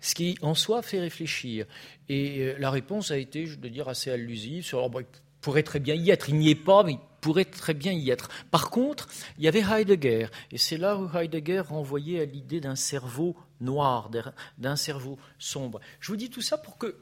Ce 0.00 0.14
qui 0.14 0.36
en 0.40 0.54
soi 0.54 0.82
fait 0.82 1.00
réfléchir. 1.00 1.66
Et 2.08 2.40
euh, 2.40 2.56
la 2.58 2.70
réponse 2.70 3.10
a 3.10 3.18
été, 3.18 3.46
je 3.46 3.56
dois 3.56 3.70
dire, 3.70 3.88
assez 3.88 4.10
allusive 4.10 4.64
sur 4.64 4.82
oh, 4.82 5.00
il 5.00 5.06
pourrait 5.40 5.62
très 5.62 5.80
bien 5.80 5.94
y 5.94 6.10
être. 6.10 6.28
Il 6.28 6.36
n'y 6.36 6.50
est 6.50 6.54
pas, 6.54 6.84
mais 6.84 6.98
pourrait 7.26 7.44
très 7.44 7.74
bien 7.74 7.90
y 7.90 8.10
être. 8.10 8.28
Par 8.52 8.70
contre, 8.70 9.08
il 9.36 9.42
y 9.42 9.48
avait 9.48 9.64
Heidegger, 9.68 10.28
et 10.52 10.58
c'est 10.58 10.76
là 10.76 10.96
où 10.96 11.10
Heidegger 11.12 11.58
renvoyait 11.58 12.20
à 12.20 12.24
l'idée 12.24 12.60
d'un 12.60 12.76
cerveau 12.76 13.34
noir, 13.60 14.12
d'un 14.58 14.76
cerveau 14.76 15.18
sombre. 15.36 15.80
Je 15.98 16.12
vous 16.12 16.16
dis 16.16 16.30
tout 16.30 16.40
ça 16.40 16.56
pour 16.56 16.78
que, 16.78 16.94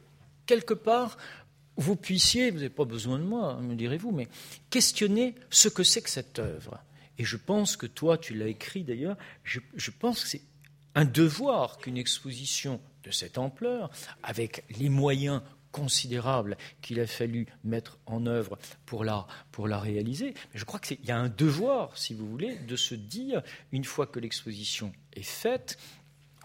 quelque 0.47 0.73
part, 0.73 1.19
vous 1.77 1.95
puissiez, 1.95 2.51
vous 2.51 2.57
n'avez 2.57 2.71
pas 2.71 2.87
besoin 2.87 3.19
de 3.19 3.25
moi, 3.25 3.61
me 3.61 3.75
direz-vous, 3.75 4.13
mais 4.13 4.29
questionner 4.71 5.35
ce 5.51 5.69
que 5.69 5.83
c'est 5.83 6.01
que 6.01 6.09
cette 6.09 6.39
œuvre. 6.39 6.83
Et 7.19 7.25
je 7.25 7.37
pense 7.37 7.77
que 7.77 7.85
toi, 7.85 8.17
tu 8.17 8.35
l'as 8.35 8.49
écrit 8.49 8.83
d'ailleurs, 8.83 9.19
je, 9.43 9.61
je 9.75 9.91
pense 9.91 10.23
que 10.23 10.29
c'est 10.31 10.43
un 10.95 11.05
devoir 11.05 11.77
qu'une 11.77 11.99
exposition 11.99 12.81
de 13.03 13.11
cette 13.11 13.37
ampleur, 13.37 13.91
avec 14.23 14.65
les 14.79 14.89
moyens 14.89 15.43
considérable 15.75 16.57
qu'il 16.83 17.01
a 17.01 17.07
fallu 17.07 17.47
mettre 17.65 17.99
en 18.07 18.27
œuvre 18.27 18.57
pour 18.87 19.03
la, 19.03 19.27
pour 19.51 19.67
la 19.67 19.81
réaliser. 19.81 20.33
Mais 20.53 20.61
je 20.61 20.65
crois 20.65 20.79
qu'il 20.79 21.05
y 21.05 21.11
a 21.11 21.19
un 21.19 21.29
devoir, 21.29 21.99
si 21.99 22.15
vous 22.15 22.31
voulez, 22.31 22.55
de 22.59 22.77
se 22.77 22.95
dire, 22.95 23.43
une 23.73 23.83
fois 23.83 24.07
que 24.07 24.21
l'exposition 24.21 24.93
est 25.15 25.25
faite, 25.25 25.77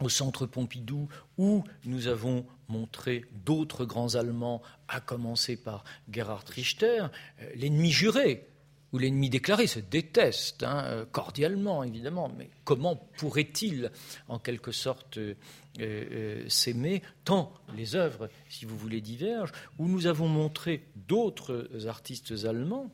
au 0.02 0.10
centre 0.10 0.48
Pompidou, 0.48 1.10
où 1.38 1.64
nous 1.86 2.08
avons 2.08 2.44
montré 2.70 3.24
d'autres 3.46 3.86
grands 3.86 4.16
Allemands, 4.16 4.64
à 4.88 5.00
commencer 5.00 5.58
par 5.58 5.84
Gerhard 6.10 6.46
Richter, 6.48 7.06
euh, 7.42 7.52
l'ennemi 7.56 7.92
juré 7.92 8.48
où 8.92 8.98
l'ennemi 8.98 9.30
déclaré 9.30 9.68
se 9.68 9.80
déteste, 9.80 10.64
hein, 10.64 10.84
euh, 10.86 11.06
cordialement 11.06 11.84
évidemment, 11.84 12.32
mais 12.38 12.50
comment 12.64 12.96
pourrait-il 12.96 13.92
en 14.28 14.40
quelque 14.40 14.72
sorte 14.72 15.18
euh, 15.18 15.36
euh, 15.80 16.48
s'aimer 16.50 17.02
tant 17.24 17.54
les 17.76 17.96
œuvres, 17.96 18.30
si 18.50 18.66
vous 18.66 18.78
voulez, 18.78 19.02
divergent, 19.02 19.54
où 19.78 19.88
nous 19.88 20.08
avons 20.08 20.28
montré 20.28 20.86
d'autres 21.08 21.88
artistes 21.88 22.34
allemands 22.46 22.92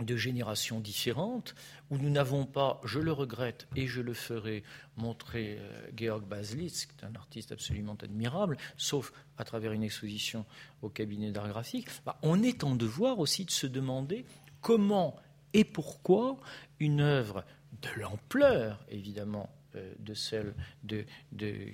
de 0.00 0.16
générations 0.16 0.80
différentes, 0.80 1.54
où 1.90 1.98
nous 1.98 2.10
n'avons 2.10 2.44
pas, 2.44 2.80
je 2.82 2.98
le 2.98 3.12
regrette 3.12 3.68
et 3.76 3.86
je 3.86 4.00
le 4.00 4.14
ferai, 4.14 4.64
montré 4.96 5.60
Georg 5.96 6.24
Baslitz, 6.24 6.86
qui 6.86 6.92
est 6.96 7.06
un 7.06 7.14
artiste 7.14 7.52
absolument 7.52 7.96
admirable, 8.02 8.56
sauf 8.76 9.12
à 9.36 9.44
travers 9.44 9.72
une 9.72 9.84
exposition 9.84 10.44
au 10.80 10.88
cabinet 10.88 11.30
d'art 11.30 11.48
graphique, 11.48 11.88
bah, 12.04 12.18
on 12.22 12.42
est 12.42 12.64
en 12.64 12.74
devoir 12.74 13.20
aussi 13.20 13.44
de 13.44 13.50
se 13.50 13.66
demander 13.66 14.24
comment 14.62 15.16
et 15.52 15.64
pourquoi 15.64 16.38
une 16.80 17.00
œuvre 17.00 17.44
de 17.82 18.00
l'ampleur, 18.00 18.82
évidemment, 18.88 19.50
euh, 19.74 19.92
de 19.98 20.14
celle 20.14 20.54
de, 20.84 21.04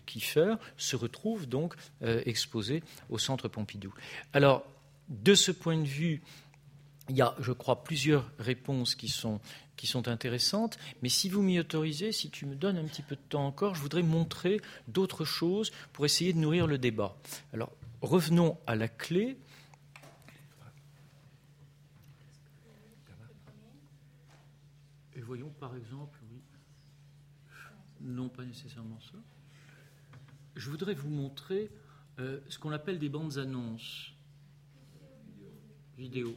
Kiefer 0.06 0.54
se 0.76 0.96
retrouve 0.96 1.46
donc 1.46 1.74
euh, 2.02 2.22
exposée 2.26 2.82
au 3.08 3.18
Centre 3.18 3.48
Pompidou. 3.48 3.94
Alors, 4.32 4.64
de 5.08 5.34
ce 5.34 5.52
point 5.52 5.76
de 5.76 5.86
vue, 5.86 6.22
il 7.08 7.16
y 7.16 7.22
a, 7.22 7.34
je 7.40 7.52
crois, 7.52 7.82
plusieurs 7.82 8.30
réponses 8.38 8.94
qui 8.94 9.08
sont, 9.08 9.40
qui 9.76 9.86
sont 9.86 10.08
intéressantes, 10.08 10.78
mais 11.02 11.08
si 11.08 11.28
vous 11.28 11.42
m'y 11.42 11.58
autorisez, 11.58 12.12
si 12.12 12.30
tu 12.30 12.46
me 12.46 12.54
donnes 12.54 12.78
un 12.78 12.84
petit 12.84 13.02
peu 13.02 13.16
de 13.16 13.20
temps 13.28 13.46
encore, 13.46 13.74
je 13.74 13.80
voudrais 13.80 14.02
montrer 14.02 14.60
d'autres 14.88 15.24
choses 15.24 15.72
pour 15.92 16.04
essayer 16.04 16.32
de 16.32 16.38
nourrir 16.38 16.66
le 16.66 16.78
débat. 16.78 17.16
Alors, 17.52 17.72
revenons 18.02 18.58
à 18.66 18.76
la 18.76 18.88
clé. 18.88 19.38
Voyons 25.28 25.50
par 25.60 25.76
exemple, 25.76 26.18
oui, 26.30 26.40
non 28.00 28.30
pas 28.30 28.46
nécessairement 28.46 28.98
ça. 28.98 29.18
Je 30.56 30.70
voudrais 30.70 30.94
vous 30.94 31.10
montrer 31.10 31.70
euh, 32.18 32.40
ce 32.48 32.58
qu'on 32.58 32.72
appelle 32.72 32.98
des 32.98 33.10
bandes 33.10 33.36
annonces 33.36 34.14
vidéo. 35.98 36.34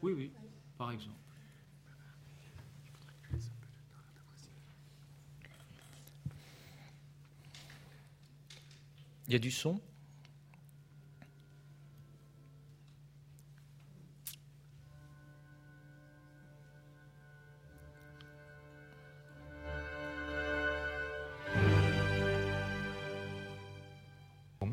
Oui, 0.00 0.12
oui, 0.12 0.32
par 0.78 0.92
exemple. 0.92 1.16
Il 9.26 9.32
y 9.32 9.36
a 9.36 9.40
du 9.40 9.50
son? 9.50 9.80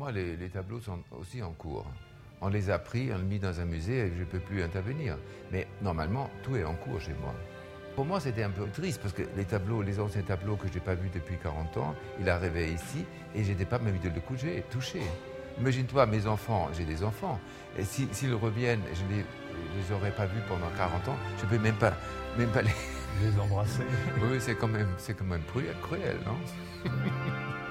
Les, 0.06 0.48
tableaux 0.48 0.80
sont 0.80 1.00
aussi 1.18 1.42
en 1.42 1.52
cours. 1.52 1.86
On 2.40 2.48
les 2.48 2.70
a 2.70 2.78
pris, 2.78 3.10
on 3.12 3.18
les 3.18 3.24
mis 3.24 3.38
dans 3.38 3.60
un 3.60 3.64
musée 3.64 4.06
et 4.06 4.12
je 4.14 4.20
ne 4.20 4.24
peux 4.24 4.38
plus 4.38 4.62
intervenir. 4.62 5.16
Mais 5.50 5.66
normalement, 5.82 6.30
tout 6.42 6.56
est 6.56 6.64
en 6.64 6.74
cours 6.74 7.00
chez 7.00 7.14
moi. 7.20 7.34
Pour 7.96 8.04
moi, 8.04 8.20
c'était 8.20 8.44
un 8.44 8.50
peu 8.50 8.68
triste 8.68 9.00
parce 9.02 9.12
que 9.12 9.22
les 9.36 9.44
tableaux, 9.44 9.82
les 9.82 9.98
anciens 9.98 10.22
tableaux 10.22 10.54
que 10.54 10.68
je 10.68 10.74
n'ai 10.74 10.80
pas 10.80 10.94
vus 10.94 11.10
depuis 11.12 11.36
40 11.36 11.76
ans, 11.78 11.94
il 12.20 12.28
arrivait 12.28 12.70
ici 12.70 13.04
et 13.34 13.42
je 13.42 13.50
n'étais 13.50 13.64
pas 13.64 13.80
même 13.80 13.98
de 13.98 14.08
le 14.08 14.20
coucher, 14.20 14.64
toucher. 14.70 15.02
Imagine-toi, 15.58 16.06
mes 16.06 16.28
enfants, 16.28 16.68
j'ai 16.72 16.84
des 16.84 17.02
enfants, 17.02 17.40
et 17.76 17.82
s'ils 17.82 18.34
reviennent, 18.34 18.82
je 18.94 19.02
ne 19.02 19.18
les, 19.18 19.92
aurais 19.92 20.12
pas 20.12 20.26
vus 20.26 20.40
pendant 20.48 20.70
40 20.76 21.08
ans, 21.08 21.16
je 21.38 21.44
ne 21.44 21.50
peux 21.50 21.58
même 21.58 21.74
pas, 21.74 21.92
même 22.38 22.50
pas 22.50 22.62
les... 22.62 22.70
les 23.20 23.40
embrasser. 23.40 23.82
oui, 24.22 24.36
c'est 24.38 24.54
quand 24.54 24.68
même, 24.68 24.94
quand 25.18 25.24
même 25.24 25.42
cruel, 25.82 26.18
non? 26.24 26.92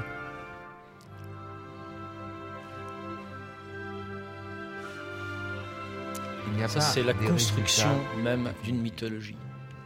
Ça, 6.67 6.81
c'est 6.81 7.03
la 7.03 7.13
construction 7.13 7.89
même 8.21 8.51
d'une 8.63 8.81
mythologie. 8.81 9.37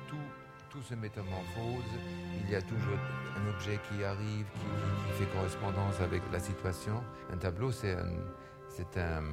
Tout, 0.08 0.16
tout, 0.70 0.82
se 0.82 0.96
métamorphose. 0.96 1.84
Il 2.44 2.50
y 2.50 2.56
a 2.56 2.62
toujours 2.62 2.98
un 3.38 3.50
objet 3.50 3.80
qui 3.90 4.04
arrive, 4.04 4.46
qui, 4.46 5.24
fait 5.24 5.30
correspondance 5.32 6.00
avec 6.02 6.22
la 6.32 6.40
situation. 6.40 7.04
Un 7.32 7.38
tableau, 7.38 7.72
c'est 7.72 7.94
un, 7.94 8.10
c'est 8.70 8.98
un, 8.98 9.24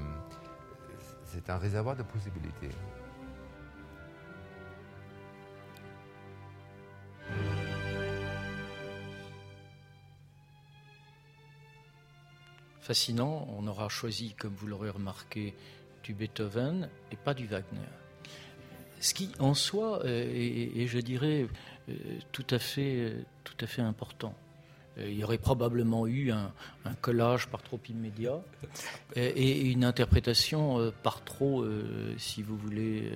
c'est 1.24 1.48
un 1.48 1.58
réservoir 1.58 1.96
de 1.96 2.02
possibilités. 2.02 2.70
Fascinant, 12.80 13.46
on 13.58 13.66
aura 13.66 13.90
choisi, 13.90 14.34
comme 14.34 14.54
vous 14.54 14.66
l'aurez 14.66 14.88
remarqué, 14.90 15.54
du 16.08 16.14
Beethoven 16.14 16.88
et 17.12 17.16
pas 17.16 17.34
du 17.34 17.46
Wagner. 17.46 17.86
Ce 18.98 19.12
qui 19.12 19.30
en 19.38 19.52
soi 19.52 20.00
est, 20.06 20.86
je 20.86 20.98
dirais, 21.00 21.46
euh, 21.90 21.92
tout 22.32 22.46
à 22.48 22.58
fait, 22.58 23.14
tout 23.44 23.56
à 23.60 23.66
fait 23.66 23.82
important. 23.82 24.34
il 24.96 25.12
y 25.12 25.22
aurait 25.22 25.36
probablement 25.38 26.06
eu 26.06 26.32
un, 26.32 26.50
collage 27.02 27.46
par 27.48 27.62
trop 27.62 27.78
immédiat 27.90 28.40
et, 29.14 29.60
une 29.70 29.84
interprétation 29.84 30.92
par 31.02 31.22
trop, 31.22 31.64
si 32.16 32.42
vous 32.42 32.56
voulez, 32.56 33.08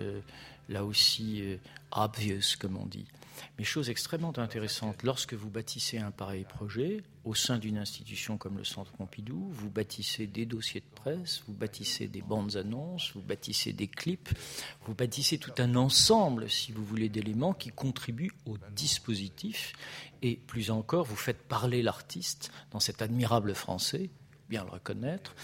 là 0.68 0.84
aussi 0.84 1.42
obvious, 1.90 2.56
comme 2.60 2.76
on 2.76 2.86
dit. 2.86 3.06
Mais 3.58 3.64
chose 3.64 3.90
extrêmement 3.90 4.36
intéressante, 4.38 5.02
lorsque 5.02 5.34
vous 5.34 5.50
bâtissez 5.50 5.98
un 5.98 6.10
pareil 6.10 6.44
projet, 6.44 7.02
au 7.24 7.34
sein 7.34 7.58
d'une 7.58 7.78
institution 7.78 8.36
comme 8.38 8.58
le 8.58 8.64
Centre 8.64 8.92
Pompidou, 8.92 9.48
vous 9.50 9.70
bâtissez 9.70 10.26
des 10.26 10.46
dossiers 10.46 10.80
de 10.80 10.94
presse, 10.94 11.42
vous 11.46 11.54
bâtissez 11.54 12.08
des 12.08 12.22
bandes 12.22 12.56
annonces, 12.56 13.12
vous 13.14 13.22
bâtissez 13.22 13.72
des 13.72 13.88
clips, 13.88 14.30
vous 14.86 14.94
bâtissez 14.94 15.38
tout 15.38 15.54
un 15.58 15.76
ensemble, 15.76 16.50
si 16.50 16.72
vous 16.72 16.84
voulez, 16.84 17.08
d'éléments 17.08 17.54
qui 17.54 17.70
contribuent 17.70 18.32
au 18.46 18.56
dispositif. 18.74 19.72
Et 20.22 20.36
plus 20.36 20.70
encore, 20.70 21.04
vous 21.04 21.16
faites 21.16 21.42
parler 21.42 21.82
l'artiste 21.82 22.52
dans 22.70 22.80
cet 22.80 23.02
admirable 23.02 23.54
français, 23.54 24.10
bien 24.48 24.64
le 24.64 24.70
reconnaître, 24.70 25.34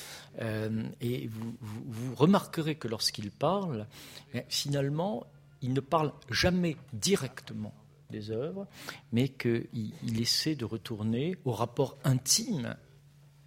euh, 0.40 0.82
et 1.00 1.28
vous, 1.28 2.14
remarquerez 2.14 2.74
que 2.74 2.88
lorsqu'il 2.88 3.30
parle, 3.30 3.86
eh, 4.34 4.44
finalement, 4.48 5.26
il 5.62 5.72
ne 5.72 5.80
parle 5.80 6.12
jamais 6.30 6.76
directement 6.92 7.74
des 8.10 8.30
œuvres, 8.30 8.66
mais 9.12 9.28
qu'il 9.28 10.20
essaie 10.20 10.54
de 10.54 10.64
retourner 10.64 11.36
au 11.44 11.52
rapport 11.52 11.98
intime 12.04 12.76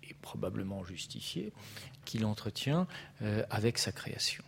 et 0.03 0.13
probablement 0.21 0.83
justifié 0.83 1.51
qu'il 2.05 2.25
entretient 2.25 2.87
euh, 3.21 3.43
avec 3.49 3.77
sa 3.77 3.91
création. 3.91 4.43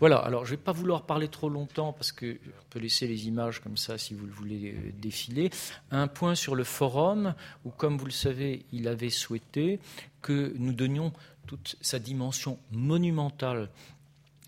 Voilà, 0.00 0.16
alors 0.18 0.44
je 0.44 0.52
ne 0.52 0.56
vais 0.56 0.62
pas 0.62 0.72
vouloir 0.72 1.06
parler 1.06 1.28
trop 1.28 1.48
longtemps 1.48 1.92
parce 1.92 2.12
que 2.12 2.38
je 2.44 2.50
peux 2.70 2.80
laisser 2.80 3.06
les 3.06 3.28
images 3.28 3.60
comme 3.60 3.76
ça 3.76 3.96
si 3.96 4.14
vous 4.14 4.26
le 4.26 4.32
voulez 4.32 4.72
euh, 4.72 4.92
défiler. 4.98 5.50
Un 5.90 6.08
point 6.08 6.34
sur 6.34 6.54
le 6.54 6.64
forum 6.64 7.34
où, 7.64 7.70
comme 7.70 7.96
vous 7.96 8.06
le 8.06 8.10
savez, 8.10 8.64
il 8.72 8.88
avait 8.88 9.10
souhaité 9.10 9.78
que 10.20 10.52
nous 10.56 10.72
donnions 10.72 11.12
toute 11.46 11.76
sa 11.80 11.98
dimension 11.98 12.58
monumentale 12.72 13.70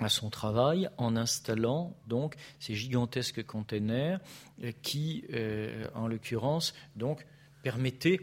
à 0.00 0.08
son 0.08 0.30
travail 0.30 0.88
en 0.96 1.16
installant 1.16 1.94
donc 2.06 2.34
ces 2.58 2.74
gigantesques 2.74 3.44
containers 3.44 4.20
euh, 4.62 4.72
qui, 4.82 5.24
euh, 5.32 5.86
en 5.94 6.08
l'occurrence, 6.08 6.74
donc 6.96 7.26
permettaient 7.62 8.20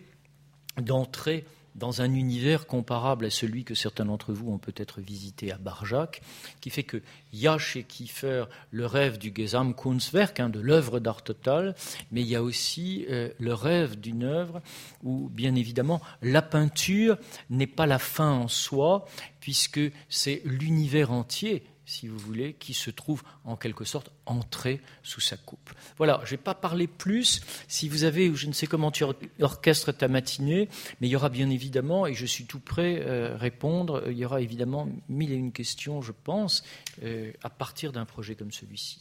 d'entrer 0.82 1.45
dans 1.78 2.01
un 2.01 2.13
univers 2.13 2.67
comparable 2.67 3.25
à 3.25 3.30
celui 3.30 3.63
que 3.63 3.75
certains 3.75 4.05
d'entre 4.05 4.34
vous 4.34 4.51
ont 4.51 4.57
peut-être 4.57 4.99
visité 4.99 5.51
à 5.51 5.57
Barjac, 5.57 6.21
qui 6.59 6.69
fait 6.69 6.84
qu'il 6.84 7.01
y 7.34 7.47
a 7.47 7.57
chez 7.57 7.84
Kiefer 7.84 8.45
le 8.71 8.86
rêve 8.86 9.17
du 9.17 9.32
Gesamtkunstwerk, 9.34 10.39
hein, 10.39 10.49
de 10.49 10.59
l'œuvre 10.59 10.99
d'art 10.99 11.23
totale, 11.23 11.75
mais 12.11 12.21
il 12.21 12.28
y 12.28 12.36
a 12.36 12.43
aussi 12.43 13.05
euh, 13.09 13.30
le 13.39 13.53
rêve 13.53 13.99
d'une 13.99 14.23
œuvre 14.23 14.61
où, 15.03 15.30
bien 15.30 15.55
évidemment, 15.55 16.01
la 16.21 16.41
peinture 16.41 17.17
n'est 17.49 17.67
pas 17.67 17.86
la 17.86 17.99
fin 17.99 18.32
en 18.32 18.47
soi, 18.47 19.05
puisque 19.39 19.80
c'est 20.09 20.41
l'univers 20.45 21.11
entier 21.11 21.63
si 21.88 22.08
vous 22.08 22.18
voulez, 22.18 22.54
qui 22.54 22.74
se 22.74 22.92
trouve 22.92 23.24
en 23.46 23.56
quelque 23.56 23.86
sorte 23.86 24.12
entré 24.26 24.82
sous 25.04 25.22
sa 25.22 25.38
coupe. 25.38 25.72
Voilà, 25.98 26.20
je 26.26 26.28
ne 26.28 26.32
vais 26.32 26.44
pas 26.44 26.54
parler 26.54 26.86
plus. 26.86 27.42
Si 27.70 27.88
vous 27.88 28.04
avez, 28.04 28.30
ou 28.30 28.36
je 28.36 28.48
ne 28.48 28.52
sais 28.52 28.68
comment 28.68 28.92
tu 28.92 29.06
orchestres 29.42 29.96
ta 29.96 30.10
matinée, 30.10 30.68
mais 31.00 31.08
il 31.08 31.12
y 31.12 31.16
aura 31.16 31.30
bien 31.30 31.50
évidemment, 31.50 32.06
et 32.06 32.14
je 32.14 32.26
suis 32.26 32.46
tout 32.46 32.60
prêt 32.60 33.02
à 33.02 33.08
euh, 33.08 33.38
répondre, 33.38 34.04
il 34.08 34.18
y 34.18 34.26
aura 34.26 34.42
évidemment 34.42 34.90
mille 35.08 35.32
et 35.32 35.36
une 35.36 35.54
questions, 35.54 36.02
je 36.02 36.12
pense, 36.12 36.64
euh, 37.04 37.32
à 37.42 37.50
partir 37.50 37.94
d'un 37.94 38.06
projet 38.06 38.36
comme 38.36 38.52
celui-ci. 38.52 39.00